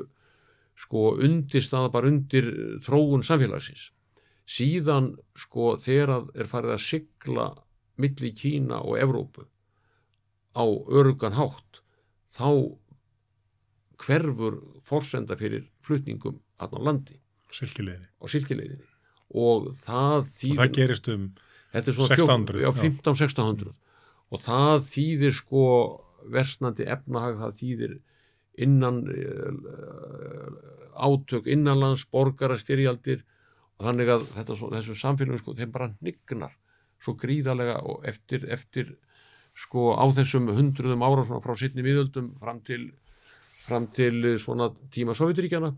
sko 0.76 1.12
undir 1.24 1.64
staða 1.64 1.92
bara 1.94 2.10
undir 2.12 2.50
uh, 2.52 2.72
þróun 2.84 3.26
samfélagsins. 3.26 3.92
Síðan 4.46 5.14
sko 5.38 5.74
þegar 5.82 6.16
að 6.20 6.32
er 6.42 6.50
farið 6.50 6.76
að 6.76 6.84
sigla 6.86 7.50
milli 8.02 8.32
Kína 8.36 8.82
og 8.84 9.00
Evrópu 9.00 9.46
á 10.56 10.66
örugan 10.66 11.36
hátt 11.36 11.82
þá 12.36 12.50
hverfur 14.02 14.60
forsenda 14.84 15.38
fyrir 15.40 15.70
flutningum 15.86 16.42
hann 16.60 16.76
á 16.76 16.80
landi 16.88 17.18
silkileiðin 17.56 18.08
á 18.20 18.26
silkileiðinni 18.32 18.88
og 19.36 19.72
það 19.84 20.18
og 20.18 20.32
þýðir 20.40 20.62
það 20.62 20.76
gerist 20.80 21.10
um 21.12 21.26
þetta 21.76 21.92
er 21.92 21.98
svona 22.00 22.18
1600, 22.18 22.64
já, 22.64 22.70
já. 22.72 22.82
15-1600 22.82 23.76
og 24.34 24.42
það 24.42 24.86
þýðir 24.90 25.36
sko 25.38 25.64
versnandi 26.34 26.88
efnahag 26.90 27.38
það 27.42 27.58
þýðir 27.62 27.96
innan 28.66 29.02
uh, 29.12 30.76
átök 30.96 31.48
innanlands 31.52 32.06
borgarastyrjaldir. 32.12 33.24
Og 33.76 33.90
þannig 33.90 34.12
að 34.12 34.28
þetta, 34.38 34.56
þessu 34.78 34.96
samfélagum 34.96 35.42
sko 35.42 35.56
þeim 35.58 35.74
bara 35.74 35.90
nignar 36.00 36.54
svo 37.04 37.16
gríðarlega 37.20 37.82
og 37.84 38.06
eftir, 38.08 38.46
eftir 38.48 38.94
sko 39.56 39.92
á 40.00 40.06
þessum 40.16 40.48
hundruðum 40.56 41.04
ára 41.04 41.26
svona 41.28 41.44
frá 41.44 41.58
sittni 41.60 41.84
miðöldum 41.84 42.32
fram 42.40 42.62
til, 42.66 42.88
fram 43.68 43.90
til 43.96 44.22
eh, 44.24 44.38
svona 44.40 44.70
tíma 44.96 45.16
Sovjeturíkjana 45.16 45.74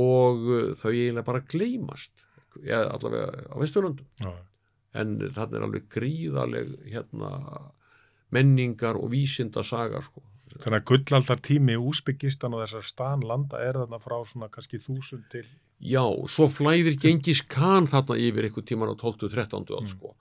og 0.00 0.42
þau 0.78 0.90
eiginlega 0.90 1.26
bara 1.26 1.42
gleymast 1.46 2.26
ja, 2.66 2.82
allavega 2.90 3.46
á 3.50 3.56
Vesturlundum 3.62 4.06
en 4.94 5.18
þannig 5.30 5.56
er 5.60 5.66
alveg 5.66 5.88
gríðaleg 5.92 6.70
hérna 6.90 7.30
menningar 8.34 8.98
og 8.98 9.10
vísinda 9.12 9.62
saga 9.66 10.00
sko. 10.02 10.22
þannig 10.50 10.80
að 10.80 10.86
gullaldar 10.90 11.38
tími 11.46 11.76
úsbyggistan 11.78 12.54
og 12.56 12.64
þessar 12.64 12.86
stan 12.88 13.20
landa 13.22 13.58
er 13.62 13.76
þarna 13.78 14.00
frá 14.02 14.16
svona 14.26 14.48
kannski 14.50 14.80
þúsund 14.82 15.28
til 15.30 15.44
Já, 15.80 16.02
svo 16.28 16.48
flæðir 16.50 16.98
Gengis 17.00 17.40
Khan 17.48 17.86
þarna 17.88 18.16
yfir 18.20 18.48
einhver 18.48 18.66
tíman 18.66 18.90
á 18.90 18.94
12-13 18.98 19.64
Mm. 19.80 19.86
sko. 19.88 20.14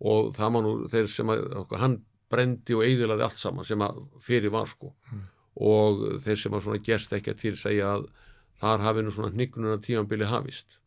og 0.00 0.34
það 0.34 0.50
má 0.52 0.62
nú 0.64 0.88
þeir 0.88 1.06
sem 1.08 1.26
að 1.28 1.76
hann 1.78 2.00
brendi 2.30 2.74
og 2.74 2.82
eigðilaði 2.82 3.22
allt 3.22 3.36
saman 3.38 3.64
sem 3.64 3.78
að 3.78 4.00
fyrir 4.20 4.50
var 4.50 4.66
sko 4.66 4.92
Mm. 5.12 5.20
og 5.60 6.00
þeir 6.24 6.36
sem 6.42 6.52
að 6.52 6.62
svona 6.64 6.82
gerst 6.82 7.12
ekki 7.12 7.30
að 7.30 7.38
til 7.40 7.52
segja 7.56 7.94
að 7.96 8.08
þar 8.60 8.78
hafi 8.80 9.02
nú 9.02 9.10
svona 9.12 9.30
hnignuna 9.36 9.78
tímanbili 9.78 10.24
hafist 10.24 10.78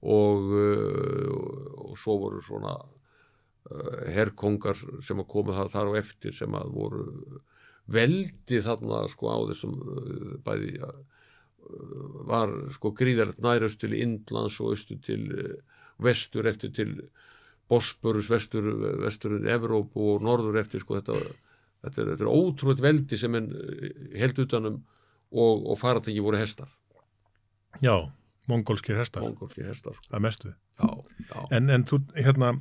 og, 0.00 0.48
uh, 0.48 1.90
og 1.90 1.98
svo 2.00 2.16
voru 2.22 2.40
svona 2.44 2.74
uh, 2.80 4.02
herkongar 4.08 4.78
sem 5.04 5.20
að 5.20 5.28
koma 5.28 5.56
þar, 5.56 5.72
þar 5.74 5.92
á 5.92 6.00
eftir 6.00 6.36
sem 6.36 6.54
að 6.56 6.72
voru 6.74 7.06
veldi 7.90 8.60
þarna 8.64 9.04
sko 9.12 9.32
á 9.32 9.38
þessum 9.50 9.76
uh, 9.80 10.36
bæði 10.44 10.76
var 12.26 12.50
sko 12.74 12.90
gríðarlegt 12.96 13.42
næraustu 13.44 13.84
til 13.84 13.98
Indlands 14.00 14.56
og 14.64 14.72
austu 14.72 14.96
til 15.04 15.28
vestur 16.02 16.48
eftir 16.48 16.72
til 16.74 16.94
Bosporus, 17.70 18.26
vestur, 18.32 18.64
vestur 18.98 19.36
Evrópu 19.46 20.16
og 20.16 20.24
norður 20.26 20.58
eftir 20.58 20.82
sko 20.82 20.96
þetta, 20.96 21.18
þetta, 21.84 22.00
er, 22.00 22.08
þetta 22.08 22.24
er 22.24 22.30
ótrúlega 22.32 22.86
veldi 22.88 23.18
sem 23.20 23.36
en 23.38 23.46
held 24.18 24.40
utanum 24.42 24.80
og, 25.30 25.68
og 25.70 25.78
faratengi 25.78 26.24
voru 26.24 26.40
hestar, 26.40 26.72
já, 27.78 28.10
mongolskir 28.50 28.98
hestar, 29.00 29.24
mongolski 29.24 29.64
hestar 29.66 29.96
sko. 29.96 30.12
að 30.12 30.24
mestu. 30.26 30.54
Já, 30.78 30.88
já, 31.30 31.40
en, 31.56 31.70
en 31.76 31.86
þú, 31.88 32.00
hérna 32.18 32.52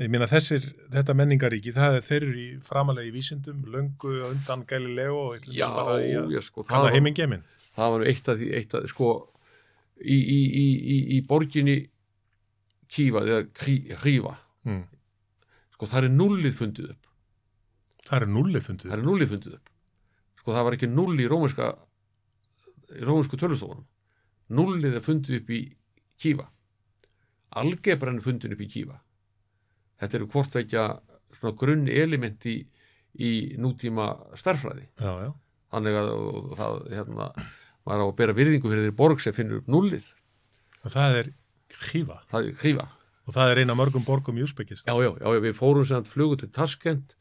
ég 0.00 0.10
meina 0.12 0.28
þessir, 0.30 0.64
þetta 0.92 1.16
menningaríki 1.16 1.74
það 1.76 1.98
er 1.98 2.04
þeir 2.06 2.20
eru 2.22 2.38
í 2.40 2.48
framalega 2.64 3.10
í 3.10 3.14
vísindum 3.14 3.64
löngu 3.72 4.14
undan 4.30 4.64
Galileo 4.68 5.16
og 5.26 5.34
ætlum 5.38 5.56
já, 5.56 5.66
bara 5.76 5.96
í 6.04 6.14
að 6.16 6.38
sko, 6.46 6.64
það 6.68 6.88
heiminn 6.94 7.16
geiminn 7.16 7.44
það 7.74 7.94
var 7.94 8.02
nú 8.02 8.08
eitt 8.08 8.30
af 8.30 8.38
því, 8.40 8.48
eitt 8.56 8.76
af 8.76 8.84
því 8.84 8.92
sko 8.94 9.10
í, 10.00 10.16
í, 10.16 10.38
í, 10.62 10.64
í, 10.94 10.96
í 11.16 11.20
borginni 11.28 11.78
Kíva 12.90 13.22
eða 13.22 13.44
Hrífa 14.00 14.34
mm. 14.66 14.80
sko 15.76 15.90
það 15.90 16.08
er 16.08 16.14
nullið 16.16 16.56
fundið 16.58 16.88
upp. 16.94 17.10
Það 18.08 18.16
er 18.16 18.32
nullið 18.34 18.64
fundið 18.66 18.90
það 18.90 18.96
er 18.96 19.04
nullið 19.06 19.30
fundið 19.34 19.54
upp. 19.60 19.70
Sko 20.40 20.56
það 20.56 20.66
var 20.66 20.76
ekki 20.76 20.88
null 20.90 21.14
í 21.20 21.28
rómanska 21.30 21.68
í 22.96 23.04
rómansku 23.06 23.38
tölustofunum 23.38 23.86
nullið 24.50 24.98
er 24.98 25.04
fundið 25.04 25.40
upp 25.40 25.54
í 25.54 25.60
Kíva. 26.20 26.46
Algebran 27.60 28.18
er 28.20 28.24
fundið 28.24 28.56
upp 28.56 28.64
í 28.64 28.68
Kíva. 28.70 28.98
Þetta 30.00 30.18
eru 30.18 30.28
hvort 30.32 30.58
ekki 30.60 30.84
svona 31.36 31.56
grunn 31.58 31.88
element 31.88 32.46
í, 32.48 32.56
í 33.20 33.30
nútíma 33.60 34.10
starffræði 34.38 34.86
já, 34.98 35.12
já, 35.26 35.30
þannig 35.74 35.98
að 36.00 36.08
það 36.58 36.80
hérna 36.94 37.28
maður 37.86 38.02
á 38.02 38.06
að 38.06 38.16
bera 38.18 38.36
virðingu 38.36 38.70
fyrir 38.70 38.84
þeirri 38.84 38.96
borg 38.98 39.22
sem 39.22 39.36
finnur 39.36 39.62
upp 39.62 39.70
nullið 39.70 40.08
og 40.80 40.94
það 40.94 41.20
er 41.20 41.30
er 42.50 42.56
Kíva. 42.58 42.88
Og 43.28 43.34
það 43.36 43.52
er 43.52 43.62
eina 43.62 43.76
mörgum 43.78 44.02
borgum 44.02 44.38
í 44.40 44.42
Úsbyggistan 44.42 44.90
Já, 44.90 45.04
já, 45.06 45.10
já, 45.22 45.42
við 45.44 45.54
fórum 45.54 45.86
sem 45.86 46.06
flugu 46.08 46.40
til 46.40 46.50
Taskent, 46.50 47.14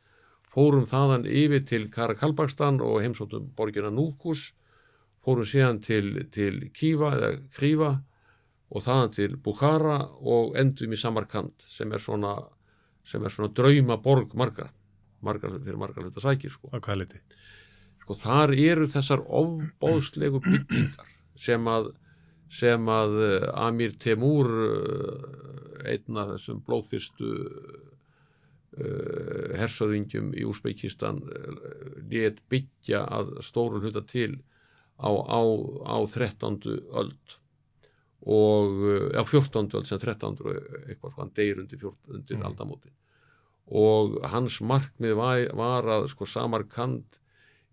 fórum 0.49 0.87
þaðan 0.89 1.27
yfir 1.29 1.65
til 1.69 1.83
Karakalbakstan 1.93 2.79
og 2.81 3.03
heimsóttum 3.03 3.51
borgina 3.57 3.91
Núkus, 3.93 4.53
fórum 5.29 5.47
síðan 5.47 5.81
til, 5.85 6.05
til 6.33 6.69
Kíva 6.75 7.13
eða 7.17 7.31
Kríva 7.53 7.91
og 8.69 8.85
þaðan 8.85 9.13
til 9.15 9.37
Bukhara 9.43 9.99
og 10.19 10.57
endum 10.59 10.93
í 10.93 10.99
Samarkand 10.99 11.65
sem 11.69 11.91
er 11.93 12.01
svona, 12.03 12.35
sem 13.05 13.23
er 13.25 13.33
svona 13.33 13.53
drauma 13.53 13.97
borg 14.01 14.35
margar, 14.37 14.71
margar 15.25 15.55
fyrir 15.57 15.79
margar 15.81 16.05
hluta 16.05 16.23
sækir 16.23 16.53
sko. 16.53 16.69
á 16.73 16.77
hvað 16.77 17.03
liti 17.03 17.21
sko. 18.03 18.17
Þar 18.17 18.55
eru 18.57 18.89
þessar 18.89 19.25
ofbóðslegu 19.25 20.41
byggingar 20.45 21.09
sem 21.39 21.69
að 21.69 21.93
sem 22.49 22.87
að 22.89 23.19
eh, 23.21 23.45
Amir 23.61 23.93
Temur 24.01 24.49
eh, 24.49 25.93
einn 25.93 26.17
af 26.17 26.33
þessum 26.33 26.63
blóðþyrstu 26.67 27.29
uh, 28.79 29.51
hersöðingjum 29.55 30.33
í 30.35 30.43
Úsbeikistan 30.49 31.21
uh, 31.23 31.53
let 32.11 32.41
byggja 32.51 33.05
að 33.15 33.37
stóru 33.45 33.79
hluta 33.79 34.03
til 34.03 34.35
á, 34.99 35.09
á, 35.09 35.41
á 35.87 35.97
13. 36.05 36.59
öld 36.99 37.35
og 38.29 38.81
uh, 38.83 39.09
á 39.15 39.23
14. 39.23 39.71
öld 39.79 39.87
sem 39.87 39.99
13. 39.99 40.39
og 40.43 40.49
eitthvað 40.89 41.13
sko 41.13 41.23
hann 41.23 41.35
deyr 41.35 41.61
undir, 41.63 41.79
14, 41.79 42.15
undir 42.19 42.37
Mm. 42.37 42.45
aldamótin 42.49 42.95
og 43.69 44.17
hans 44.25 44.59
markmið 44.65 45.15
var, 45.15 45.45
var 45.53 45.85
að 45.85 46.07
sko 46.09 46.25
Samarkand 46.25 47.19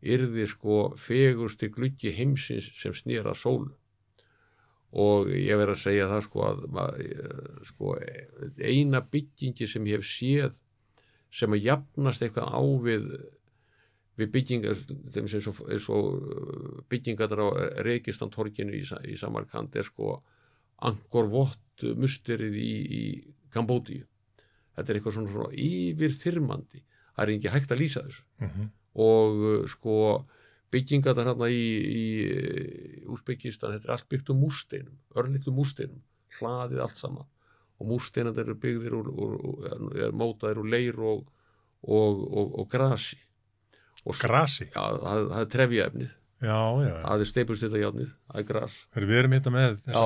yrði 0.04 0.44
sko 0.46 0.92
fegursti 1.00 1.70
gluggi 1.72 2.12
heimsins 2.12 2.68
sem 2.76 2.92
snýra 2.92 3.32
sólu 3.34 3.72
og 4.96 5.28
ég 5.32 5.56
verð 5.58 5.74
að 5.74 5.82
segja 5.82 6.08
það 6.08 6.22
sko 6.28 6.44
að 6.46 6.60
eh, 7.02 7.64
sko, 7.68 7.96
eina 8.60 9.00
byggingi 9.02 9.66
sem 9.68 9.88
ég 9.88 9.98
hef 9.98 10.06
séð 10.06 10.52
sem 11.32 11.52
að 11.52 11.64
jafnast 11.66 12.22
eitthvað 12.22 12.52
á 12.54 12.62
við 12.86 13.08
við 14.16 14.32
byggingar 14.32 14.78
þeim 15.12 15.28
sem 15.28 15.42
svo, 15.44 15.52
svo 15.82 16.00
byggingar 16.90 17.36
á 17.36 17.48
Reykistan 17.84 18.32
torginu 18.32 18.76
í, 18.76 18.82
í 18.82 19.16
Samarkand 19.20 19.76
er 19.76 19.86
sko 19.86 20.20
Angkor 20.88 21.28
Wat 21.32 21.84
musterið 21.96 22.56
í, 22.56 22.72
í 23.00 23.02
Kambódíu. 23.52 24.06
Þetta 24.76 24.92
er 24.92 24.98
eitthvað 24.98 25.16
svona, 25.16 25.32
svona 25.32 25.60
yfirþyrmandi. 25.66 26.82
Það 27.16 27.22
er 27.24 27.32
ekki 27.34 27.52
hægt 27.52 27.72
að 27.72 27.80
lýsa 27.80 28.02
þessu. 28.04 28.24
Mm 28.40 28.48
-hmm. 28.48 28.72
og 29.06 29.44
uh, 29.44 29.66
sko 29.68 29.94
byggingar 30.72 31.14
þar 31.14 31.30
hérna 31.30 31.48
í, 31.52 31.64
í 32.00 32.04
Úsbyggistan, 33.12 33.72
þetta 33.72 33.88
er 33.88 33.94
allt 33.94 34.08
byggt 34.08 34.30
um 34.32 34.40
múrsteinum, 34.40 34.98
örlitlu 35.14 35.52
múrsteinum 35.52 36.02
hlaðið 36.38 36.80
allt 36.80 36.96
saman. 36.96 37.28
Og 37.78 37.88
múrsteinar 37.88 38.38
eru 38.40 38.56
byggðir 38.56 38.92
er 40.00 40.12
mótaðir 40.12 40.60
úr 40.60 40.68
leir 40.68 41.00
og, 41.00 41.26
og, 41.82 42.20
og, 42.32 42.58
og 42.60 42.68
grasi 42.72 43.20
og 44.06 44.20
grasi, 44.20 44.68
já, 44.70 44.82
það, 45.02 45.26
það 45.32 45.40
er 45.42 45.50
trefjaefnið. 45.56 46.14
Það 46.36 47.22
er 47.22 47.28
steipustýttajárnið, 47.30 48.08
það 48.28 48.40
er 48.42 48.46
gras. 48.50 48.76
Heyrðu, 48.92 49.08
við 49.08 49.18
erum 49.22 49.34
hérna 49.36 49.52
með 49.54 49.78
já, 49.88 50.02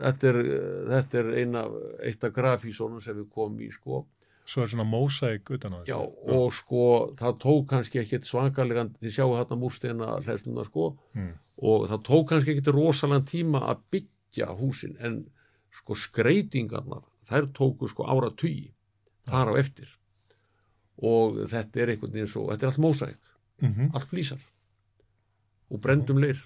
þetta 0.00 0.28
er, 0.30 0.38
þetta 0.88 1.18
er 1.20 1.30
eina, 1.42 1.64
eitt 2.08 2.24
af 2.24 2.34
grafísónum 2.38 3.02
sem 3.04 3.18
við 3.18 3.26
komum 3.34 3.60
í 3.60 3.68
sko. 3.74 4.00
Svo 4.48 4.64
er 4.64 4.70
svona 4.72 4.86
mósæk 4.88 5.52
utan 5.56 5.76
á 5.76 5.78
þessu. 5.80 5.90
Já, 5.92 5.98
og 6.36 6.46
sko, 6.56 6.86
það 7.20 7.36
tók 7.44 7.66
kannski 7.70 8.00
ekkit 8.00 8.28
svakalegan, 8.28 8.94
þið 9.00 9.14
sjáu 9.16 9.36
þarna 9.36 9.60
múrsteina 9.60 10.08
hlæsluna 10.24 10.64
sko, 10.68 10.88
mm. 11.16 11.30
og 11.68 11.86
það 11.92 12.02
tók 12.08 12.26
kannski 12.32 12.54
ekkit 12.54 12.72
rosalega 12.76 13.28
tíma 13.28 13.62
að 13.72 13.84
byggja 13.94 14.50
húsin, 14.56 14.96
en 15.04 15.20
sko 15.74 15.96
skreitingarnar, 16.00 17.04
þær 17.28 17.50
tóku 17.56 17.88
sko 17.92 18.08
ára 18.08 18.32
tugi, 18.32 18.70
þar 19.28 19.52
á 19.52 19.60
eftir. 19.60 19.92
Og 21.04 21.40
þetta 21.50 21.80
er 21.80 21.94
einhvern 21.94 22.12
veginn 22.16 22.30
svo, 22.30 22.48
þetta 22.52 22.68
er 22.68 22.72
allt 22.72 22.84
mósæk, 22.84 23.33
Mm 23.62 23.90
allt 23.94 24.08
flýsar. 24.10 24.40
Og 25.70 25.80
brendum 25.80 26.18
leir. 26.18 26.40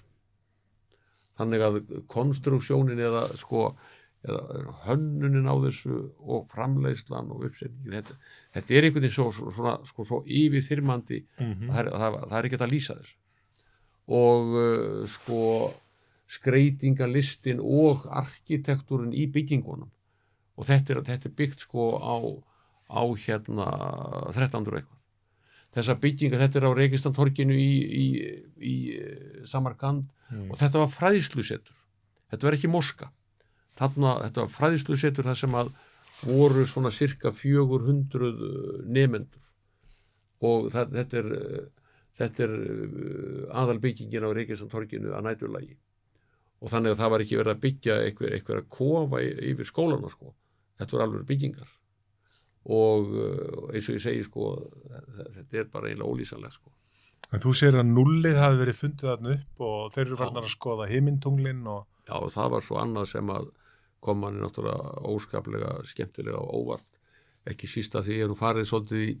Þannig 1.39 1.61
að 1.63 1.79
konstruksjónin 2.07 2.99
eða 2.99 3.27
sko 3.39 3.69
eða 4.27 4.73
hönnunin 4.83 5.47
á 5.47 5.55
þessu 5.63 5.97
og 6.19 6.47
framleiðslan 6.51 7.29
og 7.31 7.45
uppsetningin 7.47 8.01
þetta, 8.01 8.17
þetta 8.55 8.73
er 8.75 8.87
einhvern 8.87 9.05
veginn 9.05 9.15
svo, 9.15 9.27
svo, 9.31 9.51
svona, 9.55 9.77
sko, 9.87 10.03
svo 10.03 10.19
yfirþyrmandi. 10.27 11.19
-hmm. 11.37 11.69
það 11.69 11.79
er, 11.79 11.91
það, 12.01 12.17
það 12.25 12.37
er 12.39 12.49
ekki 12.49 12.57
hægt 12.57 12.65
að 12.67 12.73
lýsa 12.73 12.97
þessu. 12.99 13.15
Og 14.19 14.57
uh, 14.59 15.07
sko 15.07 15.39
skreitingalistin 16.29 17.63
og 17.63 18.05
arkitektúrin 18.11 19.15
í 19.15 19.25
byggingunum. 19.31 19.89
Og 20.59 20.67
þetta 20.67 20.93
er, 20.93 21.03
þetta 21.07 21.29
er 21.29 21.35
byggt 21.39 21.65
sko 21.65 21.89
á, 21.97 22.17
á 22.91 23.01
hérna 23.15 23.69
13. 24.35 24.67
og 24.67 24.75
eitthvað 24.75 24.98
þessar 25.75 25.99
byggingar, 26.01 26.41
þetta 26.45 26.59
er 26.59 26.67
á 26.69 26.71
Reykjavík-torginu 26.79 27.57
í, 27.57 27.71
í, 28.03 28.07
í 28.57 28.75
eh, 28.97 29.43
Samarkand. 29.49 30.07
Mm. 30.29 30.51
og 30.51 30.59
þetta 30.59 30.83
var 30.83 30.91
fræðslusetur. 30.93 31.77
Þetta 32.29 32.45
var 32.45 32.57
ekki 32.57 32.69
moska. 32.69 33.07
Þarna, 33.79 34.15
þetta 34.27 34.43
var 34.43 34.51
fræðslusetur 34.53 35.25
þar 35.25 35.39
sem 35.39 35.55
að 35.57 35.71
voru 36.27 36.65
svona 36.67 36.91
cirka 36.91 37.31
400 37.31 38.33
nefendur 38.91 39.45
og 40.45 40.67
það, 40.73 40.93
þetta 40.97 41.19
er 41.21 41.29
eh, 41.37 41.67
þetta 42.19 42.45
er 42.45 42.55
aðalbyggingin 43.61 44.27
á 44.27 44.35
Reykjavík-torginu 44.35 45.13
að 45.15 45.25
næturlægi 45.29 45.77
og 46.59 46.71
þannig 46.73 46.93
að 46.93 47.01
það 47.01 47.11
var 47.13 47.23
ekki 47.23 47.39
verið 47.39 47.53
að 47.53 47.61
byggja 47.65 47.97
eitthvað, 48.05 48.33
eitthvað 48.35 48.59
að 48.59 48.71
kofa 48.75 49.21
yfir 49.23 49.69
skólana 49.69 50.11
sko. 50.11 50.33
þetta 50.79 50.97
var 50.97 51.05
alveg 51.05 51.27
byggingar 51.29 51.69
og 52.69 53.13
eh, 53.17 53.75
eins 53.75 53.87
og 53.89 53.95
ég 53.97 54.03
segi 54.03 54.25
sko 54.27 54.49
þe- 54.89 55.29
þetta 55.37 55.61
er 55.63 55.69
bara 55.73 55.89
eiginlega 55.89 56.11
ólýsanlega 56.13 56.53
sko. 56.53 56.71
En 57.33 57.41
þú 57.43 57.51
sér 57.53 57.75
að 57.81 57.89
nullið 57.93 58.37
hafi 58.41 58.59
verið 58.63 58.77
fundið 58.79 59.09
þarna 59.11 59.33
upp 59.37 59.63
og 59.69 59.91
þeir 59.93 60.05
eru 60.07 60.19
varnar 60.23 60.45
að 60.47 60.53
skoða 60.55 60.87
heimintunglin 60.89 61.65
og 61.69 61.85
Já, 62.09 62.15
og 62.25 62.31
það 62.33 62.47
var 62.55 62.63
svo 62.65 62.77
annað 62.81 63.09
sem 63.11 63.27
að 63.29 63.49
kom 64.01 64.17
manni 64.23 64.39
náttúrulega 64.41 65.01
óskaplega 65.11 65.73
skemmtilega 65.85 66.39
og 66.41 66.55
óvart. 66.63 66.87
Ekki 67.45 67.67
sísta 67.69 68.01
því 68.01 68.15
ég 68.17 68.23
er 68.25 68.31
nú 68.31 68.37
farið 68.39 68.65
svolítið 68.71 69.03
í 69.03 69.11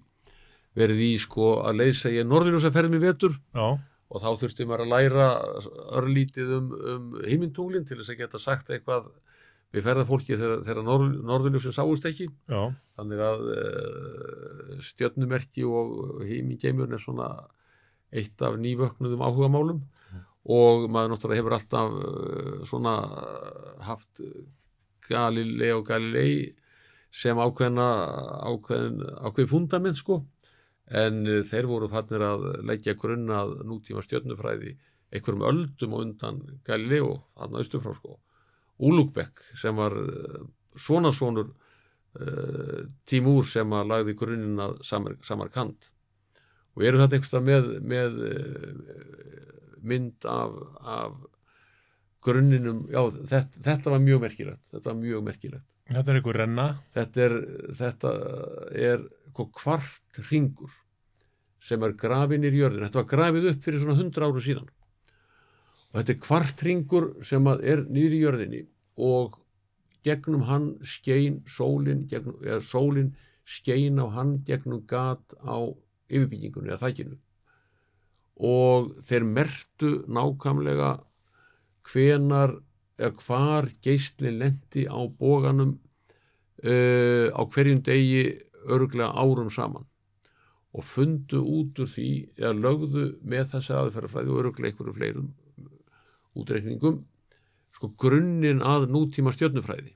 verið 0.79 1.01
í 1.05 1.11
sko 1.21 1.49
að 1.67 1.77
leysa 1.83 2.09
ég 2.13 2.25
norðurljósa 2.25 2.71
ferðum 2.73 2.95
í 2.97 3.03
vetur. 3.03 3.35
Já, 3.53 3.67
og 4.09 4.23
þá 4.23 4.29
þurfti 4.41 4.65
maður 4.65 4.85
að 4.87 4.93
læra 4.95 5.27
örlítið 5.99 6.53
um, 6.57 6.69
um 6.93 7.11
heimintunglin 7.27 7.85
til 7.85 7.99
þess 7.99 8.13
að 8.15 8.19
geta 8.23 8.41
sagt 8.41 8.71
eitthvað 8.73 9.11
við 9.75 9.85
ferðarfólki 9.85 10.37
þegar, 10.37 10.61
þegar 10.65 10.85
norð, 10.85 11.15
norðurljósin 11.29 11.75
sáust 11.75 12.07
ekki. 12.09 12.27
Já, 12.49 12.61
þannig 12.97 13.23
að 13.25 13.45
uh, 13.53 14.75
stjörnumerki 14.85 15.65
og 15.67 16.23
heimingeimurinn 16.25 16.97
er 16.97 17.03
svona 17.03 17.29
eitt 18.09 18.41
af 18.41 18.57
nývöknuðum 18.61 19.25
áhugamálum. 19.25 19.83
Og 20.49 20.87
maður 20.89 21.11
náttúrulega 21.13 21.41
hefur 21.43 21.57
alltaf 21.57 21.97
uh, 21.99 22.55
svona 22.69 22.95
haft 23.85 24.23
Galilei 25.09 25.69
og 25.75 25.85
Galilei 25.89 26.55
sem 27.13 27.37
ákveðna 27.37 27.85
ákveðin, 28.49 29.03
ákveðin 29.21 29.51
fundament 29.51 30.01
sko. 30.01 30.23
En 30.89 31.21
uh, 31.27 31.43
þeir 31.45 31.69
voru 31.69 31.91
fannir 31.91 32.25
að 32.25 32.47
leggja 32.65 32.97
grunn 32.97 33.29
að 33.29 33.59
nútíma 33.69 34.01
stjörnufræði 34.05 34.79
einhverjum 35.13 35.45
öldum 35.45 35.93
og 35.93 36.03
undan 36.05 36.41
Galileo 36.65 37.13
þarna 37.37 37.61
austurfrá 37.61 37.93
sko 37.97 38.17
Úlúkbekk 38.79 39.43
sem 39.59 39.75
var 39.75 39.95
uh, 39.99 40.43
svona 40.79 41.11
sonur 41.15 41.51
uh, 41.51 42.85
Tímúr 43.09 43.47
sem 43.47 43.75
að 43.75 43.91
lagði 43.93 44.15
grunninn 44.19 44.63
að 44.63 44.77
Samar, 44.87 45.17
Samarkand. 45.25 45.89
Og 46.77 46.85
eru 46.87 47.01
þetta 47.01 47.17
einhverstað 47.17 47.49
með, 47.49 47.69
með 47.93 48.21
uh, 48.29 49.43
mynd 49.83 50.29
af, 50.29 50.55
af 50.79 51.19
grunninum, 52.23 52.85
já 52.91 53.01
þetta, 53.19 53.63
þetta 53.63 53.93
var 53.93 54.01
mjög 54.03 54.25
merkilegt 54.25 54.73
þetta 54.73 54.91
var 54.91 54.99
mjög 54.99 55.23
merkilegt. 55.27 55.67
Þetta 55.89 56.11
er 56.11 56.17
einhver 56.19 56.37
renna? 56.37 56.65
Þetta 56.93 57.21
er, 57.25 57.35
þetta 57.79 58.11
er 58.77 59.05
sko 59.39 59.47
kvart 59.55 60.19
ringur 60.29 60.73
sem 61.63 61.83
er 61.83 61.95
grafin 61.99 62.43
í 62.43 62.51
jörðin 62.51 62.85
þetta 62.87 63.01
var 63.01 63.09
grafið 63.13 63.49
upp 63.53 63.63
fyrir 63.63 63.83
svona 63.83 63.95
100 63.99 64.25
áru 64.25 64.43
síðan 64.43 64.67
þetta 65.93 66.13
er 66.13 66.21
kvart 66.25 66.63
ringur 66.65 67.09
sem 67.25 67.47
er 67.53 67.85
niður 67.89 68.15
í 68.15 68.21
jörðinni 68.23 68.61
og 69.09 69.39
gegnum 70.05 70.45
hann 70.47 70.69
skein 70.85 71.41
sólin, 71.49 72.05
gegnum, 72.07 72.37
eða 72.45 72.61
sólin 72.63 73.13
skein 73.49 73.99
á 73.99 74.05
hann 74.13 74.37
gegnum 74.47 74.85
gat 74.87 75.35
á 75.41 75.57
yfirbyggingunni 76.09 76.71
eða 76.71 76.87
þækinu 76.87 77.17
og 78.39 78.93
þeir 79.03 79.25
mertu 79.27 79.91
nákvæmlega 80.07 80.93
hvenar 81.89 82.55
eða 82.99 83.23
hvar 83.25 83.67
geislinn 83.83 84.39
lendi 84.39 84.85
á 84.87 84.99
bóganum 85.19 85.75
uh, 86.63 87.27
á 87.31 87.41
hverjum 87.51 87.83
degi 87.83 88.39
örglega 88.67 89.11
árum 89.15 89.49
saman. 89.51 89.85
Og 90.75 90.85
fundu 90.85 91.41
út 91.41 91.79
úr 91.81 91.89
því 91.89 92.09
eða 92.37 92.53
lögðu 92.53 93.05
með 93.25 93.55
þessi 93.55 93.73
aðferðafræði 93.73 94.33
og 94.33 94.41
örglega 94.43 94.71
einhverju 94.71 94.95
fleirum 94.99 95.29
útreikningum 96.37 97.01
sko 97.75 97.93
grunninn 97.97 98.61
að 98.65 98.89
nútíma 98.91 99.31
stjörnufræði 99.33 99.95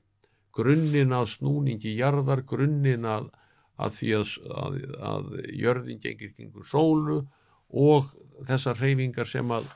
grunninn 0.54 1.14
að 1.14 1.30
snúningi 1.34 1.94
jarðar, 1.98 2.44
grunninn 2.46 3.06
að, 3.08 3.30
að 3.82 3.96
því 3.98 4.12
að, 4.18 4.34
að, 4.64 4.76
að 5.10 5.32
jörðin 5.58 6.02
gengir 6.02 6.34
gengur 6.36 6.66
sólu 6.68 7.24
og 7.74 8.12
þessar 8.46 8.78
hreyfingar 8.78 9.28
sem 9.28 9.50
að 9.54 9.66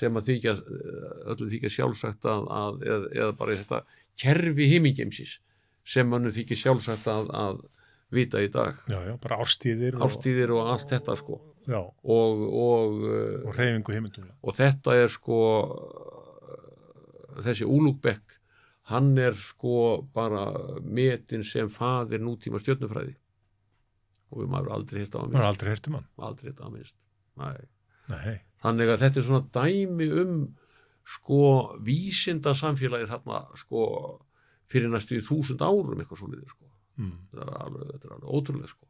sem 0.00 0.16
að 0.16 0.30
þykja, 0.30 0.52
öllu 1.28 1.46
þykja 1.50 1.70
sjálfsagt 1.74 2.24
að, 2.30 2.46
að 2.56 2.84
eða, 2.86 3.08
eða 3.18 3.34
bara 3.36 3.56
þetta 3.58 3.80
kerfi 4.20 4.68
heimingeimsis 4.70 5.34
sem 5.84 6.08
mannu 6.08 6.32
þykja 6.32 6.56
sjálfsagt 6.62 7.08
að, 7.10 7.28
að 7.36 7.60
vita 8.14 8.40
í 8.40 8.48
dag. 8.52 8.78
Já, 8.88 8.96
já, 9.10 9.12
bara 9.20 9.40
árstíðir 9.44 9.98
ástíðir 10.00 10.54
og 10.56 10.70
allt 10.72 10.94
þetta 10.94 11.18
sko 11.20 11.36
já, 11.70 11.80
og, 11.80 12.44
og, 12.50 13.00
og 13.46 13.56
reyfingu 13.56 13.94
heimildunga 13.94 14.36
og 14.42 14.56
þetta 14.58 14.96
er 14.98 15.10
sko 15.12 15.40
þessi 17.40 17.68
Úlúkbekk 17.68 18.40
hann 18.90 19.12
er 19.20 19.36
sko 19.38 19.74
bara 20.14 20.46
metin 20.82 21.44
sem 21.46 21.70
faðir 21.70 22.22
nútíma 22.24 22.60
stjörnufræði. 22.62 23.14
Og 24.30 24.42
við 24.42 24.50
maður 24.50 24.72
aldrei 24.76 25.02
hérta 25.02 25.22
á 25.22 25.26
har 26.18 26.30
aldrei 26.30 26.50
hérta 26.50 26.66
að 26.66 26.74
minnst 26.76 26.98
Nei. 27.40 27.62
nei, 28.10 28.34
þannig 28.60 28.90
að 28.90 29.02
þetta 29.04 29.20
er 29.20 29.24
svona 29.26 29.46
dæmi 29.54 30.08
um 30.20 30.34
sko 31.08 31.42
vísinda 31.86 32.52
samfélagi 32.58 33.08
þarna 33.10 33.38
sko 33.58 33.84
fyrir 34.70 34.90
næstu 34.92 35.16
í 35.16 35.24
þúsund 35.24 35.62
árum 35.64 35.98
eitthvað 35.98 36.20
svo 36.20 36.28
liður 36.30 36.52
sko. 36.52 36.68
Mm. 37.00 37.14
þetta 37.30 37.46
er 37.46 37.62
alveg, 37.64 37.86
þetta 37.94 38.08
er 38.08 38.14
alveg 38.16 38.34
ótrúlega 38.36 38.72
sko. 38.74 38.88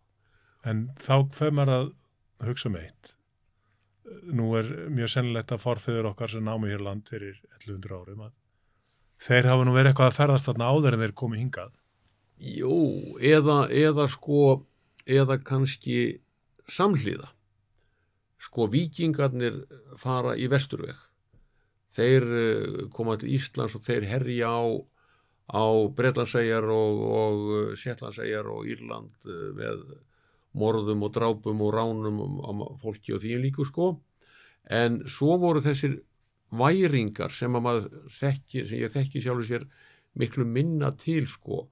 En 0.71 0.83
þá 1.01 1.15
fer 1.37 1.55
maður 1.57 1.77
að 1.77 1.93
hugsa 2.49 2.71
um 2.71 2.79
eitt. 2.81 3.15
Nú 4.33 4.51
er 4.59 4.69
mjög 4.91 5.13
sennilegt 5.13 5.53
að 5.55 5.63
forfeyður 5.63 6.11
okkar 6.13 6.33
sem 6.33 6.45
námi 6.45 6.71
hér 6.73 6.83
land 6.83 7.11
fyrir 7.11 7.37
1100 7.61 7.99
árum 7.99 8.25
að 8.27 8.33
þeir 9.21 9.51
hafa 9.51 9.67
nú 9.67 9.75
verið 9.77 9.93
eitthvað 9.93 10.11
að 10.11 10.17
ferðast 10.17 10.49
þarna 10.49 10.71
áður 10.73 10.97
en 10.97 11.05
þeir 11.05 11.15
komi 11.21 11.41
hingað. 11.41 11.75
Jú, 12.41 12.79
eða, 13.21 13.59
eða 13.69 14.07
sko 14.09 14.41
eða 15.05 15.37
kannski 15.45 16.01
samhliða. 16.71 17.29
Sko 18.41 18.67
vikingarnir 18.73 19.61
fara 20.01 20.33
í 20.41 20.49
vesturveg. 20.49 20.97
Þeir 21.93 22.27
eh, 22.39 22.81
koma 22.95 23.19
til 23.21 23.35
Íslands 23.37 23.77
og 23.77 23.85
þeir 23.85 24.07
herja 24.09 24.49
á 24.49 24.65
á 25.51 25.67
Bretlandsegjar 25.97 26.67
og, 26.71 27.01
og 27.11 27.77
Sjetlandsegjar 27.79 28.47
og 28.51 28.69
Írland 28.71 29.11
eh, 29.27 29.51
með 29.57 29.83
morðum 30.59 31.05
og 31.07 31.15
drápum 31.15 31.61
og 31.63 31.75
ránum 31.75 32.21
á 32.43 32.51
fólki 32.83 33.15
og 33.15 33.23
því 33.23 33.41
líku 33.45 33.67
sko 33.69 33.93
en 34.71 35.01
svo 35.07 35.37
voru 35.41 35.63
þessir 35.63 36.01
væringar 36.51 37.31
sem 37.31 37.55
að 37.55 37.63
maður 37.67 37.89
þekki, 38.11 38.65
sem 38.67 38.83
ég 38.83 38.95
þekki 38.95 39.23
sjálfur 39.23 39.47
sér 39.47 39.67
miklu 40.19 40.47
minna 40.47 40.91
til 40.99 41.27
sko 41.31 41.69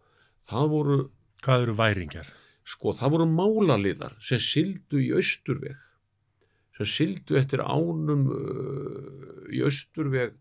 það 0.48 0.70
voru, 0.74 0.98
hvað 1.42 1.66
eru 1.66 1.78
væringjar? 1.80 2.28
sko 2.68 2.92
það 2.94 3.14
voru 3.14 3.26
málaliðar 3.32 4.16
sem 4.22 4.40
sildu 4.42 5.00
í 5.02 5.12
austurveg 5.16 5.78
sem 6.78 6.90
sildu 6.92 7.38
eftir 7.40 7.64
ánum 7.64 8.28
uh, 8.30 9.46
í 9.50 9.62
austurveg 9.66 10.36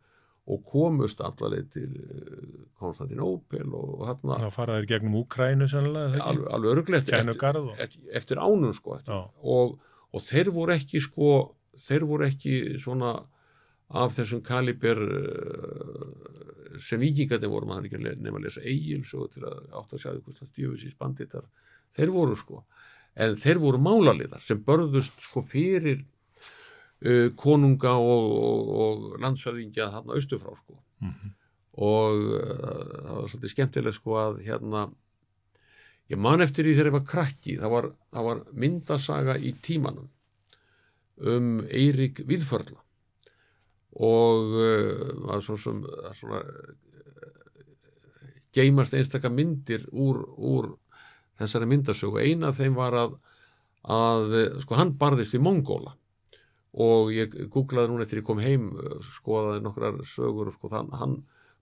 og 0.47 0.63
komust 0.67 1.21
allaveg 1.23 1.67
til 1.73 1.91
uh, 1.91 2.63
Konstantinópel 2.79 3.73
og 3.75 4.05
hérna 4.07 4.39
þá 4.45 4.49
fara 4.55 4.77
þeir 4.79 4.89
gegnum 4.93 5.19
Úkrænu 5.23 5.67
sannlega 5.71 6.21
alveg, 6.23 6.49
alveg 6.55 6.73
örglegt 6.75 7.11
eftir, 7.11 7.63
eftir, 7.77 8.03
eftir 8.21 8.41
ánum 8.43 8.75
sko 8.75 8.97
eftir, 8.99 9.25
og, 9.43 9.77
og 10.13 10.23
þeir 10.23 10.53
voru 10.55 10.75
ekki 10.77 11.01
sko 11.03 11.31
þeir 11.87 12.07
voru 12.09 12.27
ekki 12.27 12.55
svona 12.81 13.17
af 13.97 14.15
þessum 14.17 14.41
kaliber 14.43 14.99
uh, 15.03 16.37
sem 16.83 17.01
vikingarnir 17.01 17.51
voru 17.51 17.69
maður 17.69 17.87
ekki 17.87 17.99
að 17.99 18.07
nefna 18.07 18.35
að 18.35 18.45
lesa 18.47 18.63
eigils 18.63 19.13
og 19.17 19.31
til 19.33 19.45
að 19.47 19.61
átt 19.79 19.95
að 19.95 20.03
sjá 20.03 20.09
eitthvað 20.11 20.51
djöfusís 20.57 20.97
banditar 20.99 21.47
þeir 21.95 22.13
voru 22.13 22.35
sko. 22.37 22.63
En 23.17 23.33
þeir 23.39 23.61
voru 23.63 23.79
málaliðar 23.81 24.43
sem 24.45 24.59
börðust 24.63 25.17
sko 25.23 25.41
fyrir 25.45 26.03
uh, 27.05 27.27
konunga 27.37 27.97
og, 28.01 28.29
og, 28.37 28.71
og 28.83 29.19
landsöðingja 29.23 29.91
þarna 29.95 30.17
austufrá 30.17 30.55
sko. 30.57 30.79
Mm 31.03 31.35
og 31.77 32.23
uh, 32.33 32.39
það 32.41 33.19
var 33.19 33.29
svolítið 33.29 33.53
skemmtilegt 33.53 33.99
sko 33.99 34.17
að 34.17 34.39
hérna 34.47 34.87
ég 36.09 36.19
man 36.21 36.41
eftir 36.41 36.65
því 36.65 36.73
þegar 36.73 36.89
ég 36.89 36.95
var 36.97 37.07
krakki 37.11 37.57
það 37.61 37.73
var, 37.73 37.89
það 38.15 38.27
var 38.29 38.41
myndasaga 38.63 39.37
í 39.37 39.53
tímanum 39.61 40.09
um 41.17 41.61
Eirík 41.69 42.23
Viðförla 42.25 42.81
og 43.97 44.57
uh, 44.57 45.13
var 45.29 45.45
svo 45.45 45.57
sem 45.61 45.83
það 45.85 46.09
er 46.09 46.17
svona 46.17 46.41
uh, 46.41 46.73
geimast 48.57 48.97
einstaka 48.97 49.29
myndir 49.29 49.85
úr, 49.93 50.23
úr 50.37 50.71
þessari 51.37 51.67
myndasögu. 51.69 52.17
Eina 52.17 52.49
af 52.49 52.57
þeim 52.57 52.73
var 52.77 52.95
að, 52.97 53.17
að 53.85 54.33
uh, 54.33 54.59
sko 54.63 54.77
hann 54.79 54.95
barðist 54.97 55.37
í 55.37 55.41
Mongóla 55.41 55.93
og 56.73 57.13
ég 57.15 57.33
googlaði 57.53 57.91
núna 57.91 58.05
eftir 58.05 58.21
ég 58.21 58.27
kom 58.27 58.41
heim 58.43 58.71
uh, 58.75 58.97
skoðaði 59.17 59.63
nokkrar 59.65 60.01
sögur 60.05 60.51
sko 60.55 60.71
þann, 60.73 60.91
hann 60.97 61.15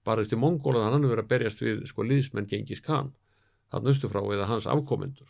barðist 0.05 0.33
í 0.33 0.39
Mongóla 0.39 0.81
þannig 0.81 0.87
að 0.87 0.95
hann 0.95 1.05
hefur 1.05 1.15
verið 1.15 1.25
að 1.25 1.33
berjast 1.33 1.63
við 1.63 1.85
sko 1.89 2.05
liðsmenn 2.05 2.49
Gengis 2.49 2.83
Khan 2.85 3.13
þarna 3.73 3.93
austufrá 3.93 4.21
eða 4.33 4.49
hans 4.49 4.67
afkomendur. 4.69 5.29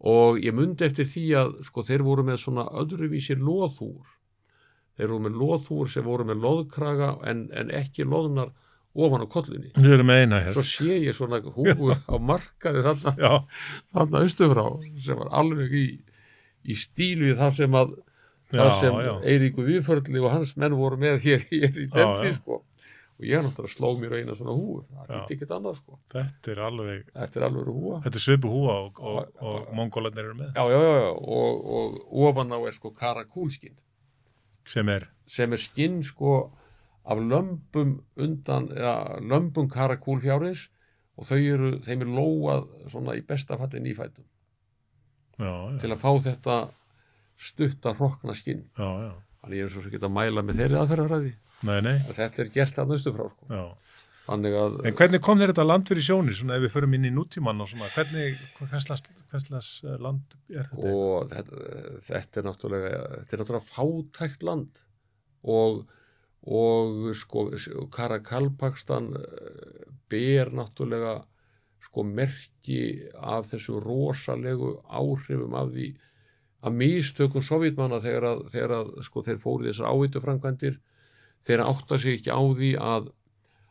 Og 0.00 0.40
ég 0.40 0.56
mundi 0.56 0.84
eftir 0.86 1.08
því 1.08 1.26
að 1.36 1.52
sko 1.68 1.84
þeir 1.84 2.04
voru 2.06 2.24
með 2.24 2.40
svona 2.44 2.64
öðruvísir 2.80 3.40
loðhúr 3.40 4.16
þeir 5.00 5.12
voru 5.14 5.24
með 5.26 5.38
loðhúr 5.40 5.90
sem 5.90 6.04
voru 6.04 6.26
með 6.28 6.42
loðkraga 6.44 7.14
en, 7.28 7.46
en 7.56 7.72
ekki 7.74 8.04
loðnar 8.08 8.52
ofan 8.90 9.24
á 9.24 9.26
kollinni. 9.30 9.72
Eina 9.78 10.40
svo 10.50 10.64
sé 10.66 10.98
ég 11.06 11.16
svona 11.16 11.40
húfu 11.44 11.94
á 11.94 12.16
markaði 12.18 12.84
þarna, 12.84 13.44
austufrá 14.20 14.66
sem 15.00 15.20
var 15.20 15.30
alveg 15.40 15.76
í, 15.78 15.86
í 16.66 16.76
stíl 16.76 17.20
við 17.22 17.38
það 17.40 17.60
sem 17.62 17.78
að 17.80 17.94
það 18.50 18.72
sem 18.80 18.98
Eiríku 19.30 19.64
Víðförli 19.66 20.22
og 20.22 20.32
hans 20.34 20.56
menn 20.60 20.76
voru 20.78 20.98
með 21.00 21.20
hér, 21.24 21.46
hér 21.50 21.70
í 21.70 21.86
demti 21.92 22.34
sko. 22.38 22.60
Og 23.20 23.26
ég 23.28 23.36
er 23.36 23.44
náttúrulega 23.44 23.74
sló 23.74 23.90
mér 24.00 24.14
á 24.16 24.18
eina 24.20 24.34
svona 24.38 24.54
húu 24.56 24.78
það 24.80 25.02
Já. 25.02 25.10
þýtti 25.12 25.34
ekkert 25.36 25.50
annað 25.58 25.74
sko. 25.82 25.98
Þetta 26.14 26.52
er 26.54 26.62
alveg, 26.64 27.02
þetta 27.12 27.40
er 27.40 27.46
alveg 27.50 27.68
húa 27.68 27.98
þetta 28.06 28.16
er 28.16 28.24
svipu 28.24 28.52
húa 28.54 28.76
og, 28.86 29.02
og, 29.04 29.18
og 29.44 29.58
já. 29.58 29.74
mongólarnir 29.76 30.24
eru 30.24 30.38
með. 30.38 30.54
Já, 30.56 30.64
já, 30.72 30.78
já, 30.86 30.94
já. 31.02 31.10
Og, 31.36 31.68
og 31.76 32.24
ofan 32.30 32.56
á 32.56 32.58
er 32.64 32.78
sko 32.78 32.94
karakúlskinn. 32.96 33.76
Sem 34.70 34.88
er, 34.88 35.06
sem 35.28 35.52
er 35.52 35.60
skinn 35.60 36.00
sko 36.06 36.38
af 37.04 37.20
lömbum 37.20 37.98
undan, 38.16 38.70
ja, 38.76 38.96
lömbum 39.20 39.68
karakúlfjárins. 39.68 40.70
Og 41.20 41.28
þau 41.28 41.36
eru, 41.36 41.70
þeim 41.84 42.06
er 42.06 42.12
lóað 42.16 42.68
svona 42.88 43.18
í 43.18 43.22
besta 43.28 43.58
falli 43.60 43.82
nýfætum 43.84 44.24
já, 45.40 45.52
já, 45.52 45.78
til 45.82 45.90
að 45.92 46.00
fá 46.00 46.10
þetta 46.24 46.56
stutta 47.40 47.94
hrokkna 47.96 48.34
skinn. 48.38 48.66
Þannig 48.76 49.56
ég 49.56 49.68
er 49.68 49.72
svo 49.72 49.84
sem 49.84 49.94
geta 49.94 50.10
að 50.10 50.16
mæla 50.18 50.44
með 50.44 50.60
þeirri 50.60 50.80
nei, 51.84 51.96
að 52.08 52.18
þetta 52.18 52.44
er 52.44 52.52
gert 52.54 52.80
að 52.80 52.92
nöstu 52.94 53.12
frá 53.14 53.26
sko. 53.30 53.62
að 54.64 54.76
En 54.88 54.96
hvernig 54.98 55.22
kom 55.24 55.40
þér 55.40 55.52
þetta 55.52 55.66
land 55.66 55.88
fyrir 55.90 56.06
sjónir, 56.06 56.36
svona 56.38 56.58
ef 56.58 56.66
við 56.66 56.74
förum 56.74 56.96
inn 56.98 57.08
í 57.08 57.14
nútíman 57.14 57.64
og 57.64 57.70
svona, 57.70 57.88
hvernig, 57.96 58.36
hverslas 58.60 59.70
land 60.00 60.36
er 60.52 60.68
þetta? 60.68 60.92
og 60.92 61.32
þetta, 61.32 61.64
þetta 62.06 62.40
er 62.40 62.46
náttúrulega 62.48 63.00
þetta 63.16 63.36
er 63.36 63.42
náttúrulega 63.42 63.70
fátækt 63.72 64.46
land. 64.46 64.84
Og 65.56 65.82
og 66.40 67.10
sko 67.16 67.50
Karakalpakstan 67.92 69.10
ber 70.08 70.52
náttúrulega 70.56 71.18
sko 71.84 72.04
merki 72.04 73.08
af 73.14 73.50
þessu 73.50 73.80
rosalegu 73.84 74.78
áhrifum 74.88 75.56
af 75.58 75.74
því 75.74 75.90
að 76.60 76.76
mistökum 76.82 77.44
sovjetmanna 77.44 78.00
þegar 78.04 78.26
að, 78.30 78.42
þegar 78.52 78.76
að 78.76 78.92
sko 79.06 79.24
þeir 79.26 79.40
fóru 79.40 79.66
í 79.66 79.70
þessar 79.70 79.94
ávitu 79.94 80.22
framkvæmdir 80.24 80.78
þeir 81.46 81.64
átta 81.64 81.98
sig 81.98 82.18
ekki 82.18 82.34
á 82.34 82.40
því 82.42 82.74
að 82.84 83.10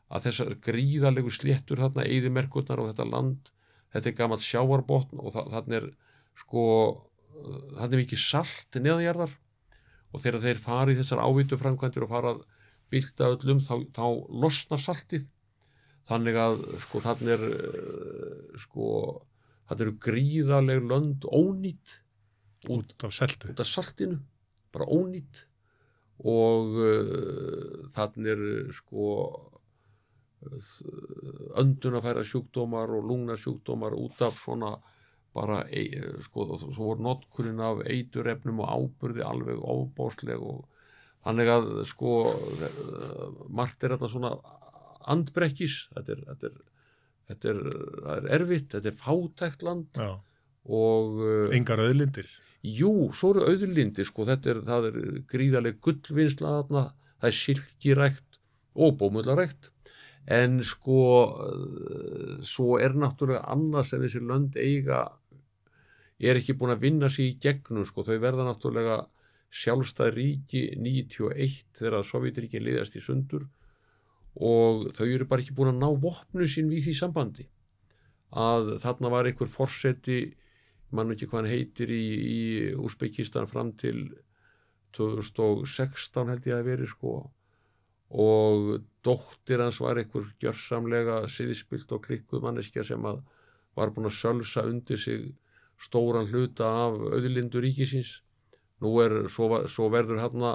að 0.09 0.23
þessar 0.25 0.55
gríðalegu 0.65 1.31
sléttur 1.33 1.83
þarna 1.83 2.07
eyðimerkurnar 2.09 2.81
og 2.81 2.89
þetta 2.89 3.05
land 3.11 3.51
þetta 3.93 4.09
er 4.09 4.15
gammalt 4.17 4.45
sjáarbotn 4.45 5.21
og 5.21 5.35
þa 5.35 5.43
þarna 5.53 5.77
er 5.77 5.85
sko 6.39 6.63
þarna 7.77 7.91
er 7.91 8.01
mikið 8.01 8.23
salt 8.23 8.79
neðanjarðar 8.79 9.35
og 10.09 10.23
þegar 10.23 10.45
þeir 10.45 10.61
fara 10.63 10.93
í 10.93 10.97
þessar 10.97 11.21
ávitu 11.21 11.59
framkvæmdir 11.59 12.05
og 12.05 12.11
fara 12.13 12.33
að 12.33 12.41
bylta 12.89 13.29
öllum 13.35 13.61
þá, 13.61 13.73
þá 13.93 14.05
losnar 14.41 14.81
saltið. 14.81 15.25
Þannig 16.09 16.37
að 16.41 16.61
sko 16.85 17.01
þarna 17.05 17.33
er 17.35 17.43
uh, 17.45 18.59
sko 18.63 18.85
þarna 19.69 19.85
eru 19.85 19.97
gríðaleg 20.05 20.87
lönd 20.89 21.27
ónýtt 21.29 21.99
út, 22.67 22.91
Út 22.91 23.03
af 23.07 23.13
seltu. 23.15 23.49
út 23.53 23.59
af 23.63 23.67
saltinu 23.69 24.19
bara 24.73 24.85
ónýtt 24.85 25.45
og 26.19 26.75
uh, 26.75 27.87
þannig 27.95 28.33
er 28.33 28.41
uh, 28.43 28.73
sko 28.75 29.05
öndunafæra 31.59 32.23
sjúkdómar 32.23 32.91
og 32.95 33.03
lungnasjúkdómar 33.09 33.93
út 33.97 34.21
af 34.23 34.33
svona 34.39 34.77
bara 35.35 35.61
sko, 36.23 36.45
svo 36.57 36.83
voru 36.89 37.03
notkurinn 37.05 37.59
af 37.61 37.83
eiturefnum 37.85 38.61
og 38.63 38.71
áburði 38.71 39.21
alveg 39.23 39.59
ofbásleg 39.61 40.39
og 40.41 40.63
þannig 41.27 41.51
að 41.53 41.67
sko 41.91 42.13
eh, 42.65 43.27
margt 43.51 43.83
er 43.83 43.93
þetta 43.93 44.09
svona 44.09 44.31
andbrekkis 45.11 45.75
þetta 45.93 46.15
er, 46.15 46.23
þetta 46.31 46.49
er, 46.49 46.57
þetta 47.29 47.51
er, 47.53 47.61
er 48.15 48.29
erfitt, 48.39 48.71
þetta 48.73 48.89
er 48.93 48.97
fátækt 49.03 49.67
land 49.67 49.99
Já, 50.01 50.09
og 50.65 51.21
engar 51.55 51.83
öðlindir. 51.83 52.27
Jú, 52.65 53.11
svo 53.15 53.33
eru 53.33 53.45
auðlindir 53.47 54.07
sko, 54.07 54.25
þetta 54.27 54.51
er, 54.51 54.57
það 54.67 54.87
er 54.89 54.97
gríðaleg 55.31 55.77
gullvinnsla 55.83 56.55
þarna, 56.57 56.81
það 57.21 57.29
er 57.29 57.37
silkirækt 57.37 58.39
og 58.75 58.97
bómullarækt. 58.99 59.69
En 60.29 60.59
sko 60.67 60.99
eh, 61.45 62.33
svo 62.45 62.75
er 62.83 62.97
náttúrulega 62.99 63.47
annað 63.53 63.87
sem 63.87 64.03
þessi 64.03 64.21
lönd 64.27 64.59
eiga 64.59 65.05
er 66.19 66.35
ekki 66.35 66.57
búin 66.59 66.75
að 66.75 66.83
vinna 66.83 67.09
sig 67.09 67.31
í 67.31 67.37
gegnum 67.39 67.87
sko, 67.87 68.03
þau 68.03 68.19
verða 68.19 68.49
náttúrulega 68.49 68.99
sjálfstæð 69.49 70.11
ríki 70.17 70.65
91 70.77 71.63
þegar 71.79 72.05
Sovjetríkin 72.05 72.65
liðast 72.65 72.99
í 72.99 73.01
sundur 73.01 73.47
og 74.35 74.91
þau 74.93 75.07
eru 75.07 75.25
bara 75.31 75.41
ekki 75.41 75.55
búin 75.55 75.71
að 75.71 75.79
ná 75.79 75.89
vopnu 76.03 76.45
sín 76.47 76.69
við 76.69 76.89
því 76.89 76.97
sambandi. 76.99 77.47
Að 78.29 78.75
þarna 78.83 79.09
var 79.15 79.25
einhver 79.25 79.49
forseti 79.49 80.19
mann 80.95 81.13
ekki 81.13 81.27
hvað 81.29 81.41
hann 81.41 81.51
heitir 81.51 81.91
í, 81.93 82.05
í 82.35 82.39
Úsbekistan 82.79 83.49
fram 83.49 83.73
til 83.81 84.07
2016 84.97 86.31
held 86.31 86.47
ég 86.49 86.57
að 86.57 86.69
veri 86.71 86.87
sko. 86.89 87.17
Og 88.09 88.79
dóttir 89.05 89.61
hans 89.61 89.77
var 89.83 89.99
einhver 90.01 90.25
gjörsamlega 90.41 91.21
siðspilt 91.29 91.91
og 91.93 92.01
klikkuð 92.07 92.41
manneskja 92.47 92.85
sem 92.87 93.05
að 93.05 93.21
var 93.77 93.93
búin 93.93 94.09
að 94.09 94.17
sölsa 94.17 94.65
undir 94.65 94.97
sig 94.97 95.29
stóran 95.79 96.27
hluta 96.31 96.67
af 96.87 96.97
auðlindu 96.97 97.61
ríkisins. 97.63 98.17
Nú 98.81 98.95
er, 99.03 99.21
svo, 99.29 99.61
svo 99.67 99.91
verður 99.93 100.23
hann 100.23 100.49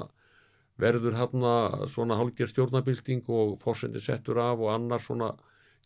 verður 0.81 1.15
hann 1.15 1.45
svona 1.87 2.17
hálger 2.19 2.51
stjórnabilding 2.51 3.23
og 3.31 3.59
fórsendi 3.63 4.03
settur 4.03 4.41
af 4.43 4.59
og 4.59 4.73
annar 4.75 5.03
svona 5.03 5.31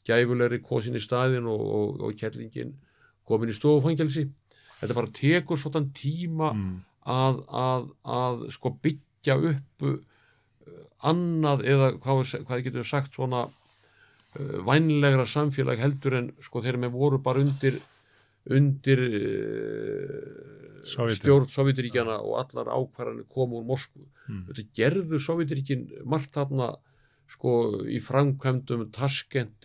gæfulegri 0.09 0.63
kosin 0.65 0.97
í 0.97 1.03
staðin 1.03 1.49
og, 1.51 1.61
og, 1.61 2.01
og 2.07 2.15
kellingin 2.17 2.73
komin 3.29 3.53
í 3.53 3.57
stofufangelsi 3.57 4.27
þetta 4.81 4.97
bara 4.99 5.13
tekur 5.21 5.59
svona 5.61 5.85
tíma 5.95 6.53
Mm. 6.55 6.77
að, 7.09 7.39
að, 7.67 7.85
að 8.05 8.43
sko 8.57 8.73
byggja 8.85 9.37
upp 9.53 9.85
uh, 9.89 9.99
annað 11.11 11.63
eða 11.73 11.93
hvað, 12.03 12.19
við- 12.25 12.43
hvað 12.49 12.65
getur 12.67 12.83
við 12.83 12.91
sagt 12.91 13.15
svona 13.17 13.45
uh, 13.49 14.59
vænlegra 14.69 15.25
samfélag 15.27 15.79
heldur 15.81 16.19
en 16.21 16.33
sko 16.45 16.61
þegar 16.65 16.81
með 16.85 16.97
voru 16.99 17.19
bara 17.25 17.41
undir 17.45 17.79
undir 18.49 19.01
uh, 19.09 20.85
stjórn 21.19 21.49
Sovjetiríkjana 21.53 22.19
og 22.25 22.39
allar 22.43 22.71
ákvarðanir 22.77 23.27
komu 23.33 23.61
úr 23.63 23.67
Moskvu 23.69 24.07
Mm. 24.29 24.43
þetta 24.51 24.63
gerðu 24.77 25.19
Sovjetiríkin 25.25 25.87
margt 26.05 26.35
þarna 26.37 26.67
sko 27.33 27.53
í 27.89 27.97
framkvæmdum 28.05 28.91
Taskent 28.93 29.65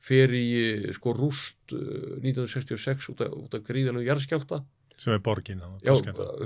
fer 0.00 0.30
í 0.32 0.92
sko 0.94 1.12
rúst 1.16 1.72
uh, 1.74 2.18
1966 2.22 3.08
út 3.12 3.20
af, 3.26 3.32
út 3.34 3.54
af 3.58 3.64
gríðalegu 3.66 4.06
jarðskjálta 4.06 4.62
Sem 4.98 5.12
er 5.14 5.20
borgin. 5.22 5.60
já, 5.82 5.92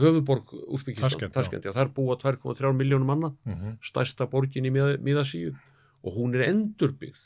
höfuborg 0.03 0.50
Úsbyggistan 0.68 1.30
já, 1.32 1.72
þar 1.72 1.88
búa 1.96 2.16
2,3 2.20 2.72
miljónum 2.76 3.07
manna 3.09 3.30
Mhm. 3.48 3.78
stærsta 3.80 4.26
borgin 4.28 4.66
í 4.68 4.70
Miða- 4.70 4.98
Miðasíu. 5.00 5.55
Og 6.05 6.16
hún 6.18 6.34
er 6.34 6.48
endurbyggð. 6.50 7.16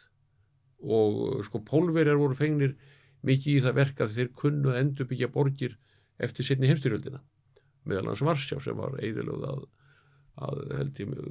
Og 0.84 1.42
sko 1.46 1.58
pólverjar 1.64 2.18
voru 2.20 2.34
fengnir 2.36 2.76
mikið 3.24 3.56
í 3.58 3.62
það 3.64 3.74
verk 3.74 4.00
að 4.04 4.14
þeir 4.14 4.28
kunnu 4.36 4.68
að 4.70 4.80
endurbyggja 4.84 5.28
borgir 5.32 5.76
eftir 6.20 6.44
setni 6.44 6.68
heimstyrjöldina. 6.68 7.18
Meðal 7.86 8.06
hans 8.12 8.20
Varsjá 8.22 8.60
sem 8.62 8.76
var 8.76 8.94
eðilögð 9.00 9.46
að, 9.50 9.64
að 10.46 10.76
held 10.78 10.94
ég 11.00 11.08
með 11.08 11.24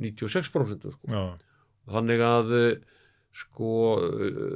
96% 0.00 0.90
sko. 0.92 1.08
Þannig 1.88 2.20
að 2.20 2.52
eh, 2.60 2.76
sko 3.30 3.72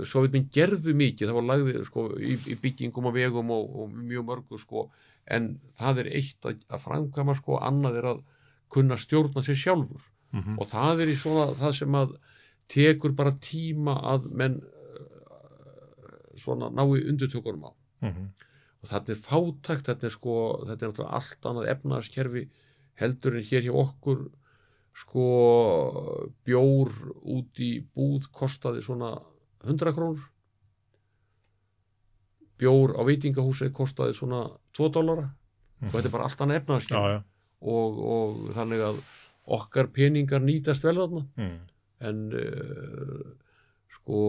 Sovjetminn 0.09 0.49
gerðu 0.53 0.95
mikið 0.99 1.31
það 1.31 1.37
var 1.39 1.47
lagði 1.51 1.83
sko 1.87 2.07
í, 2.18 2.35
í 2.51 2.57
byggingum 2.61 3.07
og 3.11 3.14
vegum 3.14 3.53
og, 3.55 3.68
og 3.81 3.93
mjög 3.95 4.27
mörgu 4.31 4.59
sko 4.59 4.89
en 5.31 5.55
það 5.79 6.03
er 6.03 6.11
eitt 6.18 6.49
að, 6.49 6.64
að 6.68 6.83
framkvæma 6.83 7.37
sko 7.39 7.61
annað 7.62 8.01
er 8.01 8.09
að 8.11 8.25
kunna 8.75 8.99
stjórna 8.99 9.45
sér 9.47 9.61
sjálfur 9.61 10.03
mhm. 10.35 10.59
og 10.59 10.68
það 10.72 11.05
er 11.05 11.12
í 11.14 11.16
svona 11.20 11.47
það 11.61 11.77
sem 11.79 11.99
að 12.01 12.16
tekur 12.75 13.14
bara 13.14 13.37
tíma 13.45 13.95
að 14.14 14.29
menn 14.33 14.59
uh, 14.59 16.18
svona 16.41 16.72
nái 16.75 17.05
undirtökunum 17.05 17.70
á 17.70 17.72
Mhm. 18.05 18.25
og 18.83 18.89
þetta 18.91 19.12
er 19.12 19.20
fátækt, 19.25 19.87
þetta 19.89 20.07
er 20.07 20.12
sko 20.12 20.35
þetta 20.68 20.89
er 20.89 21.05
allt 21.18 21.47
annað 21.49 21.70
efnaðaskerfi 21.72 22.43
heldur 23.01 23.39
en 23.39 23.47
hér 23.49 23.62
hjá 23.64 23.75
okkur 23.81 24.27
sko 24.95 25.24
bjór 26.47 26.92
út 27.34 27.59
í 27.59 27.72
búð 27.97 28.28
kostaði 28.34 28.82
svona 28.84 29.16
100 29.64 29.95
krónur 29.97 30.22
bjór 32.61 32.95
á 32.95 33.03
veitingahúsi 33.07 33.72
kostaði 33.74 34.14
svona 34.14 34.45
2 34.78 34.90
dólara 34.95 35.26
og 35.82 35.90
þetta 35.90 36.09
er 36.09 36.14
bara 36.14 36.28
allt 36.28 36.40
annað 36.45 36.86
já. 37.11 37.22
og, 37.61 37.99
og 38.16 38.36
þannig 38.55 38.84
að 38.86 39.01
okkar 39.59 39.90
peningar 39.92 40.40
nýtast 40.40 40.84
vel 40.86 40.97
þarna 41.03 41.24
Mm. 41.36 41.59
en 42.05 42.16
uh, 42.32 43.26
sko 43.90 44.20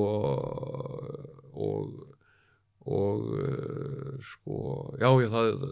og 1.54 1.94
og 2.86 3.22
uh, 3.34 4.18
sko 4.22 4.58
já, 5.02 5.10
já 5.24 5.30
það, 5.30 5.66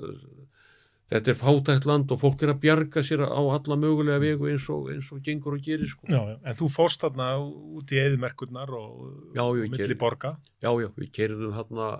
þetta 1.12 1.32
er 1.34 1.38
fátækt 1.40 1.86
land 1.90 2.12
og 2.14 2.22
fólk 2.22 2.46
er 2.46 2.54
að 2.54 2.62
bjarga 2.64 3.04
sér 3.06 3.26
á 3.28 3.42
alla 3.42 3.78
mögulega 3.80 4.22
vegu 4.24 4.50
eins 4.52 4.70
og, 4.72 4.90
eins 4.94 5.12
og 5.14 5.22
gengur 5.26 5.58
og 5.58 5.66
gerir 5.66 5.90
sko. 5.90 6.08
Já, 6.08 6.22
já. 6.32 6.38
En 6.48 6.58
þú 6.60 6.70
fórst 6.72 7.04
þarna 7.04 7.30
út 7.44 7.92
í 7.94 8.00
eðimerkurnar 8.02 8.74
og, 8.78 8.98
Já, 9.36 9.44
ég 9.60 9.72
milli 9.74 10.00
borga. 10.00 10.38
já, 10.64 10.72
já, 10.72 10.90
við 10.98 11.12
kerðum 11.12 11.56
hérna 11.58 11.94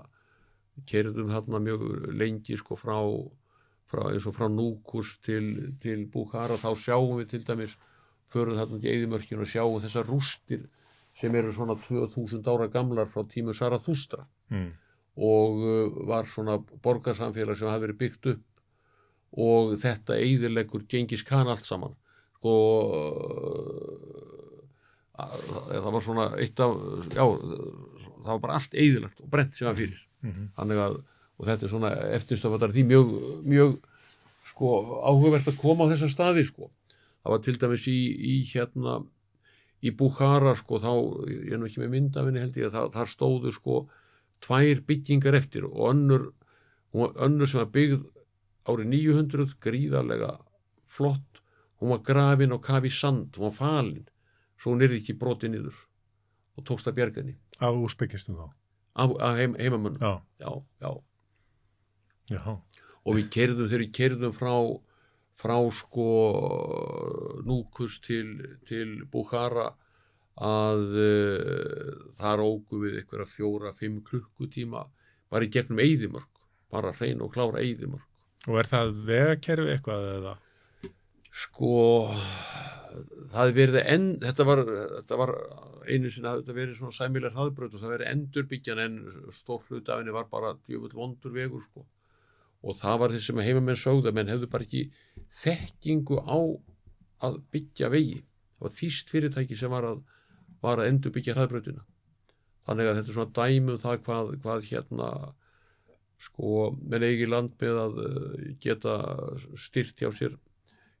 kerðum 0.90 1.30
hérna 1.30 1.60
mjög 1.62 1.82
lengi 2.18 2.56
sko 2.58 2.76
frá, 2.78 2.98
frá 3.86 4.08
eins 4.10 4.26
og 4.26 4.34
frá 4.36 4.48
Núkus 4.50 5.18
til, 5.22 5.76
til 5.82 6.06
Búkara 6.10 6.58
þá 6.58 6.72
sjáum 6.74 7.20
við 7.20 7.34
til 7.34 7.44
dæmis 7.46 7.76
förum 8.34 8.58
þarna 8.58 8.80
til 8.82 8.94
eðimörkinu 8.94 9.44
og 9.44 9.50
sjáum 9.50 9.82
þessar 9.84 10.08
rústir 10.10 10.64
sem 11.14 11.34
eru 11.38 11.52
svona 11.54 11.76
2000 11.78 12.42
ára 12.50 12.66
gamlar 12.72 13.10
frá 13.12 13.22
tímu 13.30 13.54
Sarathustra 13.54 14.26
mm. 14.50 14.70
og 15.22 15.62
uh, 15.62 16.00
var 16.10 16.26
svona 16.26 16.58
borgarsamfélag 16.58 17.60
sem 17.60 17.70
hafi 17.70 17.86
verið 17.86 18.00
byggt 18.02 18.30
upp 18.32 18.42
og 19.34 19.74
þetta 19.82 20.18
eðilegur 20.20 20.84
gengis 20.90 21.24
kan 21.26 21.48
allt 21.50 21.66
saman. 21.66 21.94
Sko 22.38 22.54
uh, 22.98 24.34
það 25.14 25.90
var 25.94 26.04
svona 26.04 26.28
eitt 26.42 26.60
af 26.62 26.76
já, 27.14 27.24
það 27.24 28.30
var 28.30 28.42
bara 28.42 28.58
allt 28.58 28.74
eðilegt 28.74 29.20
og 29.22 29.30
brent 29.30 29.56
sem 29.56 29.68
var 29.68 29.78
fyrir. 29.78 30.00
Mm 30.24 30.48
þannig 30.56 30.80
að, 30.80 31.00
og 31.38 31.48
þetta 31.48 31.66
er 31.66 31.72
svona 31.72 31.90
eftirstöfandar 32.16 32.72
því 32.72 32.84
mjög, 32.88 33.10
mjög 33.44 33.74
sko, 34.48 34.70
áhugavert 35.04 35.50
að 35.50 35.60
koma 35.60 35.88
á 35.88 35.92
þessa 35.92 36.08
staði 36.12 36.46
sko. 36.48 36.70
það 37.24 37.34
var 37.34 37.42
til 37.44 37.56
dæmis 37.60 37.84
í, 37.88 37.98
í 38.14 38.34
hérna 38.48 39.02
í 39.84 39.92
Bukhara 39.92 40.54
sko, 40.56 40.80
þá, 40.80 40.92
ég 41.28 41.52
er 41.52 41.60
nú 41.60 41.68
ekki 41.68 41.82
með 41.82 41.92
myndafinni 41.96 42.40
held 42.40 42.56
ég 42.56 42.70
að 42.70 42.76
það, 42.76 42.90
þar 42.96 43.12
stóðu 43.12 43.52
sko 43.52 43.78
tvær 44.44 44.80
byggingar 44.88 45.36
eftir 45.36 45.66
og 45.68 45.90
önnur, 45.90 46.26
önnur 46.94 47.50
sem 47.50 47.60
var 47.62 47.72
byggð 47.74 48.04
árið 48.68 48.90
900 48.92 49.56
gríðarlega 49.64 50.32
flott. 50.84 51.40
Hún 51.80 51.92
var 51.92 52.04
grafin 52.06 52.54
á 52.54 52.58
kafi 52.62 52.90
sand 52.90 53.36
hún 53.36 53.50
var 53.50 53.56
falin, 53.58 54.06
svo 54.56 54.74
hún 54.74 54.84
er 54.84 54.94
ekki 54.96 55.18
brotið 55.18 55.54
niður 55.54 55.80
og 56.54 56.66
tókst 56.68 56.88
að 56.88 57.00
bjarga 57.00 57.22
henni. 57.22 57.36
Af 57.60 57.76
úsbyggistum 57.76 58.38
þá. 58.38 58.46
af, 58.94 59.10
af 59.20 59.36
heim, 59.36 59.54
heimamönnum. 59.58 60.00
Já, 60.00 60.22
já, 60.38 60.90
já. 62.30 62.60
Og 63.04 63.16
við 63.18 63.30
kerðum 63.30 63.68
þegar 63.68 63.84
við 63.84 63.94
kerðum 63.98 64.34
frá 64.34 64.54
frá 65.34 65.56
sko 65.74 66.08
núkus 67.46 67.98
til, 68.04 68.58
til 68.68 69.02
Bukhara 69.10 69.72
að 70.34 70.84
uh, 70.98 71.90
þar 72.18 72.42
ógu 72.42 72.82
við 72.84 73.00
einhverja 73.00 73.26
fjóra, 73.30 73.74
fimm 73.78 74.00
klukkutíma 74.06 74.84
bara 75.30 75.46
í 75.46 75.50
gegnum 75.50 75.82
eyðimörk 75.82 76.42
bara 76.70 76.94
hrein 76.94 77.22
og 77.22 77.34
klára 77.34 77.62
eyðimörk 77.62 78.06
Og 78.50 78.58
er 78.60 78.68
það 78.68 78.96
vegakerfi 79.08 79.70
eitthvað 79.72 80.08
eða? 80.18 80.34
sko 81.34 81.70
það 83.32 83.48
er 83.48 83.54
verið 83.56 83.88
enn 83.90 84.10
þetta 84.22 84.46
var, 84.46 84.60
þetta 84.98 85.16
var 85.18 85.32
einu 85.88 86.10
sinni 86.12 86.30
að 86.30 86.42
þetta 86.42 86.56
verið 86.58 86.76
svona 86.78 86.94
sæmilega 86.94 87.34
hraðbröð 87.34 87.74
og 87.74 87.82
það 87.82 87.94
verið 87.94 88.10
endurbyggjan 88.12 88.82
en 88.84 89.00
stór 89.34 89.64
hlut 89.68 89.90
af 89.90 90.00
henni 90.00 90.14
var 90.14 90.28
bara 90.30 90.54
djöfull 90.68 90.94
vondur 90.94 91.34
vegur 91.34 91.64
sko. 91.64 91.82
Og 92.64 92.78
það 92.78 93.00
var 93.02 93.14
þess 93.14 93.28
sem 93.28 93.42
heimamenn 93.44 93.80
sögðu 93.80 94.08
að 94.08 94.18
menn 94.20 94.30
hefðu 94.32 94.50
bara 94.52 94.64
ekki 94.64 94.84
þekkingu 95.42 96.20
á 96.22 96.38
að 97.26 97.40
byggja 97.52 97.90
vegi. 97.92 98.22
Það 98.54 98.66
var 98.68 98.76
þýst 98.78 99.10
fyrirtæki 99.12 99.58
sem 99.58 99.74
var 99.74 99.88
að, 99.90 99.98
var 100.64 100.80
að 100.80 100.92
endurbyggja 100.92 101.34
hraðbröðina 101.36 101.84
þannig 102.64 102.88
að 102.88 102.98
þetta 102.98 103.10
er 103.10 103.16
svona 103.18 103.34
dæmi 103.36 103.74
um 103.74 103.80
það 103.82 103.98
hvað, 104.06 104.30
hvað 104.40 104.68
hérna 104.70 105.08
sko 106.24 106.70
menn 106.80 107.04
eigi 107.06 107.28
land 107.28 107.54
með 107.60 107.78
að 107.84 108.00
eh, 108.06 108.48
geta 108.64 108.96
styrt 109.60 110.00
hjá 110.00 110.10
sér 110.16 110.34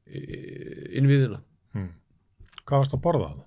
eh, 0.06 0.94
innviðina. 1.00 1.40
Hmm. 1.74 1.90
Hvað 2.64 2.84
varst 2.84 2.96
að 2.96 3.04
borða 3.08 3.32
það? 3.32 3.42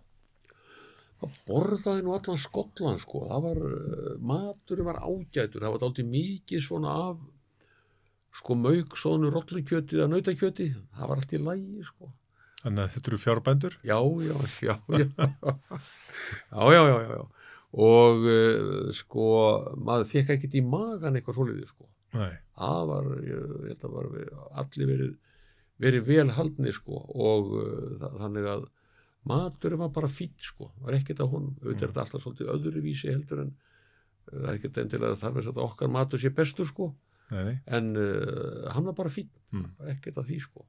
það 1.22 1.40
borðaði 1.48 2.04
nú 2.06 2.14
allan 2.14 2.40
Skotland 2.42 3.02
sko, 3.02 3.24
það 3.30 3.48
var, 3.48 3.64
uh, 3.66 4.14
maturinn 4.22 4.88
var 4.88 5.02
ágætur, 5.02 5.64
það 5.64 5.74
var 5.74 5.84
dálítið 5.84 6.12
mikið 6.12 6.64
svona 6.68 6.94
af 7.08 7.24
sko 8.38 8.58
mauk, 8.60 8.94
svona 9.00 9.32
rollukjötið 9.34 10.04
eða 10.04 10.12
nautakjötið, 10.12 10.78
það 10.94 11.12
var 11.12 11.22
allt 11.22 11.34
í 11.34 11.44
lægi 11.44 11.90
sko, 11.90 12.14
Þannig 12.58 12.84
að 12.84 12.94
þetta 12.94 13.10
eru 13.12 13.18
fjárbændur? 13.22 13.76
já, 13.86 13.98
já, 14.28 14.36
já, 14.68 14.76
já, 14.98 15.06
já, 16.54 16.64
já, 16.74 16.82
já, 16.92 16.98
já, 17.14 17.22
og 17.74 18.24
uh, 18.24 18.92
sko, 18.96 19.28
maður 19.84 20.06
fekk 20.14 20.30
ekkert 20.38 20.56
í 20.56 20.64
magan 20.64 21.18
eitthvað 21.20 21.36
svoleiðið 21.40 21.68
sko, 21.74 21.88
var, 22.88 23.08
ég 23.28 23.84
var 23.84 24.08
allir 24.64 24.88
verið, 24.90 25.14
verið 25.84 26.06
vel 26.08 26.30
haldni 26.38 26.72
sko. 26.74 27.02
Og 27.14 27.52
uh, 27.60 27.98
þa- 28.02 28.14
þannig 28.24 28.48
að 28.54 28.66
maturinn 29.28 29.82
var 29.84 29.90
bara 29.94 30.08
fýtt 30.08 30.40
sko, 30.48 30.72
var 30.86 30.96
ekkert 30.96 31.20
að 31.26 31.34
honum 31.36 31.58
auðvitað 31.60 31.84
er 31.84 31.92
þetta 31.92 32.06
alltaf 32.06 32.24
svolítið 32.24 32.54
öðruvísi 32.56 33.12
heldur 33.12 33.42
en 33.44 33.52
uh, 33.52 34.32
það 34.32 34.48
er 34.48 34.56
ekkert 34.62 34.80
endilega 34.86 35.20
þarf 35.20 35.38
þess 35.42 35.52
að 35.52 35.62
okkar 35.68 35.92
matur 35.98 36.20
sé 36.24 36.32
bestur 36.32 36.66
sko. 36.70 36.94
Nei, 37.28 37.44
nei. 37.44 37.56
en 37.76 37.90
uh, 38.00 38.70
hann 38.72 38.86
var 38.88 38.96
bara 39.02 39.12
fýtt 39.12 39.34
Mm. 39.48 39.70
ekkert 39.88 40.18
að 40.20 40.26
því 40.28 40.38
sko. 40.44 40.66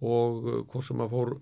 Og 0.00 0.46
hvort 0.72 0.84
sem 0.86 0.96
maður 0.96 1.10
fór 1.12 1.32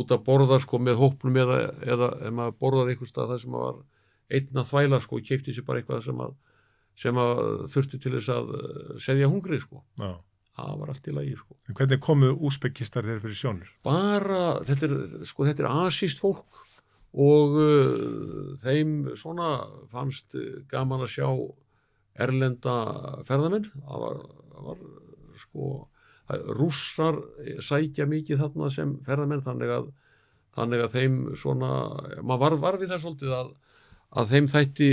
út 0.00 0.12
að 0.14 0.22
borða 0.24 0.56
sko 0.62 0.78
með 0.80 0.96
hópnum 0.96 1.34
eða, 1.42 1.58
eða 1.84 2.06
ef 2.24 2.32
maður 2.38 2.54
borðaði 2.62 2.94
einhvers 2.94 3.10
stað 3.12 3.28
það 3.34 3.40
sem 3.42 3.50
maður 3.52 3.66
var 3.66 3.82
einn 4.30 4.60
að 4.62 4.70
þvæla 4.70 5.00
sko 5.04 5.18
og 5.20 5.28
keipti 5.28 5.54
sér 5.56 5.66
bara 5.66 5.82
eitthvað 5.82 6.02
sem 6.06 6.24
að, 6.24 6.34
sem 7.04 7.20
að 7.22 7.44
þurfti 7.74 8.00
til 8.02 8.14
þess 8.16 8.32
að 8.34 8.50
uh, 8.56 8.90
seðja 9.02 9.30
hungrið 9.32 9.64
sko 9.64 9.82
Já. 10.00 10.10
það 10.58 10.74
var 10.82 10.92
allt 10.94 11.10
í 11.10 11.14
lagi 11.16 11.36
sko 11.40 11.58
En 11.68 11.78
hvernig 11.78 12.02
komu 12.04 12.32
úsbyggistar 12.48 13.08
þér 13.08 13.22
fyrir 13.24 13.40
sjónir? 13.42 13.70
bara, 13.86 14.42
þetta 14.68 14.88
er, 14.90 14.96
sko, 15.28 15.46
þetta 15.48 15.64
er 15.66 15.70
asíst 15.86 16.22
fólk 16.22 16.62
og 17.10 17.56
uh, 17.58 18.56
þeim 18.62 19.14
svona 19.18 19.52
fannst 19.90 20.36
gaman 20.70 21.02
að 21.06 21.14
sjá 21.16 21.28
erlenda 22.20 22.74
ferðamenn 23.26 23.70
það 23.72 24.04
var, 24.04 24.20
það 24.52 24.68
var 24.70 24.84
sko 25.40 25.70
rússar 26.54 27.16
sækja 27.64 28.04
mikið 28.06 28.38
þarna 28.44 28.68
sem 28.70 28.92
ferðamenn 29.06 29.42
þannig 29.42 29.72
að, 29.74 29.88
þannig 30.54 30.84
að 30.84 30.92
þeim 30.94 31.16
svona, 31.38 31.70
maður 32.22 32.42
var, 32.44 32.56
var 32.66 32.78
við 32.82 32.92
það 32.92 33.02
svolítið 33.04 33.32
að, 33.34 33.48
að 34.18 34.34
þeim 34.34 34.50
þætti 34.50 34.90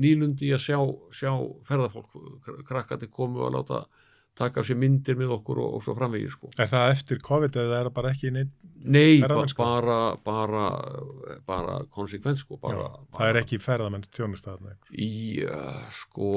nýlundi 0.00 0.52
að 0.54 0.62
sjá, 0.64 0.78
sjá 1.14 1.32
ferðafólk, 1.66 2.14
krakkandi 2.68 3.08
komu 3.12 3.44
að 3.46 3.56
láta 3.58 3.84
taka 4.40 4.62
sér 4.64 4.78
myndir 4.80 5.18
með 5.18 5.34
okkur 5.36 5.60
og, 5.60 5.76
og 5.76 5.84
svo 5.84 5.94
framvegið 5.98 6.32
sko. 6.32 6.50
Er 6.60 6.70
það 6.70 6.92
eftir 6.94 7.20
COVID 7.24 7.56
eða 7.60 7.80
er 7.80 7.88
það 7.88 7.96
bara 7.98 8.12
ekki 8.14 8.32
neitt? 8.34 8.52
Nei, 8.80 9.20
ba 9.20 9.42
bara, 9.58 9.96
bara, 10.24 10.66
bara 11.48 11.80
konsekvent 11.92 12.40
sko, 12.40 12.56
bara, 12.62 12.86
Já, 12.86 13.00
það 13.18 13.32
er 13.32 13.38
ekki 13.42 13.58
ferðamenn 13.60 14.06
tjónustæðna. 14.16 14.76
í, 14.96 15.10
uh, 15.44 15.82
sko, 15.92 16.30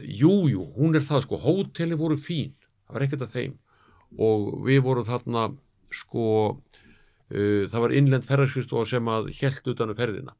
jú, 0.00 0.32
jú, 0.52 0.64
hún 0.78 0.96
er 0.96 1.04
það 1.04 1.26
sko, 1.26 1.40
hóteli 1.42 1.98
voru 2.00 2.16
fín, 2.16 2.54
það 2.86 2.96
var 2.96 3.06
ekkert 3.08 3.26
að 3.26 3.36
þeim 3.36 3.58
og 4.22 4.48
við 4.64 4.80
vorum 4.86 5.08
þarna, 5.08 5.44
sko, 5.92 6.24
það 7.32 7.80
var 7.86 7.94
innlend 7.96 8.26
ferðarskristofa 8.28 8.88
sem 8.92 9.08
að 9.08 9.30
held 9.40 9.70
utan 9.72 9.92
um 9.94 9.98
ferðina 9.98 10.34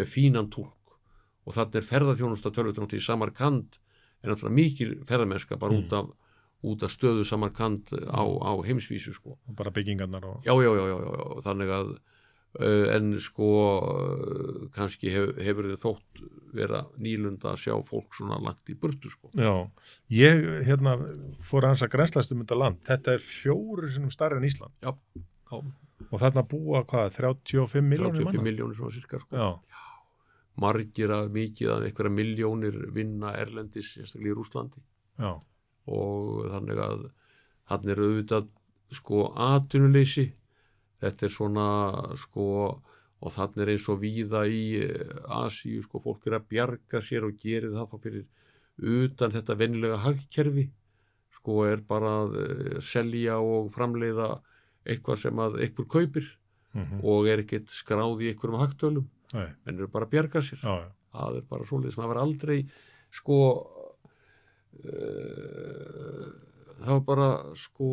með 0.00 0.12
fínan 0.14 0.50
túlk 0.52 0.94
og 1.46 1.56
þarna 1.56 1.80
er 1.80 1.88
ferðarþjónusta 1.88 2.52
tölvutunum 2.56 2.88
til 2.90 3.00
Samarkand 3.04 3.78
er 4.22 4.30
náttúrulega 4.32 4.56
mikil 4.56 4.94
ferðarmennska 5.08 5.58
bara 5.60 5.72
Mm. 5.74 5.84
út, 5.84 5.92
af, 5.92 6.06
út 6.62 6.82
af 6.84 6.90
stöðu 6.92 7.24
Samarkand 7.24 7.92
á, 8.08 8.20
á 8.24 8.52
heimsvísu 8.64 9.12
sko 9.16 9.38
Bara 9.48 9.70
byggingarnar 9.70 10.24
og... 10.24 10.42
já, 10.44 10.52
já, 10.52 10.70
já, 10.76 10.84
já, 10.88 10.96
já, 11.00 11.12
já, 11.20 11.42
þannig 11.46 11.72
að 11.76 11.90
uh, 12.60 12.86
en 12.96 13.18
sko 13.20 13.48
uh, 13.80 14.68
kannski 14.74 15.10
hef, 15.12 15.32
hefur 15.40 15.68
þið 15.70 15.80
þótt 15.84 16.22
vera 16.52 16.82
nýlunda 16.98 17.52
að 17.54 17.60
sjá 17.64 17.74
fólk 17.86 18.16
svona 18.16 18.40
langt 18.42 18.68
í 18.68 18.74
burtu 18.74 19.08
sko. 19.08 19.30
Já, 19.38 19.70
ég 20.10 20.40
hérna 20.66 20.96
fór 21.46 21.68
hans 21.68 21.84
að 21.86 21.92
grænslast 21.94 22.32
um 22.34 22.42
þetta 22.42 22.58
land. 22.58 22.80
Þetta 22.88 23.12
er 23.14 23.22
fjóru 23.22 23.88
sinum 23.88 24.10
starri 24.10 24.40
en 24.40 24.48
Ísland 24.48 24.72
Já, 24.82 24.90
og 26.08 26.16
þarna 26.22 26.44
búa 26.48 26.82
hvað, 26.88 27.12
35 27.18 27.84
miljónir 27.84 28.20
35 28.20 28.30
manna? 28.30 28.46
miljónir 28.48 28.78
svona 28.78 28.96
cirka 28.96 29.20
sko. 29.20 29.36
Já, 29.36 29.80
margir 30.60 31.14
að 31.14 31.30
mikið 31.36 31.72
að 31.74 31.86
einhverja 31.88 32.14
miljónir 32.16 32.78
vinna 32.96 33.34
erlendis, 33.38 33.92
sérstaklega 33.94 34.34
í 34.34 34.38
Rúslandi 34.38 34.82
já, 35.20 35.32
og 35.90 36.48
þannig 36.52 36.82
að 36.84 37.06
þannig 37.70 37.92
er 37.94 38.02
auðvitað 38.06 38.48
sko 38.90 39.26
atvinnuleysi. 39.38 40.26
Þetta 41.00 41.26
er 41.26 41.32
svona 41.32 41.68
sko 42.18 42.46
og 43.20 43.32
þannig 43.34 43.62
er 43.62 43.72
eins 43.74 43.86
og 43.92 44.00
víða 44.00 44.42
í 44.48 44.64
eh, 44.80 45.16
Asíu 45.40 45.82
sko 45.84 46.00
fólk 46.02 46.26
er 46.28 46.38
að 46.38 46.46
bjarga 46.52 47.02
sér 47.04 47.26
og 47.28 47.36
gerir 47.40 47.74
það 47.74 47.90
þá 47.90 48.04
fyrir 48.04 49.00
utan 49.04 49.34
þetta 49.34 49.56
venjulega 49.60 49.98
hagkerfi. 50.06 50.66
Sko 51.36 51.64
er 51.68 51.82
bara 51.88 52.14
að 52.24 52.38
eh, 52.40 52.78
selja 52.84 53.38
og 53.44 53.68
framleiða 53.74 54.32
eitthvað 54.90 55.22
sem 55.24 55.42
að 55.42 55.60
einhver 55.64 55.86
kaupir 55.96 56.26
mm 56.74 57.00
og 57.02 57.26
er 57.26 57.40
ekkert 57.42 57.68
skráð 57.72 58.20
í 58.22 58.28
einhverjum 58.30 58.60
hagtölum 58.60 59.06
Nei, 59.34 59.48
en 59.66 59.76
eru 59.76 59.88
bara 59.90 60.06
að 60.06 60.12
bjarga 60.14 60.40
sér. 60.42 60.60
Já, 60.62 60.90
það 61.14 61.36
er 61.38 61.44
bara 61.50 61.66
svoleiðis, 61.66 61.96
maður 61.98 62.12
var 62.12 62.20
aldrei 62.22 62.58
sko 63.14 63.38
uh, 64.84 66.26
það 66.80 66.94
var 66.94 67.04
bara 67.06 67.28
sko 67.58 67.90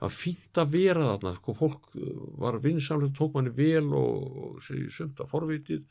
það 0.00 0.16
fínt 0.18 0.60
að 0.60 0.72
vera 0.74 1.10
þarna 1.12 1.34
sko 1.38 1.54
fólk 1.56 1.92
eh, 1.96 2.24
var 2.42 2.58
vinsamlega 2.64 3.14
tók 3.16 3.36
manni 3.36 3.52
vel 3.54 3.86
og, 3.96 4.58
sumt 4.64 5.22
að 5.22 5.30
forvitið. 5.30 5.84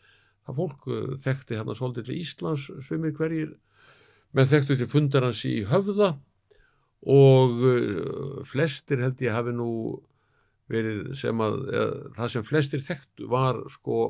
Það 0.44 0.60
fólk 0.60 0.88
uh, 0.92 1.14
þekkti 1.24 1.58
hérna 1.58 1.76
svolítið 1.78 2.10
til 2.10 2.20
Íslands 2.20 2.68
sumir 2.84 3.16
hverjir. 3.18 3.56
Menn 4.36 4.50
þekktu 4.52 4.78
til 4.78 4.90
fundar 4.92 5.28
hans 5.28 5.44
í 5.48 5.56
höfða 5.70 6.10
og 7.04 7.64
uh, 7.68 8.42
flestir 8.48 9.02
held 9.04 9.22
ég 9.24 9.36
hafi 9.36 9.54
nú 9.56 9.70
verið 10.72 11.14
sem 11.20 11.42
að 11.44 11.58
eða, 11.68 11.88
það 12.18 12.34
sem 12.36 12.46
flestir 12.48 12.84
þekktu 12.84 13.30
var 13.32 13.60
sko 13.72 14.04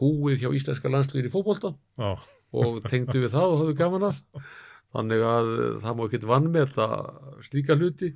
húið 0.00 0.44
hjá 0.44 0.50
íslenska 0.56 0.92
landslýri 0.92 1.28
í 1.28 1.32
fótbolta. 1.32 1.74
Já, 2.00 2.16
og 2.56 2.80
tengdu 2.88 3.22
við 3.22 3.32
það 3.34 3.52
og 3.52 3.62
hafðu 3.62 3.76
gaman 3.78 4.08
af. 4.10 4.20
Þannig 4.90 5.22
að 5.22 5.52
uh, 5.54 5.62
það 5.80 5.96
má 5.96 6.04
ekki 6.06 6.20
vann 6.28 6.50
með 6.50 6.68
þetta 6.68 7.46
slíka 7.46 7.78
hluti. 7.78 8.12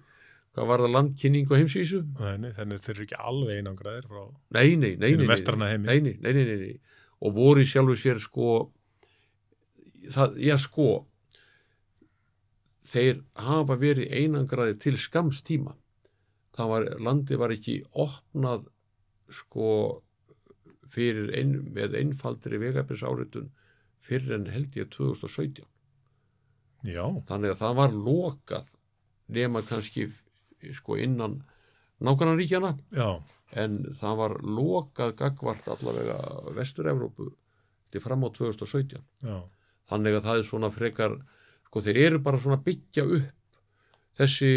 Hvað 0.54 0.68
var 0.70 0.84
það 0.84 0.92
landkynning 0.94 1.48
og 1.50 1.58
nei, 2.38 2.52
þannig 2.54 2.82
þeir 2.84 2.94
eru 2.94 3.04
ekki 3.08 3.16
alveg 3.18 3.56
einangraðir 3.58 4.04
frá 4.06 4.20
nei, 4.54 4.68
nei, 4.78 4.92
nei, 4.92 4.92
nei, 5.00 5.08
hinu 5.10 5.24
nei, 5.24 5.30
vestrana 5.32 5.70
heimi. 5.72 5.88
nei, 5.88 5.96
nei, 6.04 6.12
nei, 6.22 6.30
nei, 6.36 6.44
nei, 6.46 6.58
nei. 6.60 7.00
og 7.26 7.34
voru 7.34 7.64
í 7.64 7.66
sjálfu 7.66 7.96
sér 7.98 8.20
sko 8.22 8.50
það, 10.14 10.38
já 10.46 10.54
sko 10.62 10.86
þeir 12.94 13.20
hafa 13.34 13.76
verið 13.80 14.12
einangraði 14.14 14.78
til 14.84 14.94
skamstíma 15.00 15.74
það 16.54 16.72
var, 16.72 16.88
landi 17.02 17.38
var 17.40 17.54
ekki 17.54 17.80
opnað 17.90 18.68
sko 19.34 19.68
fyrir 20.94 21.32
ein, 21.34 21.54
með 21.74 21.96
einfaldri 21.98 22.60
vegabins 22.62 23.02
fyrir 24.04 24.36
en 24.36 24.50
held 24.52 24.76
ég 24.78 24.90
2017 24.94 25.64
Já, 26.84 27.06
þannig 27.28 27.54
að 27.54 27.60
það 27.62 27.76
var 27.78 27.94
lokað 27.96 28.66
nema 29.32 29.62
kannski 29.64 30.10
sko 30.76 30.98
innan 31.00 31.38
nákvæmnaríkjana 32.04 32.74
já, 32.92 33.22
en 33.56 33.78
það 33.96 34.18
var 34.20 34.34
lokað 34.44 35.14
gagvart 35.16 35.70
allavega 35.72 36.18
Vestur-Evrópu 36.58 37.30
til 37.90 38.02
fram 38.04 38.26
á 38.26 38.28
2017 38.36 39.00
já, 39.24 39.38
þannig 39.88 40.18
að 40.18 40.26
það 40.28 40.42
er 40.42 40.48
svona 40.50 40.70
frekar 40.74 41.16
sko 41.74 41.82
þeir 41.82 41.96
eru 42.06 42.18
bara 42.22 42.38
svona 42.38 42.60
byggja 42.62 43.02
upp 43.02 43.30
þessi 44.14 44.50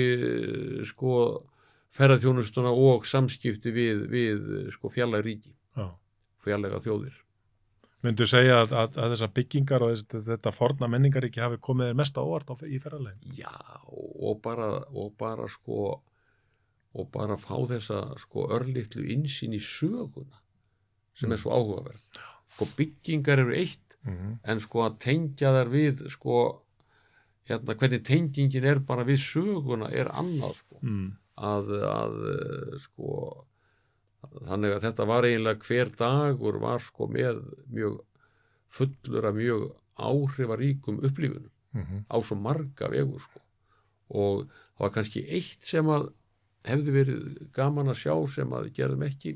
sko 0.86 1.14
ferðarþjónustuna 1.98 2.70
og 2.70 3.08
samskipti 3.10 3.72
við, 3.74 4.04
við 4.12 4.44
sko 4.76 4.92
fjallega 4.94 5.26
ríki, 5.26 5.56
já. 5.74 5.88
fjallega 6.46 6.84
þjóðir 6.84 7.24
Myndu 8.06 8.28
segja 8.30 8.60
að, 8.62 8.76
að, 8.78 9.00
að 9.02 9.14
þessar 9.16 9.32
byggingar 9.34 9.84
og 9.84 9.90
þess, 9.96 10.20
þetta 10.28 10.52
forna 10.54 10.90
menningar 10.94 11.26
ekki 11.26 11.42
hafi 11.42 11.58
komið 11.58 11.96
mest 11.98 12.20
á 12.22 12.22
á, 12.22 12.54
í 12.70 12.78
ferðarlegin? 12.84 13.34
já 13.34 13.50
og 13.90 14.38
bara, 14.44 14.70
og 14.94 15.16
bara 15.18 15.50
sko 15.50 15.98
og 16.98 17.10
bara 17.14 17.40
fá 17.42 17.58
þessa 17.74 18.04
sko 18.22 18.46
örlittlu 18.54 19.08
insýn 19.10 19.58
í 19.58 19.64
söguna 19.64 20.38
sem 21.18 21.34
er 21.34 21.42
svo 21.42 21.58
áhugaverð 21.58 22.22
sko 22.54 22.70
byggingar 22.78 23.42
eru 23.42 23.58
eitt 23.58 23.82
Mm 24.08 24.14
-hmm. 24.16 24.52
en 24.52 24.60
sko 24.60 24.80
að 24.86 24.98
tengja 25.04 25.50
þær 25.52 25.70
við 25.74 26.10
sko 26.14 26.64
hérna 27.48 27.76
hvernig 27.80 28.04
tengingin 28.08 28.68
er 28.68 28.82
bara 28.84 29.06
við 29.08 29.22
söguna 29.24 29.90
er 29.92 30.12
annað 30.12 30.60
sko. 30.62 30.80
Mm. 30.82 31.10
að, 31.38 31.74
að 31.88 32.16
sko 32.84 33.12
þannig 34.48 34.76
að 34.76 34.86
þetta 34.88 35.06
var 35.08 35.28
eiginlega 35.28 35.68
hver 35.68 35.92
dagur 36.00 36.62
var 36.62 36.82
sko 36.84 37.08
með 37.12 37.44
mjög 37.74 38.00
fullur 38.78 39.30
af 39.30 39.38
mjög 39.38 39.70
áhrifaríkum 39.98 41.00
upplifunum 41.06 41.54
Mm 41.78 42.06
á 42.10 42.18
svo 42.24 42.36
marga 42.36 42.90
vegur 42.90 43.22
sko. 43.22 43.40
Og 44.10 44.48
það 44.48 44.84
var 44.84 44.92
kannski 44.96 45.24
eitt 45.28 45.64
sem 45.68 45.90
að 45.92 46.10
hefði 46.68 46.92
verið 46.96 47.50
gaman 47.54 47.92
að 47.92 48.00
sjá 48.02 48.14
sem 48.34 48.54
að 48.54 48.70
gerðum 48.78 49.04
ekki. 49.04 49.34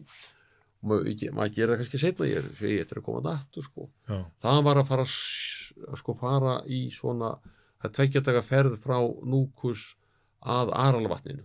Og 0.81 0.89
maður, 0.89 1.33
maður 1.35 1.53
gerði 1.55 1.73
það 1.73 1.81
kannski 1.81 2.01
setna 2.01 2.29
ég 2.31 2.85
er 2.85 2.97
að 2.97 3.05
koma 3.05 3.21
nattu 3.25 3.61
sko. 3.61 3.89
Já, 4.07 4.25
það 4.41 4.63
var 4.67 4.81
að 4.81 4.87
fara 4.87 5.05
að 5.05 5.99
sko 6.01 6.15
fara 6.17 6.55
í 6.65 6.81
svona 6.95 7.35
það 7.81 7.93
tveggja 7.97 8.21
daga 8.27 8.41
ferð 8.45 8.77
frá 8.83 8.97
Núkus 9.31 9.85
að 10.41 10.71
Aralvatninu 10.73 11.43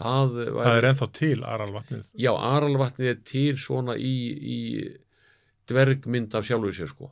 það, 0.00 0.34
var, 0.54 0.64
það 0.64 0.76
er 0.80 0.88
ennþá 0.90 1.08
til 1.18 1.38
Aralvatnið. 1.44 2.04
já, 2.24 2.30
Aralvatnið 2.32 3.10
er 3.12 3.18
til 3.30 3.56
svona 3.60 3.96
í, 4.00 4.14
í 4.40 4.58
dvergmynd 5.70 6.34
af 6.38 6.46
sjálfu 6.48 6.72
sér 6.74 6.90
sko 6.90 7.10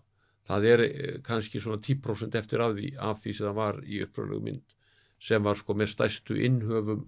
það 0.49 0.65
er 0.73 0.83
eh, 0.87 1.19
kannski 1.27 1.61
svona 1.61 1.81
10% 1.85 2.39
eftir 2.41 2.63
af 2.65 2.73
því, 2.79 2.93
af 3.11 3.21
því 3.23 3.35
sem 3.37 3.47
það 3.51 3.59
var 3.59 3.81
í 3.85 4.01
uppröðlegu 4.07 4.45
mynd 4.49 4.77
sem 5.21 5.43
var 5.45 5.59
sko 5.59 5.75
með 5.75 5.91
stæstu 5.93 6.37
innhöfum 6.47 7.03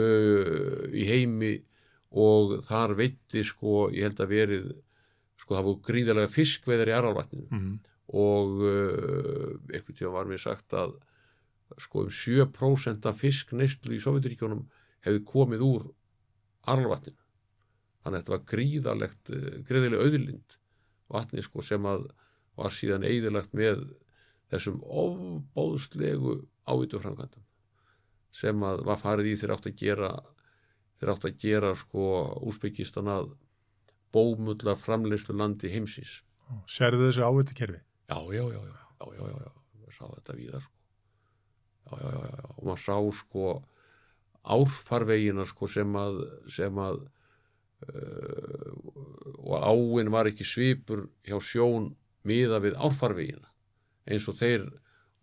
uh, 0.00 0.86
í 0.96 1.04
heimi 1.08 1.54
og 2.16 2.56
þar 2.64 2.94
veitti 2.96 3.42
sko, 3.44 3.90
ég 3.92 4.06
held 4.08 4.22
að 4.24 4.30
verið 4.32 4.66
sko 5.42 5.56
það 5.58 5.66
voru 5.68 5.82
gríðarlega 5.90 6.32
fiskveðar 6.32 6.90
í 6.92 6.96
Aralvatninu 6.96 7.46
Mm. 7.52 7.74
Og 8.14 8.62
uh, 8.62 9.54
einhvern 9.72 9.98
tíma 9.98 10.12
var 10.14 10.28
mér 10.30 10.42
sagt 10.42 10.74
að 10.78 10.94
sko 11.82 12.04
um 12.06 12.12
7% 12.14 13.08
af 13.10 13.18
fiskneyslu 13.18 13.96
í 13.96 14.02
Sovjetiríkjónum 14.02 14.62
hefði 15.06 15.22
komið 15.26 15.64
úr 15.66 15.88
Aralvatninu 16.70 17.18
þannig 18.04 18.18
að 18.18 18.20
þetta 18.20 18.34
var 18.36 18.44
gríðarlegt 18.52 19.32
uh, 19.34 19.48
gríðarlega 19.66 20.06
auðlind 20.06 20.58
vatni 21.10 21.42
sko 21.42 21.64
sem 21.66 21.86
að 21.86 22.06
var 22.56 22.72
síðan 22.72 23.06
eigðilagt 23.06 23.52
með 23.58 23.82
þessum 24.52 24.78
ofbóðslegu 24.86 26.36
ávítu 26.70 27.02
framkvæmdum 27.02 27.42
sem 28.36 28.62
að 28.68 28.84
var 28.86 29.00
farið 29.02 29.32
í 29.32 29.34
þeir 29.40 29.56
átt 29.56 29.68
að 29.70 29.78
gera 29.82 30.12
þeir 31.00 31.12
átt 31.12 31.26
að 31.26 31.42
gera 31.42 31.74
sko 31.76 32.06
úsbyggistan 32.46 33.10
að 33.10 33.34
bómulla 34.14 34.76
framleyslu 34.78 35.34
landi 35.36 35.72
heimsins 35.74 36.20
Sérðu 36.70 37.08
þessu 37.08 37.26
ávitu 37.26 37.56
kerfi? 37.58 37.80
Já, 38.08 38.18
já, 38.32 38.42
já, 38.42 38.60
já, 38.60 38.60
já, 38.60 39.06
já, 39.06 39.26
já, 39.26 39.38
já. 39.46 39.52
maður 39.80 39.96
sá 39.96 40.06
þetta 40.14 40.36
víða 40.38 40.60
sko 40.60 40.76
já, 41.90 41.98
já, 42.02 42.10
já, 42.10 42.30
já, 42.30 42.48
og 42.56 42.64
maður 42.68 42.82
sá 42.84 42.96
sko 43.20 43.44
árfarvegina 44.56 45.46
sko 45.46 45.68
sem 45.70 45.96
að 45.98 46.20
sem 46.56 46.80
að 46.82 47.00
uh, 47.90 48.72
og 49.42 49.54
áin 49.58 50.12
var 50.14 50.30
ekki 50.30 50.46
svipur 50.46 51.08
hjá 51.26 51.38
sjón 51.42 51.92
miða 52.26 52.60
við 52.62 52.78
árfarvegina 52.78 53.50
eins 54.06 54.28
og 54.30 54.38
þeir 54.38 54.68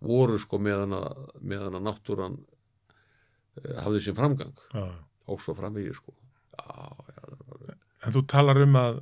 voru 0.04 0.36
sko 0.42 0.60
meðan 0.60 0.98
að, 0.98 1.24
meðan 1.40 1.80
að 1.80 1.88
náttúran 1.88 2.36
uh, 2.44 3.80
hafði 3.86 4.04
sín 4.04 4.20
framgang 4.20 4.56
Já. 4.76 4.86
og 5.32 5.40
svo 5.40 5.56
framvegi 5.56 5.96
sko 5.96 6.16
já, 6.52 6.92
já, 7.16 7.80
En 8.04 8.12
þú 8.12 8.26
talar 8.28 8.60
um 8.60 8.76
að 8.76 8.98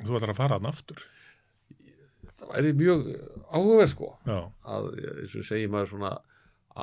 þú 0.00 0.16
ætlar 0.16 0.32
að 0.32 0.38
fara 0.38 0.56
hann 0.56 0.68
aftur. 0.70 1.02
Það 2.42 2.52
væri 2.52 2.74
mjög 2.80 3.06
áhugaverð 3.52 3.90
sko. 3.92 4.10
Já, 4.26 4.38
að 4.74 4.90
eins 5.12 5.38
og 5.38 5.46
segir 5.48 5.72
maður 5.72 5.92
svona 5.94 6.12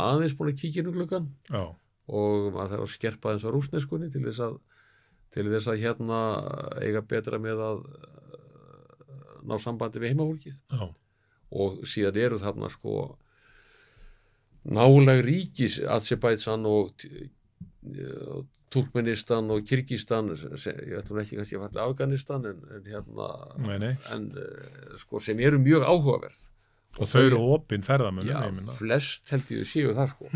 aðeins 0.08 0.36
búin 0.38 0.52
að 0.54 0.60
kíkja 0.62 0.84
inn 0.84 0.92
gluggan 0.96 1.30
já, 1.50 1.64
og 2.10 2.50
maður 2.56 2.74
þarf 2.74 2.86
að 2.86 2.94
skerpa 2.96 3.36
þess 3.36 3.48
að 3.50 3.56
rúsneskunni 3.58 4.12
til 4.14 4.24
þess 4.28 4.44
að 4.48 4.60
til 5.34 5.46
þess 5.46 5.70
að 5.70 5.82
hérna 5.84 6.20
eiga 6.82 7.04
betra 7.06 7.38
með 7.42 7.60
að 7.62 7.82
uh, 7.86 9.42
ná 9.46 9.58
sambandi 9.62 10.02
við 10.02 10.16
heimafólkið. 10.16 10.62
Já, 10.74 10.86
og 11.50 11.82
síðan 11.90 12.22
eru 12.22 12.40
þarna 12.42 12.70
sko 12.74 12.96
náleg 14.70 15.22
ríkis 15.26 15.80
Azerbaijan 15.86 16.66
og 16.70 17.06
uh, 17.06 18.42
Turkmenistan 18.74 19.50
og 19.54 19.66
Kyrkistan 19.70 20.32
ég 20.34 20.94
ætlum 21.02 21.22
ekki 21.24 21.40
kannski 21.40 21.58
að 21.58 21.74
til 21.74 21.84
Afganistan 21.84 22.46
en, 22.50 22.62
en 22.76 22.88
hérna 22.90 23.30
nei, 23.66 23.78
nei. 23.86 23.92
en 24.16 24.30
uh, 24.38 24.96
sko 25.02 25.22
sem 25.24 25.42
eru 25.46 25.62
mjög 25.64 25.88
áhugaverð 25.88 26.46
Og 27.00 27.06
þau 27.06 27.22
eru 27.22 27.40
opinn 27.54 27.84
ég 28.50 28.56
minna. 28.56 28.76
flest 28.80 29.30
held 29.30 29.52
ég 29.54 29.68
séu 29.70 29.94
það 29.98 30.14
sko 30.16 30.30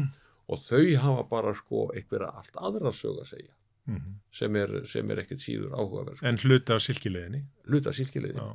og 0.53 0.59
þau 0.59 0.83
hafa 1.05 1.27
bara 1.29 1.53
sko 1.57 1.87
einhverja 1.95 2.29
allt 2.29 2.57
aðra 2.69 2.93
sög 2.93 3.21
að 3.23 3.29
segja 3.35 3.53
Mm 3.83 4.13
sem 4.33 4.55
er, 4.55 4.71
er 5.11 5.19
ekkert 5.21 5.43
síður 5.43 5.73
áhugaverð 5.77 6.17
sko. 6.17 6.25
En 6.25 6.37
hluti 6.41 6.73
á 6.73 6.79
silkileginni. 6.81 7.41
hluta 7.69 7.91
sílkilegin 7.93 8.39
Já, 8.39 8.45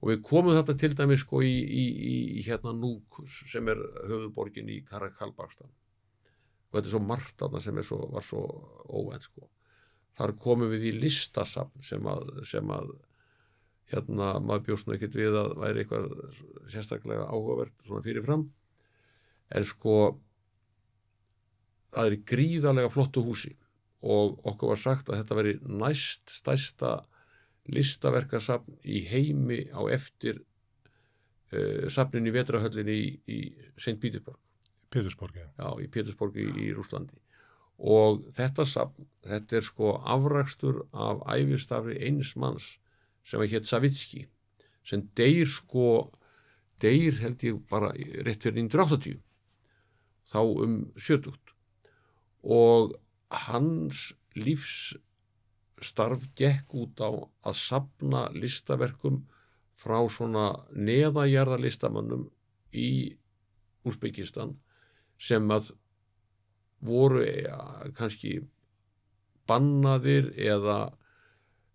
og 0.00 0.10
við 0.10 0.20
komum 0.28 0.54
þetta 0.54 0.76
til 0.78 0.92
dæmis 0.94 1.24
sko 1.24 1.40
í, 1.42 1.54
í, 1.64 1.84
í, 2.10 2.14
í 2.38 2.44
hérna 2.46 2.74
Núkus 2.76 3.40
sem 3.50 3.68
er 3.72 3.80
höfuðborgin 4.04 4.70
í 4.70 4.82
Karakalbakstan 4.86 5.72
og 6.74 6.80
þetta 6.80 6.88
er 6.90 6.94
svo 6.96 7.06
margt 7.06 7.36
þarna 7.38 7.60
sem 7.62 7.76
svo, 7.86 7.96
var 8.10 8.24
svo 8.26 8.40
óvænt 8.90 9.28
sko. 9.28 9.46
Þar 10.18 10.32
komum 10.42 10.72
við 10.72 10.88
í 10.90 10.94
listasafn 11.04 11.84
sem 11.86 12.06
að, 12.10 12.32
sem 12.50 12.72
að 12.74 12.88
hérna 13.92 14.32
maður 14.42 14.64
bjóst 14.68 14.88
nú 14.88 14.96
ekkert 14.96 15.14
við 15.20 15.38
að 15.38 15.54
væri 15.60 15.84
eitthvað 15.84 16.08
sérstaklega 16.72 17.28
áhugavert 17.30 17.86
svona 17.86 18.02
fyrirfram. 18.02 18.42
En 19.54 19.66
sko 19.70 19.96
það 21.94 22.08
er 22.08 22.16
í 22.16 22.22
gríðarlega 22.34 22.90
flottu 22.90 23.22
húsi. 23.22 23.54
Og 24.02 24.34
okkur 24.50 24.74
var 24.74 24.82
sagt 24.82 25.10
að 25.10 25.20
þetta 25.20 25.38
veri 25.38 25.56
næst 25.62 26.34
stærsta 26.40 26.96
listaverkasafn 27.70 28.82
í 28.82 29.04
heimi 29.06 29.62
á 29.70 29.86
eftir 29.94 30.42
uh, 30.42 31.86
safnin 31.86 32.26
í 32.26 32.34
vetrahöllinni 32.34 32.98
í, 32.98 33.06
í 33.30 33.38
St. 33.78 33.94
Petersburg 34.02 34.42
Pétursborg, 34.94 35.36
já. 35.36 35.48
já, 35.58 35.68
í 35.82 35.88
Pétursborg 35.90 36.38
í, 36.38 36.48
í 36.66 36.72
Rúslandi 36.76 37.18
og 37.78 38.22
þetta 38.36 38.64
safn 38.68 39.08
þetta 39.26 39.58
er 39.58 39.66
sko 39.66 39.94
afrakstur 40.16 40.84
af 40.92 41.24
æfistafri 41.34 41.98
eins 42.06 42.34
manns 42.38 42.68
sem 43.26 43.42
að 43.42 43.56
hétt 43.56 43.66
Savitski 43.66 44.26
sem 44.86 45.02
deyr 45.18 45.48
sko 45.50 46.10
deyr 46.82 47.18
held 47.22 47.42
ég 47.46 47.58
bara 47.70 47.90
rétt 47.94 48.46
fyrir 48.46 48.62
1980 48.62 49.18
þá 50.30 50.40
um 50.44 50.76
sjötugt 50.96 51.54
og 52.44 52.94
hans 53.48 54.12
lífsstarf 54.38 56.28
gekk 56.38 56.74
út 56.84 57.00
á 57.02 57.10
að 57.10 57.58
sapna 57.58 58.28
listaverkum 58.34 59.22
frá 59.74 59.98
svona 60.08 60.46
neðajarða 60.70 61.58
listamannum 61.60 62.28
í 62.72 63.16
Úsbyggistan 63.84 64.54
sem 65.24 65.48
að 65.54 65.72
voru 66.84 67.24
ja, 67.24 67.58
kannski 67.96 68.42
bannaðir 69.48 70.30
eða 70.36 70.78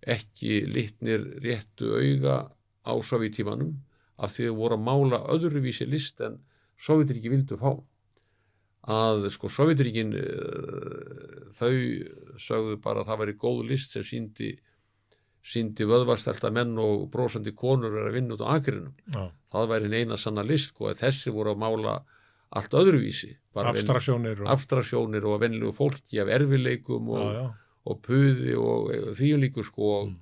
ekki 0.10 0.64
litnir 0.70 1.26
réttu 1.44 1.92
auga 1.98 2.38
á 2.86 2.94
sovjetímanum 3.04 3.74
að 4.20 4.36
þau 4.36 4.56
voru 4.60 4.78
að 4.78 4.86
mála 4.86 5.20
öðruvísi 5.34 5.88
list 5.90 6.22
en 6.26 6.40
sovjetíki 6.80 7.32
vildu 7.32 7.58
fá 7.60 7.72
að 8.90 9.28
sko 9.34 9.50
sovjetíkin 9.52 10.14
þau 11.58 11.74
sögðu 12.40 12.80
bara 12.84 13.04
að 13.04 13.12
það 13.12 13.22
væri 13.24 13.38
góð 13.44 13.62
list 13.70 13.96
sem 13.96 14.06
síndi 14.08 14.54
síndi 15.50 15.86
vöðvastælta 15.88 16.52
menn 16.54 16.78
og 16.82 17.08
brósandi 17.12 17.54
konur 17.58 17.96
er 17.96 18.10
að 18.10 18.18
vinna 18.18 18.36
út 18.36 18.44
á 18.44 18.56
akrinum 18.58 18.96
Já. 19.08 19.30
það 19.52 19.70
væri 19.74 20.02
eina 20.02 20.18
sanna 20.20 20.44
list 20.44 20.74
sko, 20.74 20.90
að 20.92 21.04
þessi 21.04 21.34
voru 21.34 21.54
að 21.54 21.62
mála 21.64 21.94
allt 22.52 22.74
öðruvísi 22.74 23.36
Abstraktsjónir 23.60 24.40
og, 24.42 24.48
abstraktsjónir 24.54 25.26
og 25.28 25.42
venlegu 25.42 25.74
fólki 25.76 26.22
af 26.22 26.30
erfileikum 26.32 27.10
og, 27.12 27.26
já, 27.26 27.42
já. 27.44 27.50
og 27.92 28.02
puði 28.06 28.56
og 28.58 28.90
þvíum 29.18 29.44
líku 29.46 29.64
sko 29.68 29.92
og 30.00 30.10
Mm. 30.10 30.18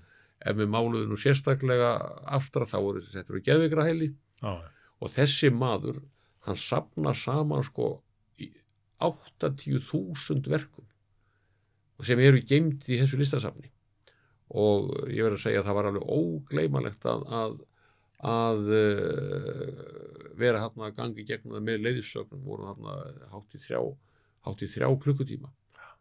ef 0.52 0.56
við 0.60 0.68
máluðum 0.70 1.10
nú 1.12 1.18
sérstaklega 1.18 1.88
abstrakt 2.30 2.70
þá 2.72 2.78
voru 2.84 3.02
þetta 3.02 3.32
eru 3.34 3.42
geðvigrahæli 3.42 4.10
Já, 4.42 4.52
já. 4.62 4.68
og 5.02 5.10
þessi 5.10 5.50
maður 5.52 6.02
hann 6.46 6.56
sapna 6.62 7.14
saman 7.18 7.64
sko 7.66 7.88
í 8.40 8.52
80.000 9.02 10.48
verkum 10.52 10.86
sem 12.06 12.20
eru 12.22 12.42
geimd 12.46 12.86
í 12.88 13.00
þessu 13.02 13.18
listasafni 13.18 13.72
og 14.54 14.92
ég 15.10 15.26
verður 15.26 15.40
að 15.40 15.44
segja 15.44 15.62
að 15.64 15.68
það 15.72 15.78
var 15.80 15.90
alveg 15.90 16.12
ógleymalegt 16.18 17.08
að 17.10 17.26
að, 17.42 17.56
að 18.26 18.72
uh, 18.74 20.34
vera 20.38 20.64
hann 20.66 20.84
að 20.88 20.96
gangi 20.98 21.26
gegnum 21.28 21.58
það 21.58 21.66
með 21.70 21.84
leiðisögnum 21.86 22.44
voru 22.46 22.68
hann 22.72 22.90
hátt 23.34 23.56
í 23.58 23.62
þrjá 23.62 23.82
þrjá 24.48 24.90
klukkutíma 25.04 25.50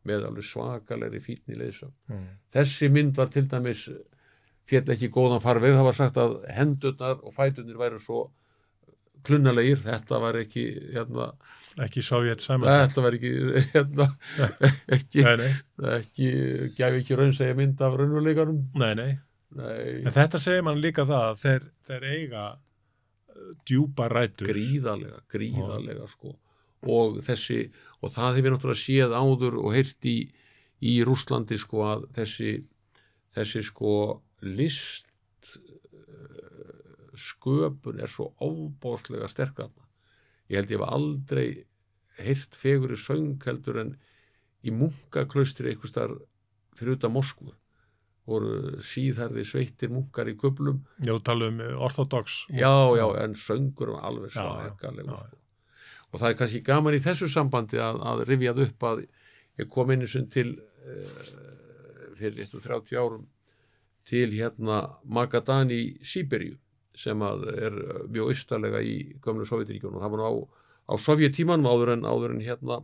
með 0.07 0.25
alveg 0.29 0.45
svakalegri 0.47 1.21
fítni 1.25 1.57
leiðisögn 1.59 1.93
Mm. 2.09 2.27
þessi 2.55 2.89
mynd 2.95 3.17
var 3.19 3.29
til 3.35 3.47
dæmis 3.51 3.89
fjall 4.67 4.89
ekki 4.95 5.09
góðan 5.15 5.43
farveg, 5.43 5.75
það 5.75 5.85
var 5.89 5.97
sagt 5.99 6.17
að 6.19 6.37
hendurnar 6.55 7.21
og 7.23 7.35
fæturnir 7.35 7.79
væru 7.79 7.99
svo 8.03 8.21
klunnalegir, 9.27 9.81
þetta 9.83 10.19
var 10.23 10.37
ekki 10.39 10.65
hérna, 10.95 11.33
Ekki 11.83 12.03
sovjet 12.07 12.41
saman. 12.45 12.69
þetta 12.69 13.03
var 13.03 13.17
ekki 13.19 13.33
hérna, 13.75 14.07
ekki, 14.95 15.23
Nei, 15.27 15.37
nei, 15.41 15.51
ekki 15.99 16.29
gæfi 16.79 17.01
ekki 17.03 17.19
raun 17.19 17.35
segja 17.35 17.57
mynd 17.59 17.83
af 17.83 17.97
raunveruleikarum 17.99 18.61
nei, 18.79 19.19
nei. 19.57 20.05
En 20.05 20.15
þetta 20.15 20.41
segir 20.43 20.65
mann 20.67 20.81
líka 20.83 21.07
það 21.09 21.27
að 21.31 21.43
þeir, 21.43 21.69
þeir 21.89 22.09
eiga 22.13 22.45
uh, 22.55 23.51
djúpa 23.69 24.09
rætur. 24.13 24.51
gríðarlega, 24.53 25.23
gríðarlega 25.33 26.09
sko 26.13 26.37
og 26.87 27.21
þessi, 27.25 27.65
og 28.05 28.13
það 28.15 28.37
hefur 28.39 28.53
náttúrulega 28.55 28.79
séð 28.79 29.15
áður 29.17 29.57
og 29.65 29.73
heyrt 29.75 30.07
í, 30.07 30.19
í 30.85 30.99
Rúslandi 31.09 31.57
sko 31.59 31.87
að 31.89 32.05
þessi 32.19 32.51
þessi 33.37 33.63
sko 33.69 33.93
list 34.47 35.11
eh, 35.57 37.17
sköpun 37.17 38.01
er 38.01 38.13
svo 38.13 38.31
ofbáslega 38.45 39.29
sterkarna 39.33 39.85
ég 40.49 40.61
held 40.61 40.73
ég 40.73 40.81
hef 40.81 40.95
aldrei 40.97 41.49
heyrt 42.21 42.57
fegur 42.57 42.95
í 42.97 43.01
söng 43.01 43.37
heldur 43.45 43.83
en 43.83 43.95
í 44.67 44.73
munkaklaustri 44.73 45.73
einhvers 45.73 45.95
þar 45.97 46.17
fyrir 46.77 46.97
utan 46.97 47.15
Moskvu 47.15 47.53
voru 48.27 48.81
síðherði 48.83 49.45
sveittir 49.47 49.93
munkar 49.95 50.29
í 50.31 50.35
köplum 50.39 50.81
Já, 51.07 51.15
tala 51.23 51.51
um 51.53 51.61
orthodox. 51.87 52.45
já, 52.51 52.73
já, 52.99 53.07
en 53.23 53.35
söngur 53.39 53.95
var 53.95 54.09
alveg 54.11 54.35
já, 54.35 54.43
sko. 54.75 55.27
og 56.13 56.21
það 56.21 56.29
er 56.31 56.39
kannski 56.41 56.63
gaman 56.67 56.97
í 56.97 57.03
þessu 57.05 57.29
sambandi 57.31 57.79
að, 57.83 58.01
að 58.03 58.25
rifjað 58.31 58.63
upp 58.67 58.89
að 58.91 59.05
ég 59.61 59.71
kom 59.73 59.91
einu 59.95 60.09
sem 60.11 60.27
til 60.33 60.57
uh, 60.59 61.31
fyrir 62.19 62.45
130 62.47 62.99
árum 62.99 63.27
til 64.07 64.31
hérna 64.35 64.83
Magadan 65.05 65.71
í 65.75 65.97
Sýberíu 66.07 66.57
sem 66.97 67.21
að 67.21 67.43
er 67.53 67.75
eh, 67.77 68.05
mjög 68.09 68.31
austalega 68.33 68.81
í 68.81 68.95
gömlu 69.21 69.45
Sovjetiríkjunum 69.45 69.99
og 69.99 70.05
það 70.05 70.13
var 70.15 70.21
nú 70.23 70.29
á, 70.31 70.35
á 70.89 70.95
Sovjetímanum 71.03 71.69
áður 71.69 71.93
en, 71.93 72.07
áður 72.09 72.37
en 72.37 72.45
hérna 72.47 72.79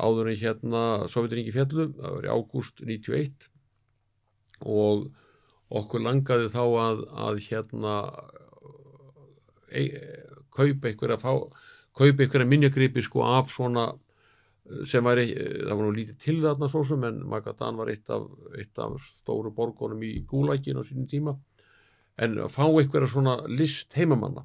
áður 0.00 0.30
en 0.30 0.38
hérna 0.40 0.82
Sovjetiríki 1.12 1.52
fjallu, 1.52 1.90
það 1.98 2.14
var 2.16 2.28
í 2.28 2.32
ágúst 2.32 2.80
91 2.80 3.50
og 4.60 5.08
okkur 5.70 6.02
langaði 6.04 6.50
þá 6.52 6.62
að, 6.64 7.02
að 7.26 7.42
hérna 7.46 7.96
e, 9.70 9.84
kaupa 10.50 10.90
einhverja 10.90 11.20
fá, 11.22 11.32
kaupa 11.96 12.24
einhverja 12.24 12.48
minjagripi 12.48 13.04
sko 13.06 13.22
af 13.26 13.52
svona 13.54 13.90
sem 14.86 15.04
var, 15.04 15.18
það 15.18 15.72
var 15.72 15.84
nú 15.84 15.92
lítið 15.94 16.16
til 16.22 16.36
þarna 16.44 16.68
svo 16.70 16.82
sem 16.86 17.04
en 17.08 17.22
Magadan 17.28 17.78
var 17.80 17.90
eitt 17.92 18.10
af, 18.12 18.26
eitt 18.58 18.78
af 18.82 18.98
stóru 19.02 19.50
borgunum 19.54 20.02
í 20.06 20.12
Gúlækin 20.28 20.78
á 20.78 20.82
sínum 20.86 21.08
tíma. 21.10 21.32
En 22.20 22.38
að 22.44 22.52
fá 22.54 22.64
einhverja 22.68 23.08
svona 23.10 23.34
list 23.48 23.96
heimamanna. 23.96 24.44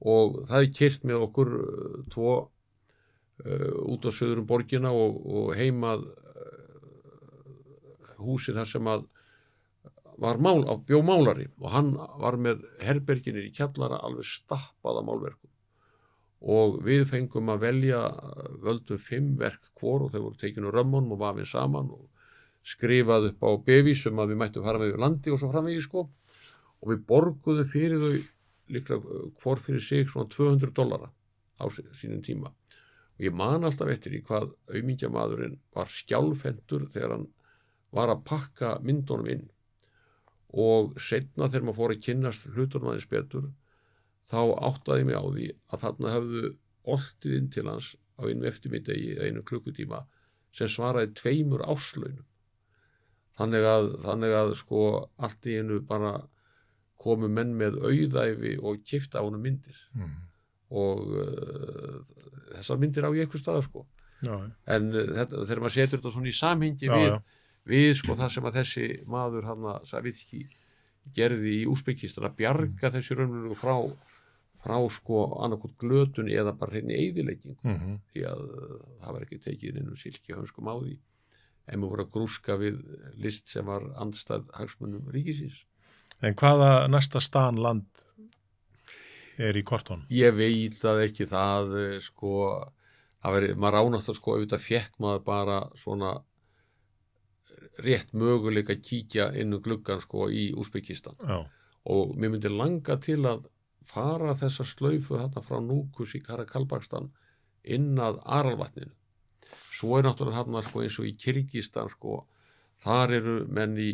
Og 0.00 0.26
það 0.48 0.64
er 0.64 0.74
kyrt 0.78 1.02
með 1.06 1.26
okkur 1.26 1.48
uh, 1.60 1.96
tvo 2.10 2.32
uh, 2.40 3.72
út 3.92 4.08
á 4.08 4.10
söðurum 4.16 4.48
borgina 4.48 4.90
og, 4.96 5.20
og 5.28 5.54
heimað 5.58 6.00
uh, 6.08 6.14
húsi 8.24 8.56
þar 8.56 8.68
sem 8.70 8.90
að 8.90 9.06
var 10.20 10.36
mál, 10.36 10.66
á 10.68 10.76
bjó 10.76 11.00
málari 11.06 11.46
og 11.58 11.70
hann 11.72 11.94
var 11.96 12.36
með 12.36 12.64
herberginir 12.84 13.46
í 13.48 13.54
kjallara 13.56 14.02
alveg 14.04 14.26
stappaða 14.28 15.02
málverkum. 15.06 15.48
Og 16.40 16.78
við 16.84 17.06
fengum 17.08 17.50
að 17.52 17.64
velja 17.66 18.00
völdum 18.64 19.00
fimm 19.00 19.34
verk 19.40 19.72
hvor 19.80 20.04
og 20.06 20.12
þau 20.12 20.22
voru 20.26 20.40
tekinu 20.40 20.72
römmunum 20.72 21.16
og 21.16 21.22
vafin 21.22 21.48
saman 21.48 21.90
og 21.96 22.06
skrifað 22.64 23.30
upp 23.30 23.44
á 23.44 23.50
bevísum 23.64 24.20
að 24.20 24.32
við 24.34 24.40
mættum 24.42 24.64
fara 24.64 24.80
með 24.80 24.92
yfir 24.92 25.04
landi 25.04 25.32
og 25.32 25.40
svo 25.40 25.50
framvegi 25.52 25.84
sko. 25.84 26.06
Og 26.80 26.92
við 26.92 27.02
borguðum 27.08 27.68
fyrir 27.72 28.04
þau 28.04 28.20
líklega 28.76 29.00
uh, 29.00 29.28
hvor 29.40 29.60
fyrir 29.60 29.84
sig 29.84 30.08
svona 30.08 30.28
200 30.32 30.72
dollara 30.76 31.10
á 31.60 31.64
sí- 31.72 31.86
sínum 31.96 32.20
tíma. 32.24 32.52
Og 33.16 33.24
ég 33.24 33.36
man 33.36 33.64
alltaf 33.64 33.88
eftir 33.92 34.16
í 34.16 34.22
hvað 34.24 34.52
auðmingjamadurinn 34.72 35.56
var 35.76 35.88
skjálfendur 35.92 36.88
þegar 36.92 37.16
hann 37.16 37.26
var 37.92 38.12
að 38.12 38.24
pakka 38.28 38.76
myndunum 38.84 39.32
inn 39.32 39.48
og 40.52 40.96
setna 41.00 41.48
þegar 41.48 41.66
maður 41.68 41.78
fór 41.80 41.94
að 41.94 42.02
kynnast 42.06 42.46
hlutunum 42.54 42.88
aðeins 42.90 43.08
betur 43.10 43.50
þá 44.30 44.40
áttaði 44.70 45.04
mig 45.06 45.18
á 45.18 45.24
því 45.26 45.46
að 45.74 45.84
þarna 45.84 46.14
hefðu 46.16 46.42
oltið 46.94 47.36
inn 47.38 47.50
til 47.54 47.66
hans 47.68 47.92
á 48.18 48.22
einu 48.26 48.48
eftirmiddegi 48.50 49.12
eða 49.16 49.28
einu 49.30 49.44
klukkutíma 49.46 50.02
sem 50.56 50.68
svaraði 50.70 51.12
tveimur 51.20 51.62
áslaunum 51.70 52.26
þannig 53.38 53.64
að, 53.70 53.86
þannig 54.04 54.34
að 54.36 54.50
sko 54.58 54.80
allt 55.22 55.46
í 55.48 55.54
einu 55.60 55.78
bara 55.86 56.16
komu 57.00 57.30
menn 57.32 57.54
með 57.56 57.78
auðæfi 57.86 58.56
og 58.60 58.82
kifta 58.84 59.22
á 59.22 59.24
honum 59.24 59.40
myndir 59.46 59.78
Mm. 59.96 60.10
og 60.70 61.00
uh, 61.18 61.96
þessar 62.54 62.78
myndir 62.78 63.06
á 63.06 63.10
ég 63.10 63.24
eitthvað 63.24 63.40
staðar 63.42 63.64
sko 63.66 63.86
Já, 64.22 64.34
en 64.76 64.90
uh, 64.92 65.06
þetta, 65.16 65.40
þegar 65.48 65.62
maður 65.64 65.74
setur 65.78 65.98
þetta 65.98 66.12
svona 66.14 66.30
í 66.30 66.36
samhengi 66.36 66.86
já, 66.86 66.92
við, 66.94 67.06
já. 67.08 67.16
Við 67.68 67.92
sko 67.98 68.16
það 68.18 68.32
sem 68.34 68.48
að 68.48 68.56
þessi 68.60 68.86
maður 69.10 69.50
hann 69.50 69.66
að 69.74 69.84
Savitski 69.90 70.44
gerði 71.16 71.62
í 71.62 71.66
Úsbyggistan 71.70 72.28
að 72.28 72.38
bjarga 72.40 72.92
þessi 72.94 73.16
raunverulegu 73.18 73.58
frá 73.58 73.76
frá 74.60 74.76
sko 74.92 75.22
annarkot 75.44 75.76
glötun 75.80 76.28
eða 76.28 76.52
bara 76.56 76.74
hreinni 76.74 76.98
eyðilegging 76.98 77.56
Mm 77.64 77.96
því 78.12 78.24
að 78.28 78.42
uh, 78.44 78.74
það 79.00 79.14
var 79.14 79.24
ekki 79.24 79.38
tekið 79.46 79.80
inn 79.80 79.88
um 79.88 79.96
silki 79.96 80.36
hönskum 80.36 80.68
á 80.68 80.76
því. 80.76 80.98
En 81.70 81.80
við 81.80 81.92
voru 81.92 82.04
að 82.04 82.12
grúska 82.12 82.56
við 82.60 82.80
list 83.16 83.48
sem 83.48 83.64
var 83.64 83.84
andstað 84.02 84.48
hagsmunum 84.56 85.08
ríkisins. 85.14 85.64
En 86.20 86.34
hvaða 86.34 86.88
næsta 86.90 87.20
stan 87.20 87.56
land 87.56 87.86
er 89.38 89.56
í 89.56 89.62
kortón? 89.64 90.04
ég 90.10 90.34
veit 90.36 90.84
að 90.84 91.06
ekki 91.06 91.24
það 91.30 91.76
eh, 91.80 92.00
sko 92.04 92.32
það 93.22 93.36
veri, 93.36 93.54
maður 93.54 93.78
ánátt 93.80 94.10
að 94.10 94.18
sko 94.18 94.34
auðvitað 94.34 94.66
fekk 94.66 94.98
maður 95.00 95.24
bara 95.24 95.60
svona 95.80 96.12
rétt 97.84 98.12
möguleika 98.16 98.74
að 98.76 98.84
kíkja 98.86 99.30
inn 99.40 99.56
um 99.56 99.62
gluggan 99.64 100.02
sko 100.02 100.28
í 100.32 100.50
Úsbyggistan 100.58 101.16
Já, 101.20 101.38
og 101.90 102.14
mér 102.16 102.34
myndi 102.34 102.52
langa 102.52 102.96
til 103.00 103.22
að 103.28 103.46
fara 103.90 104.34
þessa 104.38 104.66
slaufu 104.68 105.18
þarna 105.18 105.42
frá 105.44 105.58
Núkus 105.64 106.14
í 106.16 106.22
Karakalbakstan 106.24 107.08
inn 107.64 107.98
að 108.00 108.20
Aralvatninu. 108.24 108.92
Svo 109.72 109.96
er 109.98 110.06
náttúrulega 110.06 110.42
þarna 110.42 110.62
sko 110.64 110.84
eins 110.84 110.98
og 111.00 111.08
í 111.08 111.14
Kyrkistan 111.18 111.88
sko 111.92 112.24
þar 112.84 113.14
eru 113.18 113.36
menn 113.48 113.76
í 113.80 113.90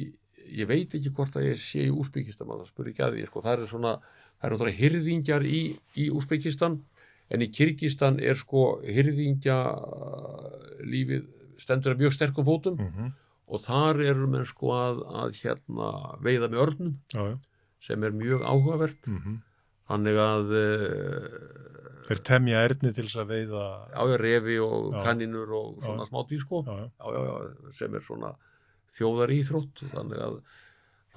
ég 0.47 0.69
veit 0.71 0.95
ekki 0.95 1.13
hvort 1.15 1.39
að 1.39 1.51
ég 1.51 1.63
sé 1.63 1.87
í 1.87 1.95
Úsbyggistan 1.95 2.47
maður 2.47 2.71
spyrir 2.71 2.93
ekki 2.93 3.05
að 3.07 3.17
því 3.17 3.25
sko 3.31 3.43
það 3.43 3.57
eru 3.57 3.71
svona 3.71 3.95
það 4.03 4.47
eru 4.49 4.57
náttúrulega 4.57 4.81
hyrðingjar 4.83 5.47
í, 5.47 5.61
í 5.99 6.09
Úsbyggistan 6.15 6.79
en 7.31 7.43
í 7.43 7.51
Kyrkistan 7.51 8.21
er 8.23 8.39
sko 8.39 8.67
hyrðingja 8.87 9.57
lífið 10.87 11.25
stendur 11.63 11.95
að 11.95 12.05
mjög 12.05 12.15
sterkum 12.15 12.47
fótum. 12.47 12.77
Mm 12.79 13.15
og 13.47 13.61
þar 13.63 14.01
eru 14.03 14.27
menn 14.33 14.47
sko 14.49 14.73
að, 14.75 15.03
að 15.23 15.37
hérna 15.43 15.91
veiða 16.25 16.49
með 16.51 16.63
örnum 16.67 16.95
já, 17.15 17.23
já. 17.31 17.37
sem 17.87 18.03
er 18.09 18.17
mjög 18.17 18.43
áhugavert 18.47 19.11
Mm 19.13 19.43
þannig 19.87 20.17
að 20.19 20.49
uh, 20.51 21.35
Þeir 22.09 22.21
temja 22.27 22.61
erni 22.67 22.91
til 22.95 23.05
þess 23.07 23.21
að 23.23 23.29
veiða 23.31 23.61
ája 23.99 24.17
refi 24.19 24.57
og 24.63 24.89
Já. 24.95 24.99
kaninur 25.07 25.53
og 25.55 25.77
svona 25.85 26.03
Já. 26.03 26.09
smá 26.11 26.19
dýr 26.27 26.41
sko 26.43 26.61
já, 26.67 26.75
já. 26.75 26.87
já, 26.99 27.07
já, 27.15 27.37
já, 27.47 27.71
sem 27.79 27.95
er 27.95 28.03
svona 28.03 28.31
þjóðar 28.97 29.33
íþrótt 29.37 29.83
þannig 29.95 30.21
að, 30.27 30.37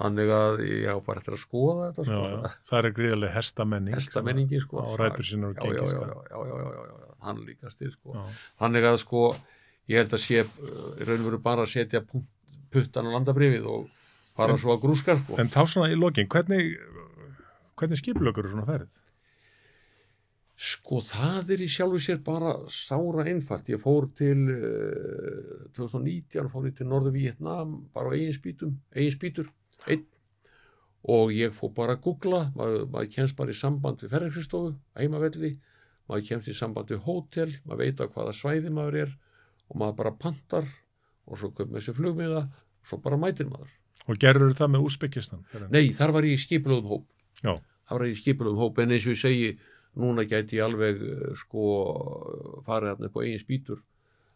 þannig 0.02 0.32
að 0.36 0.62
ég 0.66 0.86
á 0.86 0.96
bara 1.06 1.22
eftir 1.22 1.34
að 1.34 1.42
skoða 1.42 1.88
þetta 1.90 2.06
Já, 2.06 2.10
sko. 2.10 2.30
já. 2.30 2.54
Það 2.70 2.78
er 2.90 2.94
gríðarlega 3.00 3.34
hestamenning 3.40 3.98
hestamenningi 3.98 4.62
sko 4.68 4.82
á 4.82 4.88
rætur 5.02 5.28
sínar 5.32 5.50
og 5.50 5.58
já, 5.58 5.66
já, 5.66 5.82
já, 5.82 5.90
já, 5.90 6.18
já, 6.30 6.38
já, 6.46 6.58
já, 6.62 6.70
já, 6.78 6.94
já, 6.94 7.12
hann 7.26 7.42
líka 7.46 7.70
styr 7.74 7.90
sko. 7.98 8.14
Já. 8.14 8.22
þannig 8.62 8.86
að 8.90 9.00
sko 9.02 9.24
ég 9.90 10.00
held 10.00 10.14
að 10.16 10.24
sé 10.24 10.44
uh, 10.44 10.92
í 10.96 11.08
raun 11.08 11.24
og 11.24 11.28
veru 11.30 11.42
bara 11.44 11.66
að 11.66 11.74
setja 11.74 12.04
puttan 12.70 13.10
á 13.10 13.14
landabrifið 13.16 13.66
og 13.66 13.90
fara 14.38 14.56
svo 14.60 14.76
að 14.76 14.84
grúskar 14.86 15.18
sko. 15.20 15.36
En 15.42 15.50
þá 15.52 15.62
svona 15.66 15.90
í 15.92 15.98
lokin, 15.98 16.30
hvernig 16.30 16.78
hvernig 17.80 18.00
skipulökur 18.00 18.46
eru 18.46 18.54
svona 18.54 18.68
ferð? 18.68 18.88
sko 20.60 20.98
það 21.00 21.54
er 21.54 21.62
í 21.64 21.66
sjálfu 21.72 21.98
sér 22.04 22.18
bara 22.24 22.52
sára 22.68 23.24
einfalt 23.30 23.70
ég 23.72 23.80
fór 23.80 24.10
til 24.16 24.42
uh, 24.52 25.70
2019 25.76 26.50
fór 26.52 26.66
ég 26.68 26.74
til 26.76 26.88
Norður 26.90 27.14
Vietnam 27.16 27.78
bara 27.94 28.12
á 28.12 28.16
eigin 28.16 28.36
spýtum, 28.36 28.74
eigin 28.92 29.14
spýtur 29.14 29.48
einn 29.88 30.04
og 31.08 31.32
ég 31.32 31.56
fór 31.56 31.72
bara 31.78 31.96
að 31.96 32.04
googla 32.04 32.42
maður, 32.58 32.84
maður 32.92 33.12
kemst 33.14 33.38
bara 33.38 33.54
í 33.54 33.56
samband 33.56 34.04
við 34.04 34.12
ferðarkristofu, 34.12 34.74
heimavelli 35.00 35.54
maður 36.10 36.28
kemst 36.28 36.52
í 36.52 36.58
samband 36.60 36.92
við 36.92 37.00
hótel 37.08 37.48
maður 37.64 37.80
veit 37.86 38.04
á 38.04 38.12
hvaða 38.12 38.36
svæði 38.36 38.74
maður 38.76 39.00
er 39.06 39.16
og 39.70 39.78
maður 39.80 39.96
bara 40.02 40.12
pantar 40.18 40.66
og 41.30 41.38
svo 41.38 41.52
köp 41.54 41.70
með 41.70 41.86
sér 41.86 41.96
flugmiða 42.00 42.42
og 42.50 42.86
svo 42.90 42.98
bara 43.04 43.18
mætir 43.20 43.48
maður. 43.50 43.70
Og 44.08 44.16
gerur 44.18 44.54
það 44.56 44.72
með 44.74 44.86
Úsbekistan? 44.88 45.44
nei, 45.70 45.92
þar 45.94 46.14
var 46.16 46.26
ég 46.26 46.38
í 46.38 46.40
skipulöðum 46.42 46.88
hóp. 46.90 47.04
Já, 47.44 47.52
það 47.86 47.98
var 47.98 48.06
í 48.08 48.16
skipulöðum 48.18 48.62
hóp 48.64 48.78
en 48.82 48.94
eins 48.96 49.06
og 49.06 49.14
ég 49.14 49.20
segi 49.20 49.50
núna 50.00 50.24
gæti 50.30 50.58
ég 50.58 50.64
alveg 50.66 51.00
eh, 51.02 51.30
sko 51.38 51.62
farið 52.66 52.92
þarna 52.94 53.08
upp 53.10 53.16
á 53.18 53.22
eigin 53.26 53.42
spýtur 53.42 53.80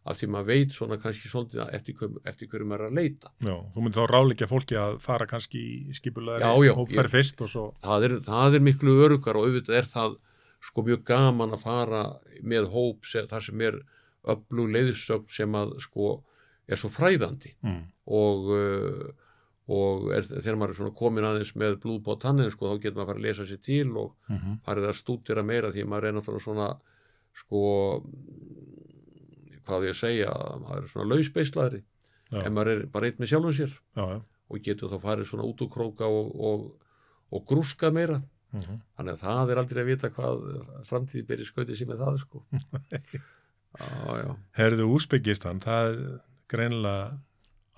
að 0.05 0.19
því 0.21 0.27
maður 0.35 0.49
veit 0.51 0.75
svona 0.77 0.97
kannski 1.01 1.31
svolítið 1.33 1.63
eftir, 1.73 1.95
eftir 2.29 2.49
hverju 2.53 2.67
maður 2.69 2.83
er 2.85 2.91
að 2.91 2.99
leita. 2.99 3.31
Já, 3.41 3.55
þú 3.73 3.85
myndir 3.87 4.03
þá 4.03 4.11
ráleikja 4.13 4.49
fólki 4.51 4.77
að 4.77 4.99
fara 5.01 5.27
kannski 5.31 5.63
í 5.65 5.95
já, 6.69 6.75
hópferð 6.77 7.09
ég- 7.09 7.15
fyrst 7.15 7.41
og 7.47 7.49
svo 7.55 7.65
það 7.81 8.05
er, 8.11 8.17
það 8.27 8.59
er 8.59 8.67
miklu 8.69 8.97
örugar 9.07 9.39
og 9.41 9.47
auðvitað 9.49 9.79
er 9.81 9.89
það 9.95 10.19
sko 10.65 10.85
mjög 10.85 11.05
gaman 11.09 11.57
að 11.57 11.65
fara 11.65 12.03
með 12.45 12.69
hóp 12.75 13.09
sem, 13.09 13.27
þar 13.31 13.47
sem 13.49 13.65
er 13.65 13.81
öflug 14.33 14.73
leiðsögn 14.75 15.29
sem 15.33 15.59
að 15.59 15.77
sko 15.85 16.15
er 16.69 16.81
svo 16.81 16.91
fræðandi 16.93 17.53
mm. 17.61 17.81
og, 18.17 18.51
uh, 18.55 19.09
og 19.75 20.11
er, 20.17 20.29
þegar 20.31 20.61
maður 20.61 20.83
er 20.87 20.95
komin 20.97 21.29
aðeins 21.29 21.55
með 21.61 21.79
blúð 21.83 22.03
på 22.07 22.19
tannin 22.23 22.53
sko 22.53 22.73
þá 22.73 22.77
getur 22.81 22.99
maður 22.99 23.05
að 23.05 23.11
fara 23.13 23.23
að 23.23 23.27
lesa 23.29 23.49
sér 23.49 23.63
til 23.65 23.89
og 23.97 24.15
Mm 24.29 24.37
-hmm. 24.37 24.61
farið 24.65 24.89
að 24.89 25.01
stúdira 25.01 25.43
meira 25.43 25.73
því 25.73 25.85
maður 25.85 26.07
er 26.09 26.15
náttúrulega 26.15 26.45
svona 26.45 26.69
sko 27.35 27.61
hvað 29.67 29.89
ég 29.89 29.97
segja 29.97 30.33
maður 30.61 30.83
er 30.83 30.89
svona 30.89 31.11
lausbeislaðri 31.15 31.83
en 32.31 32.55
maður 32.55 32.71
er 32.71 32.87
bara 32.87 33.07
eitt 33.07 33.19
með 33.19 33.29
sjálfum 33.29 33.53
sér 33.53 33.73
Já, 33.97 34.05
já 34.15 34.21
og 34.55 34.65
getur 34.65 34.93
þá 34.93 34.99
farið 35.03 35.29
svona 35.31 35.47
út 35.49 35.63
úr 35.65 35.71
króka 35.73 36.09
og, 36.11 36.33
og, 36.49 36.65
og 37.35 37.47
grúska 37.49 37.91
meira 37.91 38.21
mm 38.21 38.61
-hmm. 38.61 38.81
þannig 38.97 39.13
að 39.13 39.23
það 39.23 39.51
er 39.51 39.61
aldrei 39.63 39.83
að 39.83 39.91
vita 39.91 40.11
hvað 40.11 40.45
framtíði 40.91 41.27
byrja 41.29 41.47
skautið 41.51 41.79
sér 41.79 41.89
með 41.89 42.03
það 42.05 42.19
sko. 42.25 42.45
Herðu 44.59 44.89
Úsbekistan, 44.95 45.63
það 45.65 45.89
er 45.91 46.03
greinilega 46.51 47.07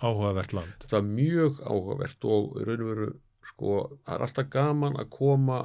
áhugavert 0.04 0.52
land. 0.56 0.74
Þetta 0.82 0.98
var 0.98 1.08
mjög 1.08 1.62
áhugavert 1.64 2.26
og 2.28 2.58
raun 2.66 2.84
og 2.84 2.90
veru 2.90 3.08
sko, 3.46 3.76
það 4.04 4.14
er 4.16 4.24
alltaf 4.26 4.50
gaman 4.52 4.98
að 5.00 5.12
koma 5.14 5.60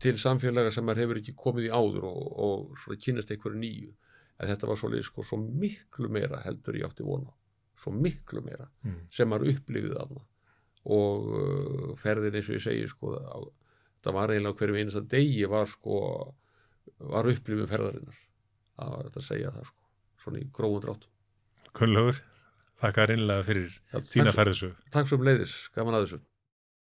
til 0.00 0.14
samfélaga 0.20 0.70
sem 0.72 0.86
maður 0.86 1.02
hefur 1.04 1.20
ekki 1.20 1.34
komið 1.36 1.68
í 1.68 1.72
áður 1.72 2.06
og, 2.08 2.22
og 2.46 2.78
svona 2.80 3.00
kynast 3.02 3.32
einhverju 3.34 3.60
nýju. 3.60 3.92
En 4.38 4.48
þetta 4.52 4.70
var 4.70 4.78
svolítið 4.78 5.08
sko 5.08 5.24
svo 5.26 5.40
miklu 5.42 6.08
meira 6.14 6.40
heldur 6.44 6.78
ég 6.78 6.86
átti 6.86 7.04
vona 7.04 7.32
svo 7.78 7.92
miklu 7.94 8.42
meira 8.42 8.66
mm. 8.84 9.06
sem 9.14 9.30
maður 9.30 9.54
upplifið 9.54 9.94
þarna. 9.94 10.24
Og 10.98 11.28
uh, 11.28 11.90
ferðin 12.00 12.38
eins 12.38 12.48
og 12.50 12.56
ég 12.56 12.64
segi 12.64 12.86
sko 12.90 13.14
það 13.18 14.16
var 14.16 14.32
eiginlega 14.32 14.60
hverjum 14.60 14.80
einasta 14.80 15.04
degi 15.14 15.44
var 15.50 15.68
sko 15.70 15.98
var 17.12 17.28
upplifið 17.30 17.70
ferðarinnar 17.70 18.24
að 18.84 18.96
þetta 19.08 19.24
segja 19.26 19.52
það 19.54 19.68
sko. 19.70 19.86
Svona 20.22 20.42
í 20.42 20.48
grófum 20.54 20.82
dráttum. 20.84 21.12
Kunnlaugur, 21.78 22.18
þakka 22.82 23.06
reynilega 23.10 23.46
fyrir 23.46 23.68
Já, 23.70 23.98
þína 24.00 24.30
takk, 24.30 24.38
ferðisög 24.40 24.90
takk 24.94 25.10
sem 25.10 25.24
leiðis, 25.28 25.54
gaman 25.76 25.98
að 25.98 26.06
þessu 26.06 26.20